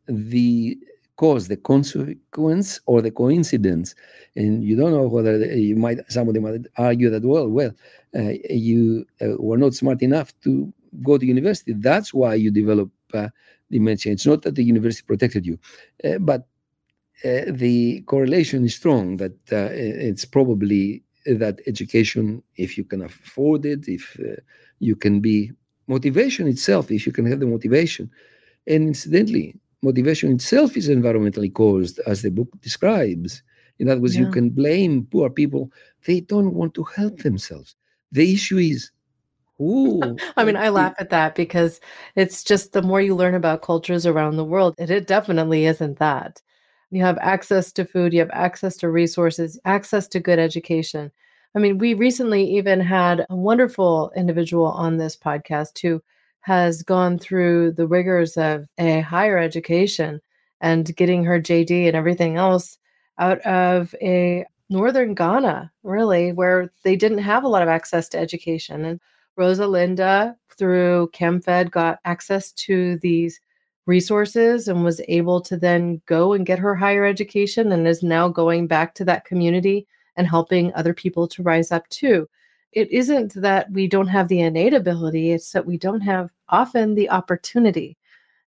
the 0.07 0.77
cause, 1.15 1.47
the 1.47 1.57
consequence, 1.57 2.79
or 2.85 3.01
the 3.01 3.11
coincidence, 3.11 3.95
and 4.35 4.63
you 4.63 4.75
don't 4.75 4.91
know 4.91 5.07
whether 5.07 5.37
you 5.55 5.75
might. 5.75 5.99
Somebody 6.09 6.39
might 6.39 6.65
argue 6.77 7.09
that 7.09 7.23
well, 7.23 7.47
well, 7.47 7.71
uh, 8.15 8.33
you 8.49 9.05
uh, 9.21 9.37
were 9.39 9.57
not 9.57 9.73
smart 9.73 10.01
enough 10.01 10.33
to 10.41 10.71
go 11.01 11.17
to 11.17 11.25
university. 11.25 11.73
That's 11.73 12.13
why 12.13 12.35
you 12.35 12.51
develop 12.51 12.89
uh, 13.13 13.29
dementia. 13.71 14.11
It's 14.11 14.25
not 14.25 14.41
that 14.41 14.55
the 14.55 14.63
university 14.63 15.05
protected 15.07 15.45
you, 15.45 15.57
uh, 16.03 16.17
but 16.19 16.45
the 17.23 18.01
correlation 18.07 18.65
is 18.65 18.75
strong. 18.75 19.17
That 19.17 19.33
it's 19.49 20.25
probably 20.25 21.03
that 21.25 21.59
education, 21.67 22.43
if 22.55 22.77
you 22.77 22.83
can 22.83 23.01
afford 23.01 23.65
it, 23.65 23.87
if 23.87 24.17
uh, 24.19 24.35
you 24.79 24.95
can 24.95 25.19
be 25.19 25.51
motivation 25.87 26.47
itself, 26.47 26.91
if 26.91 27.05
you 27.05 27.11
can 27.11 27.25
have 27.25 27.39
the 27.39 27.45
motivation. 27.45 28.09
And 28.67 28.87
incidentally, 28.87 29.55
motivation 29.81 30.31
itself 30.31 30.77
is 30.77 30.89
environmentally 30.89 31.53
caused, 31.53 31.99
as 32.07 32.21
the 32.21 32.31
book 32.31 32.49
describes. 32.61 33.43
In 33.79 33.89
other 33.89 34.01
words, 34.01 34.15
yeah. 34.15 34.25
you 34.25 34.31
can 34.31 34.49
blame 34.49 35.07
poor 35.11 35.29
people. 35.29 35.71
They 36.05 36.21
don't 36.21 36.53
want 36.53 36.73
to 36.75 36.83
help 36.83 37.19
themselves. 37.19 37.75
The 38.11 38.33
issue 38.33 38.57
is 38.57 38.91
who. 39.57 40.17
I 40.37 40.43
mean, 40.43 40.55
I 40.55 40.69
laugh 40.69 40.93
at 40.99 41.09
that 41.09 41.35
because 41.35 41.79
it's 42.15 42.43
just 42.43 42.73
the 42.73 42.81
more 42.81 43.01
you 43.01 43.15
learn 43.15 43.35
about 43.35 43.61
cultures 43.61 44.05
around 44.05 44.35
the 44.35 44.45
world, 44.45 44.75
it, 44.77 44.89
it 44.89 45.07
definitely 45.07 45.65
isn't 45.65 45.99
that. 45.99 46.41
You 46.91 47.01
have 47.03 47.17
access 47.19 47.71
to 47.73 47.85
food, 47.85 48.13
you 48.13 48.19
have 48.19 48.29
access 48.33 48.75
to 48.77 48.89
resources, 48.89 49.57
access 49.63 50.07
to 50.09 50.19
good 50.19 50.39
education. 50.39 51.11
I 51.55 51.59
mean, 51.59 51.77
we 51.77 51.93
recently 51.93 52.43
even 52.57 52.79
had 52.79 53.25
a 53.29 53.35
wonderful 53.35 54.11
individual 54.15 54.67
on 54.67 54.97
this 54.97 55.15
podcast 55.15 55.79
who 55.81 56.01
has 56.41 56.83
gone 56.83 57.17
through 57.17 57.71
the 57.73 57.87
rigors 57.87 58.35
of 58.35 58.67
a 58.77 59.01
higher 59.01 59.37
education 59.37 60.21
and 60.59 60.95
getting 60.95 61.23
her 61.23 61.39
JD 61.39 61.87
and 61.87 61.95
everything 61.95 62.35
else 62.35 62.77
out 63.19 63.39
of 63.41 63.95
a 64.01 64.45
northern 64.69 65.13
Ghana, 65.13 65.71
really, 65.83 66.31
where 66.33 66.71
they 66.83 66.95
didn't 66.95 67.19
have 67.19 67.43
a 67.43 67.47
lot 67.47 67.63
of 67.63 67.69
access 67.69 68.09
to 68.09 68.19
education. 68.19 68.85
And 68.85 68.99
Rosalinda, 69.37 70.35
through 70.57 71.09
CAMFED, 71.13 71.71
got 71.71 71.99
access 72.05 72.51
to 72.53 72.97
these 72.97 73.39
resources 73.85 74.67
and 74.67 74.83
was 74.83 75.01
able 75.07 75.41
to 75.41 75.57
then 75.57 76.01
go 76.05 76.33
and 76.33 76.45
get 76.45 76.59
her 76.59 76.75
higher 76.75 77.05
education 77.05 77.71
and 77.71 77.87
is 77.87 78.03
now 78.03 78.27
going 78.27 78.67
back 78.67 78.93
to 78.95 79.05
that 79.05 79.25
community 79.25 79.87
and 80.15 80.27
helping 80.27 80.73
other 80.73 80.93
people 80.93 81.27
to 81.27 81.43
rise 81.43 81.71
up 81.71 81.87
too. 81.89 82.27
It 82.71 82.89
isn't 82.91 83.33
that 83.35 83.71
we 83.71 83.87
don't 83.87 84.07
have 84.07 84.27
the 84.27 84.41
innate 84.41 84.73
ability, 84.73 85.31
it's 85.31 85.51
that 85.51 85.65
we 85.65 85.77
don't 85.77 86.01
have 86.01 86.31
often 86.49 86.95
the 86.95 87.09
opportunity. 87.09 87.97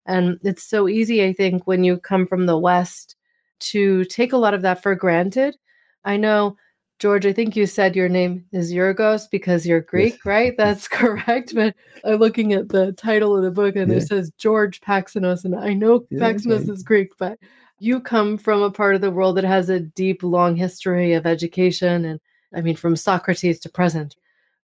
And 0.07 0.39
it's 0.43 0.63
so 0.63 0.89
easy, 0.89 1.25
I 1.25 1.33
think, 1.33 1.67
when 1.67 1.85
you 1.85 1.99
come 1.99 2.27
from 2.27 2.47
the 2.47 2.59
West 2.59 3.17
to 3.61 4.05
take 4.05 4.33
a 4.33 4.37
lot 4.37 4.55
of 4.55 4.63
that 4.63 4.83
for 4.83 4.95
granted. 4.95 5.57
I 6.05 6.17
know 6.17 6.57
George, 6.99 7.27
I 7.27 7.33
think 7.33 7.57
you 7.57 7.67
said 7.67 7.97
your 7.97 8.09
name 8.09 8.45
is 8.53 8.73
Yorgos 8.73 9.29
because 9.31 9.67
you're 9.67 9.81
Greek, 9.81 10.25
right? 10.25 10.55
That's 10.59 10.87
correct. 10.89 11.55
But 11.55 11.75
I'm 12.05 12.17
looking 12.17 12.53
at 12.53 12.69
the 12.69 12.93
title 12.93 13.37
of 13.37 13.43
the 13.43 13.51
book 13.51 13.77
and 13.77 13.91
yeah. 13.91 13.99
it 13.99 14.07
says 14.07 14.33
George 14.39 14.81
Paxinos. 14.81 15.45
And 15.45 15.57
I 15.57 15.73
know 15.73 16.07
yeah, 16.11 16.21
Paxinos 16.21 16.69
is 16.69 16.83
Greek, 16.83 17.11
but 17.19 17.39
you 17.81 18.01
come 18.01 18.39
from 18.39 18.63
a 18.63 18.71
part 18.71 18.95
of 18.95 19.01
the 19.01 19.11
world 19.11 19.37
that 19.37 19.45
has 19.45 19.69
a 19.69 19.81
deep, 19.81 20.23
long 20.23 20.55
history 20.55 21.13
of 21.13 21.27
education. 21.27 22.05
And 22.05 22.21
I 22.55 22.61
mean, 22.61 22.77
from 22.77 22.97
Socrates 22.97 23.59
to 23.61 23.69
present. 23.69 24.17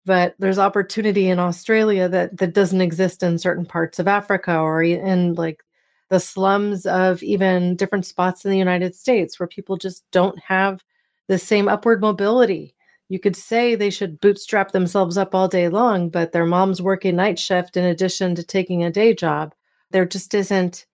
But 0.06 0.36
there's 0.40 0.60
opportunity 0.60 1.30
in 1.30 1.40
Australia 1.40 2.08
that, 2.10 2.38
that 2.38 2.54
doesn't 2.54 2.82
exist 2.82 3.22
in 3.22 3.38
certain 3.38 3.66
parts 3.66 4.00
of 4.00 4.08
Africa 4.08 4.58
or 4.58 4.82
in 4.82 5.34
like 5.34 5.62
the 6.10 6.20
slums 6.20 6.86
of 6.86 7.22
even 7.22 7.76
different 7.76 8.06
spots 8.06 8.46
in 8.46 8.52
the 8.52 8.58
United 8.58 8.96
States 8.96 9.40
where 9.40 9.48
people 9.48 9.78
just 9.78 10.04
don't 10.12 10.40
have 10.40 10.84
the 11.30 11.38
same 11.40 11.70
upward 11.70 12.02
mobility. 12.02 12.76
You 13.08 13.20
could 13.20 13.36
say 13.36 13.74
they 13.76 13.92
should 13.92 14.20
bootstrap 14.20 14.72
themselves 14.72 15.18
up 15.18 15.34
all 15.34 15.48
day 15.48 15.70
long, 15.70 16.10
but 16.10 16.32
their 16.32 16.46
mom's 16.46 16.82
working 16.82 17.16
night 17.16 17.40
shift 17.40 17.78
in 17.78 17.86
addition 17.86 18.36
to 18.36 18.44
taking 18.44 18.84
a 18.84 18.92
day 18.92 19.14
job. 19.14 19.54
There 19.92 20.06
just 20.06 20.34
isn't 20.34 20.86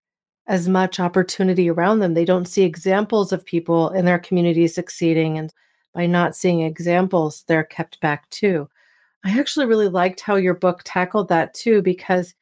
as 0.47 0.67
much 0.67 0.99
opportunity 0.99 1.69
around 1.69 1.99
them. 1.99 2.13
They 2.13 2.25
don't 2.25 2.47
see 2.47 2.63
examples 2.63 3.31
of 3.31 3.45
people 3.45 3.89
in 3.89 4.05
their 4.05 4.19
community 4.19 4.67
succeeding. 4.67 5.37
And 5.37 5.53
by 5.93 6.05
not 6.05 6.35
seeing 6.35 6.61
examples, 6.61 7.43
they're 7.47 7.63
kept 7.63 7.99
back 8.01 8.29
too. 8.29 8.69
I 9.23 9.39
actually 9.39 9.65
really 9.65 9.87
liked 9.87 10.19
how 10.19 10.35
your 10.35 10.53
book 10.53 10.81
tackled 10.83 11.29
that 11.29 11.53
too, 11.53 11.81
because 11.81 12.35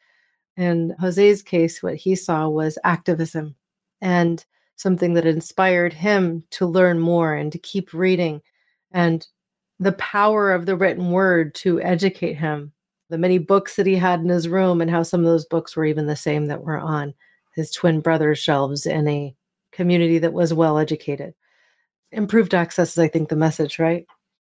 in 0.57 0.95
Jose's 0.99 1.41
case, 1.41 1.81
what 1.81 1.95
he 1.95 2.15
saw 2.15 2.49
was 2.49 2.77
activism. 2.83 3.55
And 4.01 4.43
something 4.75 5.13
that 5.13 5.25
inspired 5.25 5.93
him 5.93 6.43
to 6.51 6.65
learn 6.65 6.99
more 6.99 7.33
and 7.33 7.51
to 7.51 7.57
keep 7.57 7.93
reading 7.93 8.41
and 8.91 9.27
the 9.79 9.93
power 9.93 10.51
of 10.51 10.65
the 10.65 10.75
written 10.75 11.11
word 11.11 11.53
to 11.55 11.81
educate 11.81 12.33
him 12.33 12.71
the 13.09 13.17
many 13.17 13.37
books 13.37 13.75
that 13.75 13.85
he 13.85 13.95
had 13.95 14.21
in 14.21 14.29
his 14.29 14.47
room 14.47 14.81
and 14.81 14.89
how 14.89 15.03
some 15.03 15.19
of 15.19 15.25
those 15.25 15.45
books 15.45 15.75
were 15.75 15.85
even 15.85 16.07
the 16.07 16.15
same 16.15 16.47
that 16.47 16.63
were 16.63 16.79
on 16.79 17.13
his 17.55 17.71
twin 17.71 17.99
brother's 17.99 18.39
shelves 18.39 18.85
in 18.85 19.07
a 19.07 19.35
community 19.71 20.19
that 20.19 20.33
was 20.33 20.53
well 20.53 20.77
educated 20.77 21.33
improved 22.11 22.53
access 22.53 22.91
is 22.93 22.99
i 22.99 23.07
think 23.07 23.29
the 23.29 23.35
message 23.35 23.79
right 23.79 24.05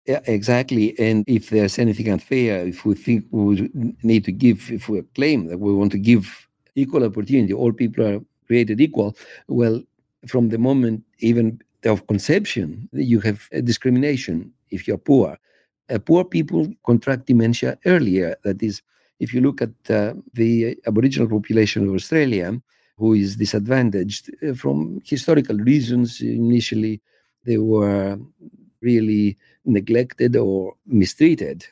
yeah, 0.06 0.20
exactly. 0.26 0.98
And 1.00 1.24
if 1.28 1.50
there's 1.50 1.80
anything 1.80 2.10
unfair, 2.10 2.68
if 2.68 2.86
we 2.86 2.94
think 2.96 3.26
we 3.32 3.72
need 4.04 4.26
to 4.26 4.32
give, 4.34 4.70
if 4.70 4.90
we 4.90 5.02
claim 5.16 5.48
that 5.48 5.60
we 5.60 5.74
want 5.74 5.94
to 5.94 5.98
give 5.98 6.48
equal 6.76 7.06
opportunity, 7.06 7.54
all 7.54 7.72
people 7.72 8.06
are 8.06 8.20
created 8.46 8.82
equal. 8.82 9.16
Well, 9.48 9.82
from 10.28 10.50
the 10.50 10.58
moment 10.58 11.04
even 11.20 11.60
of 11.86 12.08
conception, 12.08 12.88
you 12.94 13.20
have 13.20 13.50
discrimination 13.64 14.52
if 14.70 14.88
you're 14.88 14.98
poor. 14.98 15.38
Uh, 15.90 16.00
poor 16.00 16.24
people 16.24 16.68
contract 16.86 17.26
dementia 17.26 17.78
earlier. 17.86 18.36
That 18.44 18.64
is, 18.64 18.82
if 19.20 19.34
you 19.34 19.42
look 19.42 19.62
at 19.62 19.74
uh, 19.90 20.14
the 20.34 20.78
Aboriginal 20.88 21.28
population 21.28 21.88
of 21.88 21.94
Australia, 21.94 22.60
who 22.98 23.14
is 23.14 23.36
disadvantaged 23.36 24.32
uh, 24.48 24.54
from 24.54 25.02
historical 25.04 25.58
reasons, 25.58 26.22
initially 26.22 27.02
they 27.46 27.58
were 27.58 28.18
really 28.82 29.38
neglected 29.66 30.36
or 30.36 30.76
mistreated. 30.86 31.66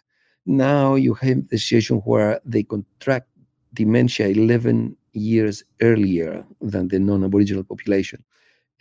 Now 0.46 0.96
you 0.96 1.14
have 1.16 1.48
the 1.50 1.58
situation 1.58 1.98
where 1.98 2.42
they 2.46 2.64
contract 2.64 3.28
dementia 3.74 4.28
11 4.28 4.98
years 5.14 5.64
earlier 5.82 6.46
than 6.62 6.88
the 6.88 7.00
non 7.00 7.24
Aboriginal 7.24 7.64
population. 7.64 8.24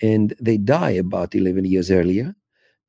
And 0.03 0.35
they 0.41 0.57
die 0.57 0.91
about 0.91 1.35
11 1.35 1.65
years 1.65 1.91
earlier. 1.91 2.35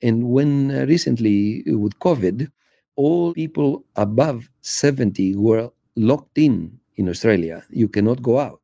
And 0.02 0.30
when 0.30 0.72
uh, 0.72 0.86
recently 0.86 1.64
with 1.68 1.98
COVID, 2.00 2.50
all 2.96 3.34
people 3.34 3.84
above 3.96 4.50
70 4.62 5.36
were 5.36 5.70
locked 5.96 6.38
in 6.38 6.80
in 6.96 7.10
Australia. 7.10 7.64
You 7.70 7.88
cannot 7.88 8.22
go 8.22 8.40
out 8.40 8.62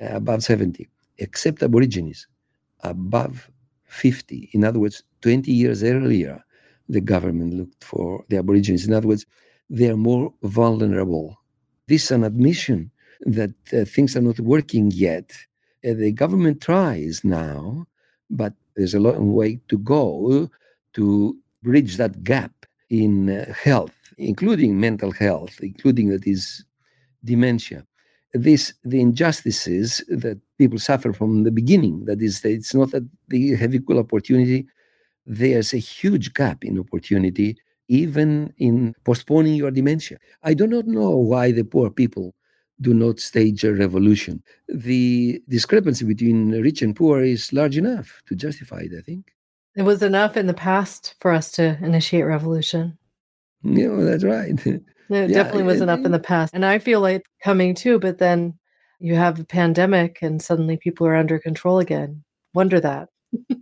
uh, 0.00 0.16
above 0.16 0.42
70, 0.42 0.88
except 1.18 1.62
Aborigines 1.62 2.26
above 2.82 3.50
50. 3.84 4.50
In 4.52 4.64
other 4.64 4.78
words, 4.78 5.02
20 5.22 5.50
years 5.50 5.82
earlier, 5.82 6.42
the 6.88 7.00
government 7.00 7.54
looked 7.54 7.84
for 7.84 8.24
the 8.28 8.38
Aborigines. 8.38 8.86
In 8.86 8.92
other 8.92 9.08
words, 9.08 9.26
they 9.68 9.88
are 9.88 9.96
more 9.96 10.32
vulnerable. 10.42 11.36
This 11.86 12.04
is 12.04 12.10
an 12.10 12.24
admission 12.24 12.90
that 13.22 13.54
uh, 13.72 13.84
things 13.84 14.16
are 14.16 14.22
not 14.22 14.40
working 14.40 14.90
yet. 14.90 15.32
Uh, 15.84 15.94
the 15.94 16.12
government 16.12 16.60
tries 16.60 17.24
now, 17.24 17.86
but 18.30 18.54
there's 18.76 18.94
a 18.94 19.00
long 19.00 19.34
way 19.34 19.60
to 19.68 19.78
go 19.78 20.48
to 20.94 21.36
bridge 21.62 21.96
that 21.96 22.24
gap 22.24 22.52
in 22.88 23.30
uh, 23.30 23.52
health, 23.52 23.94
including 24.18 24.80
mental 24.80 25.10
health, 25.12 25.60
including 25.60 26.08
that 26.10 26.26
is 26.26 26.64
dementia. 27.24 27.86
This 28.32 28.72
the 28.84 29.00
injustices 29.00 30.04
that 30.08 30.38
people 30.56 30.78
suffer 30.78 31.12
from 31.12 31.42
the 31.42 31.50
beginning. 31.50 32.04
That 32.04 32.22
is, 32.22 32.44
it's 32.44 32.74
not 32.74 32.92
that 32.92 33.06
they 33.28 33.48
have 33.48 33.74
equal 33.74 33.98
opportunity. 33.98 34.66
There's 35.26 35.74
a 35.74 35.78
huge 35.78 36.32
gap 36.34 36.64
in 36.64 36.78
opportunity, 36.78 37.56
even 37.88 38.52
in 38.58 38.94
postponing 39.04 39.54
your 39.54 39.70
dementia. 39.72 40.18
I 40.44 40.54
do 40.54 40.66
not 40.66 40.86
know 40.86 41.10
why 41.16 41.50
the 41.50 41.64
poor 41.64 41.90
people 41.90 42.34
do 42.80 42.94
not 42.94 43.20
stage 43.20 43.64
a 43.64 43.72
revolution. 43.74 44.42
The 44.68 45.42
discrepancy 45.48 46.04
between 46.04 46.50
rich 46.50 46.82
and 46.82 46.94
poor 46.94 47.22
is 47.22 47.52
large 47.52 47.76
enough 47.76 48.22
to 48.26 48.34
justify 48.34 48.80
it, 48.80 48.92
I 48.96 49.02
think. 49.02 49.34
It 49.76 49.82
was 49.82 50.02
enough 50.02 50.36
in 50.36 50.46
the 50.46 50.54
past 50.54 51.14
for 51.20 51.32
us 51.32 51.52
to 51.52 51.78
initiate 51.82 52.26
revolution. 52.26 52.98
Yeah, 53.62 53.96
that's 53.98 54.24
right. 54.24 54.54
It 55.12 55.28
yeah, 55.28 55.42
definitely 55.42 55.64
was 55.64 55.80
enough 55.80 56.04
in 56.04 56.12
the 56.12 56.20
past. 56.20 56.54
And 56.54 56.64
I 56.64 56.78
feel 56.78 57.00
like 57.00 57.26
coming 57.42 57.74
too, 57.74 57.98
but 57.98 58.18
then 58.18 58.56
you 59.00 59.16
have 59.16 59.40
a 59.40 59.44
pandemic 59.44 60.20
and 60.22 60.40
suddenly 60.40 60.76
people 60.76 61.04
are 61.04 61.16
under 61.16 61.40
control 61.40 61.80
again. 61.80 62.22
Wonder 62.54 62.78
that. 62.78 63.08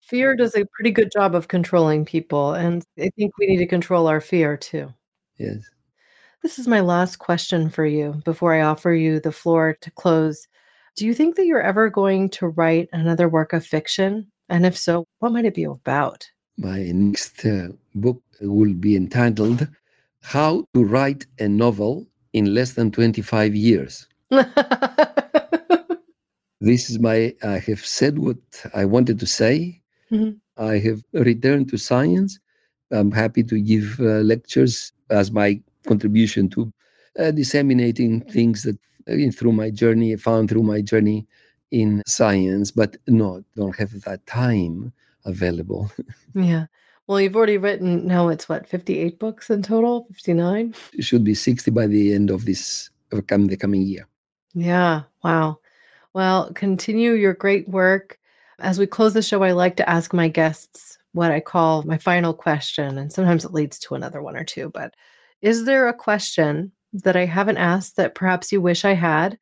fear 0.00 0.36
does 0.36 0.54
a 0.54 0.64
pretty 0.66 0.90
good 0.90 1.10
job 1.12 1.34
of 1.34 1.48
controlling 1.48 2.04
people. 2.04 2.52
And 2.52 2.84
I 2.98 3.10
think 3.16 3.36
we 3.38 3.46
need 3.46 3.58
to 3.58 3.66
control 3.66 4.06
our 4.06 4.20
fear 4.20 4.56
too. 4.56 4.92
Yes. 5.38 5.58
This 6.44 6.58
is 6.58 6.68
my 6.68 6.80
last 6.80 7.20
question 7.20 7.70
for 7.70 7.86
you 7.86 8.20
before 8.26 8.52
I 8.52 8.60
offer 8.60 8.92
you 8.92 9.18
the 9.18 9.32
floor 9.32 9.78
to 9.80 9.90
close. 9.92 10.46
Do 10.94 11.06
you 11.06 11.14
think 11.14 11.36
that 11.36 11.46
you're 11.46 11.62
ever 11.62 11.88
going 11.88 12.28
to 12.36 12.48
write 12.48 12.90
another 12.92 13.30
work 13.30 13.54
of 13.54 13.64
fiction? 13.64 14.30
And 14.50 14.66
if 14.66 14.76
so, 14.76 15.06
what 15.20 15.32
might 15.32 15.46
it 15.46 15.54
be 15.54 15.64
about? 15.64 16.28
My 16.58 16.82
next 16.92 17.46
uh, 17.46 17.68
book 17.94 18.22
will 18.42 18.74
be 18.74 18.94
entitled 18.94 19.66
How 20.20 20.66
to 20.74 20.84
Write 20.84 21.24
a 21.38 21.48
Novel 21.48 22.06
in 22.34 22.52
Less 22.52 22.74
Than 22.74 22.90
25 22.92 23.54
Years. 23.54 24.06
this 26.60 26.90
is 26.90 26.98
my, 26.98 27.34
I 27.42 27.58
have 27.58 27.86
said 27.86 28.18
what 28.18 28.36
I 28.74 28.84
wanted 28.84 29.18
to 29.20 29.26
say. 29.26 29.80
Mm-hmm. 30.12 30.62
I 30.62 30.76
have 30.76 31.02
returned 31.14 31.70
to 31.70 31.78
science. 31.78 32.38
I'm 32.90 33.12
happy 33.12 33.42
to 33.44 33.58
give 33.58 33.98
uh, 33.98 34.20
lectures 34.20 34.92
as 35.08 35.30
my 35.30 35.58
contribution 35.86 36.48
to 36.50 36.72
uh, 37.18 37.30
disseminating 37.30 38.20
things 38.22 38.62
that 38.62 38.78
uh, 39.08 39.30
through 39.32 39.52
my 39.52 39.70
journey, 39.70 40.16
found 40.16 40.48
through 40.48 40.62
my 40.62 40.80
journey 40.80 41.26
in 41.70 42.02
science, 42.06 42.70
but 42.70 42.96
no, 43.06 43.44
don't 43.56 43.76
have 43.76 43.92
that 44.02 44.24
time 44.26 44.92
available. 45.24 45.90
yeah. 46.34 46.66
Well, 47.06 47.20
you've 47.20 47.36
already 47.36 47.58
written 47.58 48.06
now 48.06 48.28
it's 48.28 48.48
what, 48.48 48.66
58 48.66 49.18
books 49.18 49.50
in 49.50 49.62
total? 49.62 50.06
59? 50.12 50.74
It 50.94 51.02
should 51.02 51.24
be 51.24 51.34
60 51.34 51.70
by 51.70 51.86
the 51.86 52.14
end 52.14 52.30
of 52.30 52.46
this 52.46 52.90
of 53.12 53.26
the 53.26 53.56
coming 53.56 53.82
year. 53.82 54.08
Yeah. 54.54 55.02
Wow. 55.22 55.58
Well, 56.14 56.52
continue 56.54 57.12
your 57.12 57.34
great 57.34 57.68
work. 57.68 58.18
As 58.60 58.78
we 58.78 58.86
close 58.86 59.14
the 59.14 59.22
show, 59.22 59.42
I 59.42 59.52
like 59.52 59.76
to 59.76 59.88
ask 59.88 60.12
my 60.12 60.28
guests 60.28 60.98
what 61.12 61.30
I 61.30 61.40
call 61.40 61.82
my 61.82 61.98
final 61.98 62.32
question. 62.32 62.98
And 62.98 63.12
sometimes 63.12 63.44
it 63.44 63.52
leads 63.52 63.78
to 63.80 63.94
another 63.94 64.22
one 64.22 64.36
or 64.36 64.44
two. 64.44 64.70
But 64.70 64.94
is 65.42 65.64
there 65.64 65.88
a 65.88 65.94
question 65.94 66.72
that 66.92 67.16
I 67.16 67.26
haven't 67.26 67.58
asked 67.58 67.96
that 67.96 68.14
perhaps 68.14 68.52
you 68.52 68.60
wish 68.60 68.84
I 68.84 68.94
had? 68.94 69.38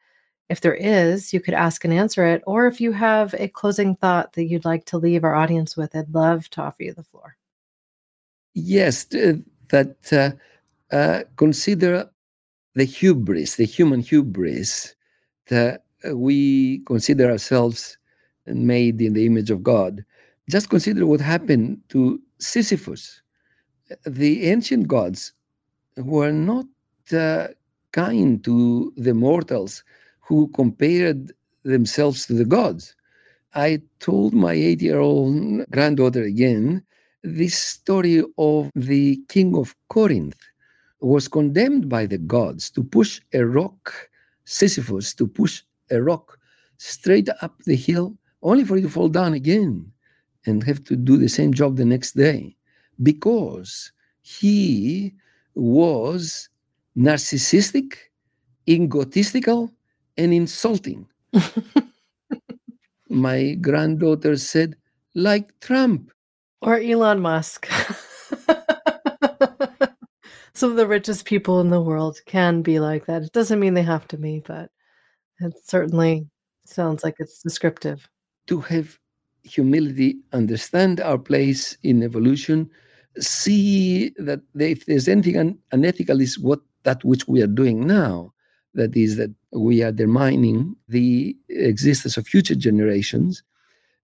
If 0.48 0.60
there 0.60 0.74
is, 0.74 1.32
you 1.32 1.40
could 1.40 1.54
ask 1.54 1.84
and 1.84 1.94
answer 1.94 2.26
it. 2.26 2.42
Or 2.46 2.66
if 2.66 2.80
you 2.80 2.92
have 2.92 3.34
a 3.38 3.48
closing 3.48 3.96
thought 3.96 4.34
that 4.34 4.44
you'd 4.44 4.64
like 4.64 4.84
to 4.86 4.98
leave 4.98 5.24
our 5.24 5.34
audience 5.34 5.76
with, 5.76 5.94
I'd 5.94 6.12
love 6.12 6.48
to 6.50 6.62
offer 6.62 6.82
you 6.82 6.92
the 6.92 7.04
floor. 7.04 7.36
Yes, 8.54 9.04
that 9.04 10.12
uh, 10.12 10.94
uh, 10.94 11.22
consider 11.36 12.10
the 12.74 12.84
hubris, 12.84 13.56
the 13.56 13.64
human 13.64 14.00
hubris, 14.00 14.94
that 15.48 15.84
we 16.12 16.80
consider 16.80 17.30
ourselves 17.30 17.96
made 18.46 19.00
in 19.00 19.12
the 19.12 19.26
image 19.26 19.50
of 19.50 19.62
God. 19.62 20.04
Just 20.50 20.68
consider 20.68 21.06
what 21.06 21.20
happened 21.20 21.80
to 21.90 22.20
Sisyphus. 22.38 23.22
The 24.04 24.48
ancient 24.48 24.88
gods 24.88 25.32
were 25.96 26.32
not 26.32 26.66
uh, 27.12 27.48
kind 27.92 28.42
to 28.44 28.92
the 28.96 29.14
mortals 29.14 29.84
who 30.20 30.48
compared 30.48 31.32
themselves 31.64 32.26
to 32.26 32.34
the 32.34 32.44
gods. 32.44 32.94
I 33.54 33.82
told 34.00 34.32
my 34.32 34.52
eight 34.52 34.80
year 34.80 34.98
old 34.98 35.68
granddaughter 35.70 36.22
again 36.22 36.82
this 37.22 37.56
story 37.56 38.24
of 38.38 38.70
the 38.74 39.20
king 39.28 39.56
of 39.56 39.76
Corinth 39.88 40.38
was 41.00 41.28
condemned 41.28 41.88
by 41.88 42.06
the 42.06 42.18
gods 42.18 42.70
to 42.70 42.82
push 42.82 43.20
a 43.32 43.44
rock, 43.44 43.92
Sisyphus, 44.44 45.14
to 45.14 45.26
push 45.26 45.62
a 45.90 46.00
rock 46.00 46.38
straight 46.78 47.28
up 47.42 47.62
the 47.64 47.76
hill, 47.76 48.16
only 48.42 48.64
for 48.64 48.76
it 48.76 48.82
to 48.82 48.88
fall 48.88 49.08
down 49.08 49.34
again 49.34 49.92
and 50.46 50.64
have 50.64 50.82
to 50.84 50.96
do 50.96 51.16
the 51.16 51.28
same 51.28 51.52
job 51.52 51.76
the 51.76 51.84
next 51.84 52.12
day 52.12 52.56
because 53.02 53.92
he 54.22 55.14
was 55.54 56.48
narcissistic, 56.96 57.94
egotistical, 58.68 59.70
and 60.16 60.32
insulting. 60.32 61.06
My 63.08 63.54
granddaughter 63.54 64.36
said, 64.36 64.76
like 65.14 65.58
Trump. 65.60 66.10
Or 66.60 66.78
Elon 66.78 67.20
Musk. 67.20 67.68
Some 70.54 70.70
of 70.70 70.76
the 70.76 70.86
richest 70.86 71.24
people 71.24 71.60
in 71.60 71.70
the 71.70 71.80
world 71.80 72.20
can 72.26 72.62
be 72.62 72.78
like 72.78 73.06
that. 73.06 73.22
It 73.22 73.32
doesn't 73.32 73.58
mean 73.58 73.74
they 73.74 73.82
have 73.82 74.06
to 74.08 74.18
be, 74.18 74.42
but 74.46 74.70
it 75.40 75.54
certainly 75.64 76.28
sounds 76.64 77.02
like 77.02 77.16
it's 77.18 77.42
descriptive. 77.42 78.08
To 78.46 78.60
have 78.60 78.98
humility, 79.44 80.18
understand 80.32 81.00
our 81.00 81.18
place 81.18 81.76
in 81.82 82.02
evolution, 82.02 82.70
see 83.18 84.10
that 84.18 84.40
if 84.58 84.86
there's 84.86 85.08
anything 85.08 85.58
unethical, 85.72 86.20
is 86.20 86.38
what 86.38 86.60
that 86.84 87.04
which 87.04 87.28
we 87.28 87.42
are 87.42 87.46
doing 87.46 87.86
now. 87.86 88.32
That 88.74 88.96
is 88.96 89.16
that 89.16 89.30
we 89.52 89.82
are 89.82 89.88
undermining 89.88 90.74
the 90.88 91.36
existence 91.48 92.16
of 92.16 92.26
future 92.26 92.54
generations 92.54 93.42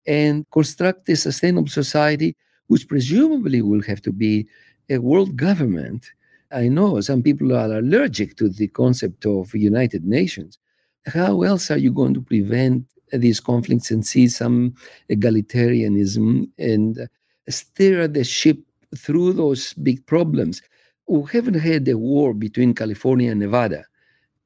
and 0.06 0.44
construct 0.50 1.08
a 1.08 1.16
sustainable 1.16 1.68
society, 1.68 2.36
which 2.66 2.86
presumably 2.86 3.62
will 3.62 3.82
have 3.82 4.02
to 4.02 4.12
be 4.12 4.46
a 4.90 4.98
world 4.98 5.36
government. 5.36 6.10
I 6.50 6.68
know 6.68 7.00
some 7.00 7.22
people 7.22 7.54
are 7.54 7.78
allergic 7.78 8.36
to 8.36 8.48
the 8.48 8.68
concept 8.68 9.26
of 9.26 9.54
United 9.54 10.04
Nations. 10.04 10.58
How 11.06 11.42
else 11.42 11.70
are 11.70 11.78
you 11.78 11.92
going 11.92 12.14
to 12.14 12.22
prevent 12.22 12.84
these 13.12 13.40
conflicts 13.40 13.90
and 13.90 14.06
see 14.06 14.28
some 14.28 14.74
egalitarianism 15.10 16.50
and 16.58 17.08
steer 17.48 18.06
the 18.06 18.24
ship 18.24 18.58
through 18.96 19.32
those 19.34 19.74
big 19.74 20.04
problems. 20.06 20.62
We 21.06 21.22
haven't 21.32 21.60
had 21.60 21.88
a 21.88 21.96
war 21.96 22.34
between 22.34 22.74
California 22.74 23.30
and 23.30 23.40
Nevada. 23.40 23.84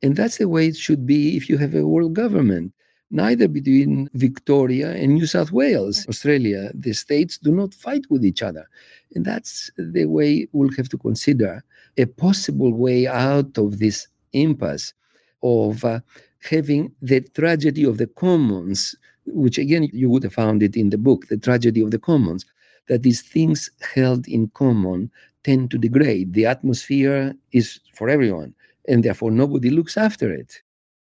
And 0.03 0.17
that's 0.17 0.39
the 0.39 0.49
way 0.49 0.67
it 0.67 0.77
should 0.77 1.07
be 1.07 1.37
if 1.37 1.49
you 1.49 1.59
have 1.59 1.75
a 1.75 1.87
world 1.87 2.15
government. 2.15 2.73
Neither 3.11 3.47
between 3.47 4.09
Victoria 4.15 4.93
and 4.93 5.15
New 5.15 5.27
South 5.27 5.53
Wales, 5.53 6.07
Australia, 6.09 6.71
the 6.75 6.95
states 6.95 7.37
do 7.37 7.53
not 7.53 7.75
fight 7.75 8.05
with 8.09 8.25
each 8.25 8.43
other. 8.43 8.67
And 9.15 9.25
that's 9.25 9.71
the 9.77 10.07
way 10.07 10.49
we'll 10.53 10.75
have 10.77 10.89
to 10.89 10.99
consider 10.99 11.63
a 11.99 12.07
possible 12.07 12.73
way 12.73 13.07
out 13.07 13.59
of 13.59 13.79
this 13.79 14.09
impasse 14.33 14.95
of 15.43 15.85
uh, 15.85 16.01
having 16.41 16.93
the 17.03 17.21
tragedy 17.21 17.85
of 17.85 17.99
the 17.99 18.07
commons, 18.07 18.97
which 19.27 19.59
again 19.59 19.89
you 19.93 20.09
would 20.09 20.23
have 20.23 20.33
found 20.33 20.63
it 20.63 20.75
in 20.77 20.91
the 20.91 20.99
book, 20.99 21.27
the 21.29 21.37
tragedy 21.37 21.83
of 21.83 21.91
the 21.91 21.99
commons, 21.99 22.47
that 22.89 23.03
these 23.03 23.23
things 23.23 23.71
held 23.95 24.27
in 24.29 24.49
common 24.49 25.11
tend 25.45 25.71
to 25.71 25.79
degrade. 25.79 26.35
The 26.35 26.47
atmosphere 26.47 27.35
is 27.53 27.81
for 27.95 28.09
everyone, 28.09 28.55
and 28.89 29.03
therefore 29.03 29.31
nobody 29.31 29.71
looks 29.71 29.97
after 29.97 30.33
it. 30.33 30.61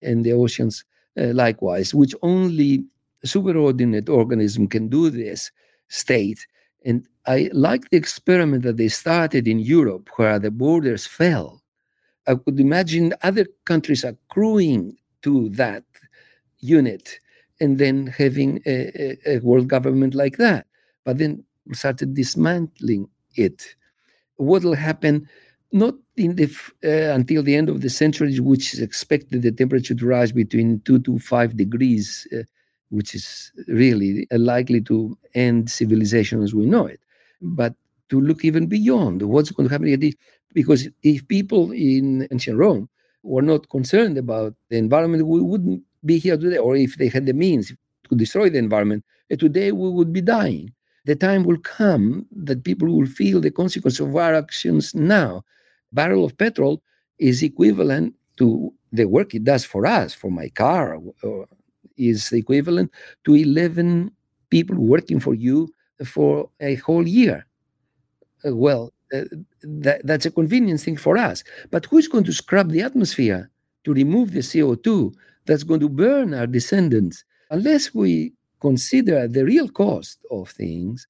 And 0.03 0.25
the 0.25 0.33
oceans 0.33 0.85
uh, 1.19 1.33
likewise, 1.35 1.95
which 1.95 2.15
only 2.23 2.85
superordinate 3.25 4.09
organism 4.09 4.67
can 4.67 4.89
do 4.89 5.11
this 5.11 5.51
state. 5.89 6.47
And 6.85 7.07
I 7.27 7.51
like 7.53 7.89
the 7.91 7.97
experiment 7.97 8.65
that 8.65 8.77
they 8.77 8.89
started 8.89 9.47
in 9.47 9.59
Europe, 9.61 10.11
where 10.17 10.39
the 10.39 10.51
borders 10.51 11.07
fell. 11.07 11.63
I 12.27 12.35
could 12.35 12.59
imagine 12.59 13.15
other 13.23 13.47
countries 13.65 14.05
accruing 14.05 14.97
to 15.23 15.49
that 15.51 15.85
unit 16.59 17.21
and 17.61 17.79
then 17.79 18.07
having 18.07 18.61
a, 18.67 19.19
a, 19.27 19.37
a 19.37 19.39
world 19.41 19.69
government 19.69 20.15
like 20.15 20.37
that. 20.39 20.67
But 21.05 21.19
then 21.19 21.45
started 21.73 22.15
dismantling 22.15 23.09
it. 23.37 23.75
What 24.37 24.65
will 24.65 24.75
happen? 24.75 25.29
Not 25.73 25.95
in 26.17 26.37
the 26.37 26.51
uh, 26.85 27.15
until 27.15 27.43
the 27.43 27.57
end 27.57 27.69
of 27.69 27.81
the 27.81 27.89
century, 27.89 28.39
which 28.41 28.75
is 28.75 28.81
expected 28.81 29.43
the 29.43 29.53
temperature 29.53 29.95
to 29.95 30.07
rise 30.07 30.33
between 30.33 30.81
two 30.81 30.99
to 31.01 31.19
five 31.19 31.57
degrees, 31.57 32.27
uh, 32.37 32.43
which 32.91 33.15
is 33.15 33.53
really 33.69 34.27
likely 34.33 34.83
to 34.83 35.17
end 35.35 35.71
civilization 35.71 36.43
as 36.43 36.55
we 36.55 36.67
know 36.67 36.87
it. 36.87 37.01
But 37.41 37.75
to 38.11 38.21
look 38.21 38.45
even 38.45 38.67
beyond 38.67 39.23
what's 39.23 39.51
going 39.51 39.69
to 39.69 39.73
happen, 39.73 40.13
because 40.53 40.89
if 41.03 41.27
people 41.29 41.73
in 41.73 42.29
ancient 42.31 42.59
Rome 42.59 42.89
were 43.23 43.41
not 43.41 43.71
concerned 43.71 44.19
about 44.19 44.55
the 44.69 44.77
environment, 44.77 45.27
we 45.27 45.41
wouldn't 45.41 45.83
be 46.05 46.19
here 46.19 46.37
today. 46.37 46.59
Or 46.59 46.77
if 46.77 46.97
they 46.97 47.09
had 47.09 47.25
the 47.25 47.33
means 47.33 47.73
to 48.11 48.15
destroy 48.15 48.51
the 48.51 48.59
environment, 48.59 49.05
today 49.39 49.73
we 49.73 49.89
would 49.89 50.13
be 50.13 50.21
dying 50.21 50.75
the 51.05 51.17
time 51.17 51.45
will 51.45 51.59
come 51.59 52.27
that 52.33 52.65
people 52.65 52.89
will 52.89 53.07
feel 53.07 53.41
the 53.41 53.51
consequence 53.51 53.99
of 54.01 54.15
our 54.15 54.35
actions 54.35 54.95
now. 54.95 55.45
Barrel 55.93 56.25
of 56.25 56.37
petrol 56.39 56.83
is 57.19 57.43
equivalent 57.43 58.15
to 58.39 58.73
the 58.93 59.07
work 59.07 59.35
it 59.35 59.45
does 59.45 59.65
for 59.65 59.87
us, 59.87 60.15
for 60.15 60.31
my 60.31 60.49
car, 60.51 60.99
uh, 61.25 61.45
is 61.97 62.33
equivalent 62.33 62.91
to 63.25 63.35
11 63.35 64.11
people 64.51 64.77
working 64.77 65.21
for 65.21 65.35
you 65.35 65.73
for 66.05 66.49
a 66.61 66.77
whole 66.77 67.07
year. 67.07 67.47
Uh, 68.45 68.55
well, 68.55 68.93
uh, 69.13 69.25
that, 69.63 70.07
that's 70.07 70.27
a 70.27 70.31
convenience 70.31 70.85
thing 70.85 70.97
for 70.97 71.17
us. 71.17 71.45
But 71.71 71.87
who's 71.87 72.09
going 72.09 72.25
to 72.25 72.33
scrub 72.33 72.71
the 72.71 72.83
atmosphere 72.83 73.51
to 73.85 73.93
remove 73.93 74.33
the 74.33 74.41
CO2 74.41 75.13
that's 75.47 75.65
going 75.65 75.81
to 75.81 75.89
burn 75.89 76.35
our 76.35 76.47
descendants? 76.47 77.25
Unless 77.51 77.95
we 77.95 78.33
consider 78.63 79.29
the 79.29 79.45
real 79.45 79.69
cost 79.69 80.19
of 80.31 80.49
things, 80.49 81.07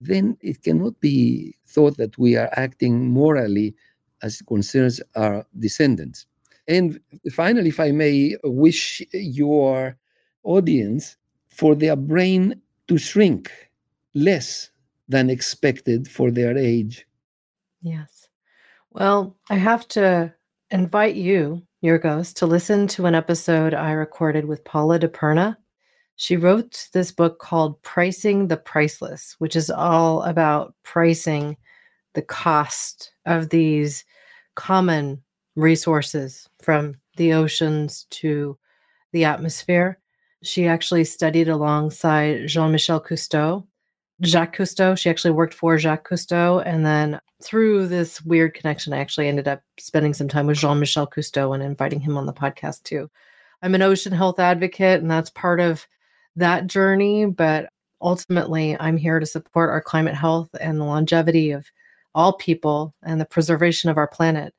then 0.00 0.36
it 0.42 0.62
cannot 0.62 1.00
be 1.00 1.54
thought 1.66 1.96
that 1.96 2.18
we 2.18 2.36
are 2.36 2.50
acting 2.52 3.08
morally 3.08 3.74
as 4.22 4.42
concerns 4.42 5.00
our 5.14 5.46
descendants. 5.58 6.26
And 6.68 7.00
finally, 7.32 7.68
if 7.68 7.80
I 7.80 7.92
may 7.92 8.36
wish 8.42 9.00
your 9.12 9.96
audience 10.42 11.16
for 11.48 11.74
their 11.74 11.96
brain 11.96 12.60
to 12.88 12.98
shrink 12.98 13.50
less 14.14 14.70
than 15.08 15.30
expected 15.30 16.08
for 16.08 16.30
their 16.30 16.58
age. 16.58 17.06
Yes. 17.82 18.28
Well, 18.90 19.36
I 19.48 19.54
have 19.54 19.86
to 19.88 20.34
invite 20.70 21.14
you, 21.14 21.62
your 21.82 21.98
Yorgos, 22.00 22.34
to 22.34 22.46
listen 22.46 22.88
to 22.88 23.06
an 23.06 23.14
episode 23.14 23.74
I 23.74 23.92
recorded 23.92 24.44
with 24.46 24.64
Paula 24.64 24.98
DiPerna 24.98 25.56
she 26.16 26.36
wrote 26.36 26.88
this 26.92 27.12
book 27.12 27.38
called 27.38 27.80
Pricing 27.82 28.48
the 28.48 28.56
Priceless, 28.56 29.36
which 29.38 29.54
is 29.54 29.70
all 29.70 30.22
about 30.22 30.74
pricing 30.82 31.56
the 32.14 32.22
cost 32.22 33.12
of 33.26 33.50
these 33.50 34.04
common 34.54 35.22
resources 35.54 36.48
from 36.62 36.94
the 37.16 37.34
oceans 37.34 38.06
to 38.10 38.58
the 39.12 39.24
atmosphere. 39.24 39.98
She 40.42 40.66
actually 40.66 41.04
studied 41.04 41.48
alongside 41.48 42.46
Jean 42.46 42.72
Michel 42.72 43.00
Cousteau. 43.00 43.66
Jacques 44.22 44.56
Cousteau, 44.56 44.96
she 44.96 45.10
actually 45.10 45.32
worked 45.32 45.52
for 45.52 45.76
Jacques 45.76 46.08
Cousteau. 46.08 46.62
And 46.64 46.84
then 46.84 47.20
through 47.42 47.88
this 47.88 48.22
weird 48.22 48.54
connection, 48.54 48.94
I 48.94 48.98
actually 48.98 49.28
ended 49.28 49.48
up 49.48 49.62
spending 49.78 50.14
some 50.14 50.28
time 50.28 50.46
with 50.46 50.56
Jean 50.56 50.78
Michel 50.78 51.06
Cousteau 51.06 51.54
and 51.54 51.62
inviting 51.62 52.00
him 52.00 52.16
on 52.16 52.24
the 52.24 52.32
podcast 52.32 52.84
too. 52.84 53.10
I'm 53.62 53.74
an 53.74 53.82
ocean 53.82 54.12
health 54.12 54.38
advocate, 54.38 55.00
and 55.00 55.10
that's 55.10 55.30
part 55.30 55.60
of 55.60 55.86
that 56.36 56.66
journey, 56.66 57.26
but 57.26 57.70
ultimately, 58.00 58.76
I'm 58.78 58.96
here 58.96 59.18
to 59.18 59.26
support 59.26 59.70
our 59.70 59.80
climate 59.80 60.14
health 60.14 60.50
and 60.60 60.78
the 60.78 60.84
longevity 60.84 61.50
of 61.50 61.66
all 62.14 62.34
people 62.34 62.94
and 63.02 63.20
the 63.20 63.26
preservation 63.26 63.90
of 63.90 63.96
our 63.96 64.08
planet. 64.08 64.54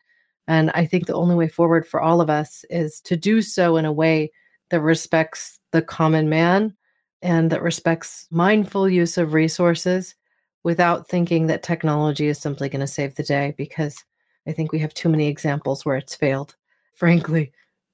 And 0.47 0.71
I 0.71 0.85
think 0.85 1.05
the 1.05 1.15
only 1.15 1.35
way 1.35 1.47
forward 1.47 1.87
for 1.87 2.01
all 2.01 2.21
of 2.21 2.29
us 2.29 2.63
is 2.69 3.01
to 3.01 3.17
do 3.17 3.41
so 3.41 3.77
in 3.77 3.85
a 3.85 3.91
way 3.91 4.31
that 4.69 4.81
respects 4.81 5.59
the 5.71 5.81
common 5.81 6.29
man 6.29 6.75
and 7.21 7.51
that 7.51 7.61
respects 7.61 8.27
mindful 8.31 8.87
use 8.87 9.17
of 9.17 9.33
resources 9.33 10.15
without 10.63 11.07
thinking 11.07 11.47
that 11.47 11.63
technology 11.63 12.27
is 12.27 12.39
simply 12.39 12.69
going 12.69 12.81
to 12.81 12.87
save 12.87 13.15
the 13.15 13.23
day 13.23 13.53
because 13.57 14.03
I 14.47 14.51
think 14.51 14.71
we 14.71 14.79
have 14.79 14.93
too 14.93 15.09
many 15.09 15.27
examples 15.27 15.85
where 15.85 15.97
it's 15.97 16.15
failed. 16.15 16.55
Frankly, 16.93 17.51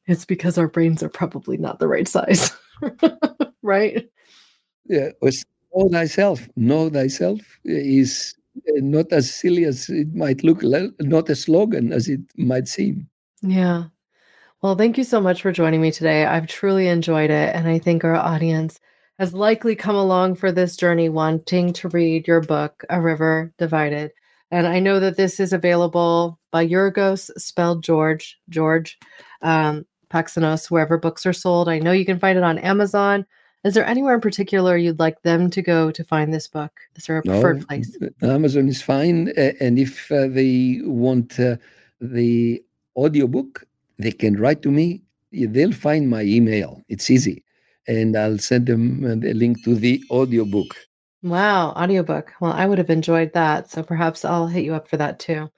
it's 0.07 0.25
because 0.25 0.57
our 0.57 0.67
brains 0.67 1.01
are 1.01 1.09
probably 1.09 1.57
not 1.57 1.79
the 1.79 1.87
right 1.87 2.07
size. 2.07 2.51
right? 3.63 4.07
Yeah, 4.85 5.09
know 5.73 5.89
thyself. 5.89 6.47
Know 6.55 6.89
thyself 6.89 7.39
is 7.65 8.35
uh, 8.57 8.71
not 8.77 9.11
as 9.11 9.33
silly 9.33 9.65
as 9.65 9.89
it 9.89 10.13
might 10.13 10.43
look, 10.43 10.61
not 10.99 11.29
a 11.29 11.35
slogan 11.35 11.91
as 11.91 12.07
it 12.07 12.21
might 12.37 12.67
seem. 12.67 13.09
Yeah. 13.41 13.85
Well, 14.61 14.75
thank 14.75 14.97
you 14.97 15.03
so 15.03 15.19
much 15.19 15.41
for 15.41 15.51
joining 15.51 15.81
me 15.81 15.91
today. 15.91 16.25
I've 16.25 16.47
truly 16.47 16.87
enjoyed 16.87 17.29
it. 17.29 17.53
And 17.55 17.67
I 17.67 17.79
think 17.79 18.03
our 18.03 18.15
audience 18.15 18.79
has 19.19 19.33
likely 19.33 19.75
come 19.75 19.95
along 19.95 20.35
for 20.35 20.51
this 20.51 20.77
journey 20.77 21.09
wanting 21.09 21.73
to 21.73 21.89
read 21.89 22.27
your 22.27 22.41
book, 22.41 22.83
A 22.89 23.01
River 23.01 23.53
Divided. 23.57 24.11
And 24.51 24.67
I 24.67 24.79
know 24.79 24.99
that 24.99 25.17
this 25.17 25.39
is 25.39 25.51
available 25.51 26.39
by 26.51 26.65
Yorgos, 26.65 27.29
spelled 27.37 27.83
George, 27.83 28.39
George 28.49 28.97
um, 29.41 29.85
Paxinos, 30.09 30.71
wherever 30.71 30.97
books 30.97 31.25
are 31.25 31.33
sold. 31.33 31.67
I 31.67 31.79
know 31.79 31.91
you 31.91 32.05
can 32.05 32.19
find 32.19 32.37
it 32.37 32.43
on 32.43 32.59
Amazon. 32.59 33.25
Is 33.63 33.75
there 33.75 33.85
anywhere 33.85 34.15
in 34.15 34.21
particular 34.21 34.75
you'd 34.75 34.99
like 34.99 35.21
them 35.21 35.49
to 35.51 35.61
go 35.61 35.89
to 35.89 36.03
find 36.03 36.33
this 36.33 36.47
book? 36.47 36.71
Is 36.95 37.05
there 37.05 37.19
a 37.19 37.23
preferred 37.23 37.59
no, 37.59 37.65
place? 37.65 37.97
Amazon 38.21 38.67
is 38.67 38.81
fine. 38.81 39.29
And 39.37 39.79
if 39.79 40.11
uh, 40.11 40.27
they 40.27 40.81
want 40.83 41.39
uh, 41.39 41.55
the 42.01 42.61
audiobook, 42.97 43.65
they 43.97 44.11
can 44.11 44.35
write 44.35 44.61
to 44.63 44.71
me. 44.71 45.01
They'll 45.31 45.71
find 45.71 46.09
my 46.09 46.23
email. 46.23 46.81
It's 46.89 47.09
easy. 47.09 47.43
And 47.87 48.17
I'll 48.17 48.37
send 48.37 48.67
them 48.67 49.05
uh, 49.05 49.15
the 49.15 49.33
link 49.33 49.63
to 49.63 49.75
the 49.75 50.03
audiobook. 50.11 50.75
Wow, 51.21 51.69
audiobook. 51.71 52.33
Well, 52.41 52.51
I 52.51 52.65
would 52.65 52.77
have 52.77 52.89
enjoyed 52.89 53.31
that. 53.31 53.71
So 53.71 53.81
perhaps 53.81 54.25
I'll 54.25 54.47
hit 54.47 54.65
you 54.65 54.73
up 54.73 54.89
for 54.89 54.97
that 54.97 55.19
too. 55.19 55.49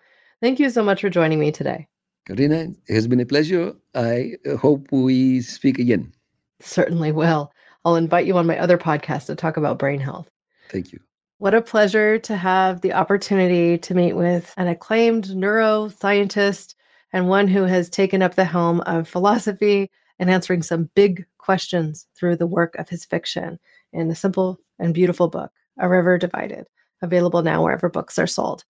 Thank 0.42 0.60
you 0.60 0.70
so 0.70 0.84
much 0.84 1.02
for 1.02 1.10
joining 1.10 1.40
me 1.40 1.52
today. 1.52 1.88
Corinna, 2.28 2.68
it 2.88 2.94
has 2.94 3.08
been 3.08 3.20
a 3.20 3.26
pleasure. 3.26 3.74
I 3.96 4.34
hope 4.60 4.92
we 4.92 5.42
speak 5.42 5.80
again. 5.80 6.14
Certainly 6.62 7.12
will. 7.12 7.52
I'll 7.86 7.96
invite 7.96 8.26
you 8.26 8.38
on 8.38 8.48
my 8.48 8.58
other 8.58 8.78
podcast 8.78 9.28
to 9.28 9.36
talk 9.36 9.58
about 9.58 9.80
brain 9.80 10.00
health. 10.00 10.28
Thank 10.70 10.92
you. 10.92 11.00
What 11.38 11.54
a 11.54 11.62
pleasure 11.62 12.18
to 12.20 12.36
have 12.36 12.82
the 12.82 12.94
opportunity 12.94 13.78
to 13.78 13.94
meet 13.94 14.14
with 14.14 14.54
an 14.58 14.68
acclaimed 14.68 15.26
neuroscientist 15.26 16.74
and 17.14 17.30
one 17.30 17.48
who 17.48 17.64
has 17.64 17.90
taken 17.90 18.22
up 18.22 18.36
the 18.36 18.46
helm 18.46 18.82
of 18.82 19.08
philosophy 19.08 19.92
and 20.18 20.30
answering 20.30 20.64
some 20.64 20.90
big 20.96 21.26
questions 21.38 22.08
through 22.18 22.38
the 22.38 22.48
work 22.48 22.76
of 22.76 22.90
his 22.90 23.06
fiction 23.06 23.60
in 23.94 24.08
the 24.08 24.16
simple 24.16 24.58
and 24.80 24.94
beautiful 24.94 25.28
book, 25.28 25.52
A 25.78 25.88
River 25.88 26.18
Divided, 26.18 26.66
available 27.02 27.44
now 27.44 27.64
wherever 27.64 27.90
books 27.90 28.18
are 28.18 28.28
sold. 28.28 28.64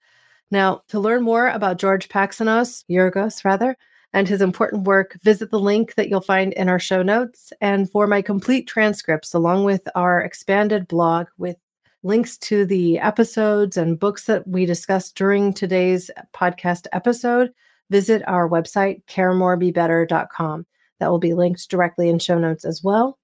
Now, 0.51 0.81
to 0.89 0.99
learn 0.99 1.23
more 1.23 1.47
about 1.47 1.77
George 1.77 2.09
Paxinos, 2.09 2.83
Yorgos 2.89 3.45
rather, 3.45 3.77
and 4.15 4.29
his 4.29 4.41
important 4.41 4.83
work, 4.83 5.17
visit 5.23 5.51
the 5.51 5.59
link 5.59 5.95
that 5.95 6.07
you'll 6.07 6.21
find 6.21 6.53
in 6.53 6.69
our 6.69 6.79
show 6.79 7.03
notes. 7.03 7.51
And 7.59 7.91
for 7.91 8.07
my 8.07 8.21
complete 8.21 8.65
transcripts, 8.65 9.33
along 9.33 9.65
with 9.65 9.81
our 9.93 10.21
expanded 10.21 10.87
blog 10.87 11.27
with 11.37 11.57
links 12.01 12.37
to 12.37 12.65
the 12.65 12.97
episodes 12.97 13.75
and 13.75 13.99
books 13.99 14.23
that 14.27 14.47
we 14.47 14.65
discussed 14.65 15.17
during 15.17 15.51
today's 15.51 16.09
podcast 16.33 16.87
episode, 16.93 17.51
visit 17.89 18.23
our 18.25 18.47
website, 18.47 19.03
caremorebebetter.com. 19.07 20.65
That 21.01 21.11
will 21.11 21.19
be 21.19 21.33
linked 21.33 21.69
directly 21.69 22.07
in 22.07 22.17
show 22.17 22.39
notes 22.39 22.63
as 22.63 22.81
well. 22.81 23.19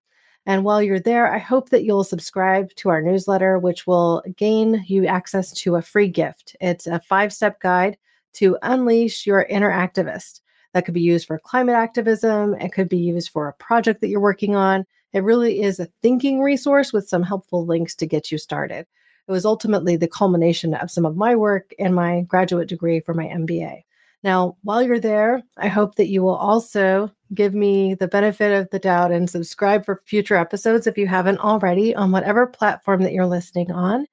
And 0.45 0.65
while 0.65 0.83
you're 0.83 0.99
there, 0.99 1.33
I 1.33 1.37
hope 1.37 1.69
that 1.69 1.85
you'll 1.85 2.03
subscribe 2.03 2.69
to 2.75 2.89
our 2.89 3.01
newsletter, 3.01 3.59
which 3.59 3.87
will 3.87 4.23
gain 4.35 4.83
you 4.87 5.05
access 5.05 5.53
to 5.53 5.77
a 5.77 5.81
free 5.81 6.09
gift. 6.09 6.57
It's 6.59 6.85
a 6.85 6.99
five 6.99 7.31
step 7.31 7.61
guide 7.61 7.97
to 8.33 8.57
unleash 8.61 9.25
your 9.25 9.43
inner 9.43 9.71
activist. 9.71 10.41
That 10.73 10.85
could 10.85 10.93
be 10.93 11.01
used 11.01 11.27
for 11.27 11.39
climate 11.39 11.75
activism, 11.75 12.55
it 12.55 12.71
could 12.71 12.89
be 12.89 12.97
used 12.97 13.29
for 13.29 13.47
a 13.47 13.53
project 13.53 14.01
that 14.01 14.07
you're 14.07 14.19
working 14.19 14.55
on. 14.55 14.85
It 15.13 15.23
really 15.23 15.61
is 15.61 15.79
a 15.79 15.89
thinking 16.01 16.41
resource 16.41 16.93
with 16.93 17.09
some 17.09 17.23
helpful 17.23 17.65
links 17.65 17.95
to 17.95 18.05
get 18.05 18.31
you 18.31 18.37
started. 18.37 18.85
It 19.27 19.31
was 19.31 19.45
ultimately 19.45 19.97
the 19.97 20.07
culmination 20.07 20.73
of 20.73 20.89
some 20.89 21.05
of 21.05 21.17
my 21.17 21.35
work 21.35 21.73
and 21.77 21.93
my 21.93 22.21
graduate 22.21 22.69
degree 22.69 23.01
for 23.01 23.13
my 23.13 23.25
MBA. 23.25 23.83
Now, 24.23 24.55
while 24.63 24.83
you're 24.83 24.99
there, 24.99 25.41
I 25.57 25.67
hope 25.67 25.95
that 25.95 26.07
you 26.07 26.21
will 26.21 26.35
also 26.35 27.11
give 27.33 27.55
me 27.55 27.95
the 27.95 28.07
benefit 28.07 28.51
of 28.51 28.69
the 28.69 28.79
doubt 28.79 29.11
and 29.11 29.29
subscribe 29.29 29.83
for 29.83 30.03
future 30.05 30.35
episodes 30.35 30.85
if 30.85 30.97
you 30.97 31.07
haven't 31.07 31.39
already 31.39 31.95
on 31.95 32.11
whatever 32.11 32.45
platform 32.45 33.01
that 33.01 33.13
you're 33.13 33.25
listening 33.25 33.71
on. 33.71 34.05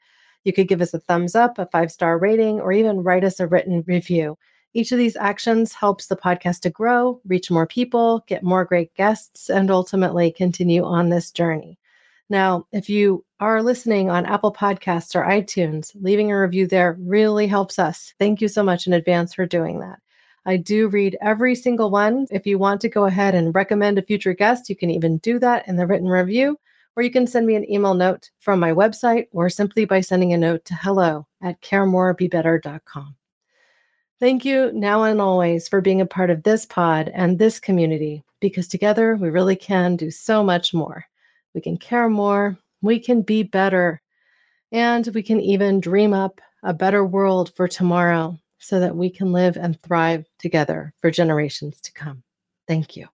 You 0.45 0.53
could 0.53 0.69
give 0.69 0.81
us 0.81 0.95
a 0.95 1.01
thumbs 1.01 1.35
up, 1.35 1.59
a 1.59 1.67
five 1.67 1.93
star 1.93 2.19
rating, 2.19 2.61
or 2.61 2.73
even 2.73 3.03
write 3.03 3.25
us 3.25 3.39
a 3.39 3.47
written 3.47 3.85
review. 3.87 4.39
Each 4.75 4.93
of 4.93 4.99
these 4.99 5.17
actions 5.17 5.73
helps 5.73 6.07
the 6.07 6.17
podcast 6.17 6.61
to 6.61 6.71
grow, 6.71 7.21
reach 7.27 7.51
more 7.51 7.67
people, 7.67 8.25
get 8.27 8.43
more 8.43 8.65
great 8.65 8.95
guests, 8.95 9.49
and 9.49 9.71
ultimately 9.71 10.31
continue 10.31 10.85
on 10.85 11.09
this 11.09 11.31
journey. 11.31 11.79
Now, 12.31 12.67
if 12.73 12.91
you 12.91 13.25
are 13.41 13.63
listening 13.63 14.11
on 14.11 14.27
Apple 14.27 14.53
Podcasts 14.53 15.15
or 15.15 15.25
iTunes, 15.25 15.93
leaving 15.95 16.31
a 16.31 16.39
review 16.39 16.67
there 16.67 16.97
really 17.01 17.47
helps 17.47 17.79
us. 17.79 18.13
Thank 18.19 18.43
you 18.43 18.49
so 18.49 18.63
much 18.63 18.87
in 18.87 18.93
advance 18.93 19.33
for 19.33 19.47
doing 19.47 19.81
that. 19.81 20.01
I 20.45 20.59
do 20.59 20.89
read 20.89 21.17
every 21.23 21.55
single 21.55 21.91
one. 21.91 22.27
If 22.31 22.47
you 22.47 22.59
want 22.59 22.81
to 22.83 22.89
go 22.89 23.07
ahead 23.07 23.35
and 23.35 23.55
recommend 23.55 23.99
a 23.99 24.03
future 24.03 24.35
guest, 24.35 24.69
you 24.69 24.77
can 24.77 24.91
even 24.91 25.19
do 25.19 25.39
that 25.39 25.67
in 25.67 25.77
the 25.77 25.87
written 25.87 26.09
review, 26.09 26.59
or 26.97 27.03
you 27.03 27.11
can 27.11 27.27
send 27.27 27.47
me 27.47 27.55
an 27.55 27.71
email 27.71 27.95
note 27.95 28.31
from 28.39 28.61
my 28.61 28.73
website 28.73 29.29
or 29.33 29.49
simply 29.49 29.87
by 29.87 30.01
sending 30.01 30.33
a 30.35 30.39
note 30.39 30.65
to 30.67 30.75
hello 30.75 31.27
at 31.43 31.61
caremorebebetter.com. 31.63 33.15
Thank 34.21 34.45
you 34.45 34.73
now 34.73 35.05
and 35.05 35.21
always 35.21 35.69
for 35.69 35.81
being 35.81 36.01
a 36.01 36.07
part 36.07 36.31
of 36.31 36.43
this 36.43 36.67
pod 36.67 37.09
and 37.15 37.39
this 37.39 37.61
community, 37.61 38.25
because 38.41 38.67
together 38.67 39.15
we 39.15 39.31
really 39.31 39.55
can 39.55 39.95
do 39.95 40.11
so 40.11 40.43
much 40.43 40.75
more. 40.75 41.05
We 41.55 41.61
can 41.61 41.77
care 41.77 42.09
more, 42.09 42.59
we 42.83 42.99
can 42.99 43.23
be 43.23 43.45
better, 43.45 44.03
and 44.73 45.09
we 45.15 45.23
can 45.23 45.41
even 45.41 45.81
dream 45.81 46.13
up 46.13 46.41
a 46.65 46.75
better 46.75 47.05
world 47.05 47.53
for 47.55 47.69
tomorrow 47.69 48.37
so 48.59 48.81
that 48.81 48.97
we 48.97 49.09
can 49.09 49.33
live 49.33 49.57
and 49.57 49.81
thrive 49.83 50.27
together 50.41 50.93
for 51.01 51.13
generations 51.13 51.81
to 51.83 51.93
come. 51.93 52.25
Thank 52.67 52.97
you. 52.97 53.07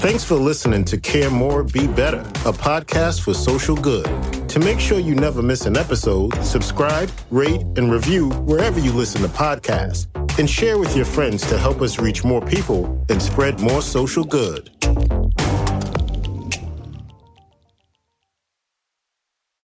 Thanks 0.00 0.24
for 0.24 0.34
listening 0.34 0.84
to 0.86 0.98
Care 0.98 1.30
More, 1.30 1.62
Be 1.62 1.86
Better, 1.86 2.22
a 2.44 2.52
podcast 2.52 3.20
for 3.20 3.34
social 3.34 3.76
good. 3.76 4.41
To 4.52 4.58
make 4.58 4.80
sure 4.80 4.98
you 4.98 5.14
never 5.14 5.40
miss 5.40 5.64
an 5.64 5.78
episode, 5.78 6.34
subscribe, 6.44 7.10
rate, 7.30 7.62
and 7.78 7.90
review 7.90 8.28
wherever 8.44 8.78
you 8.78 8.92
listen 8.92 9.22
to 9.22 9.28
podcasts, 9.28 10.08
and 10.38 10.48
share 10.48 10.76
with 10.76 10.94
your 10.94 11.06
friends 11.06 11.40
to 11.48 11.56
help 11.56 11.80
us 11.80 11.98
reach 11.98 12.22
more 12.22 12.44
people 12.44 13.02
and 13.08 13.22
spread 13.22 13.62
more 13.62 13.80
social 13.80 14.24
good. 14.24 14.68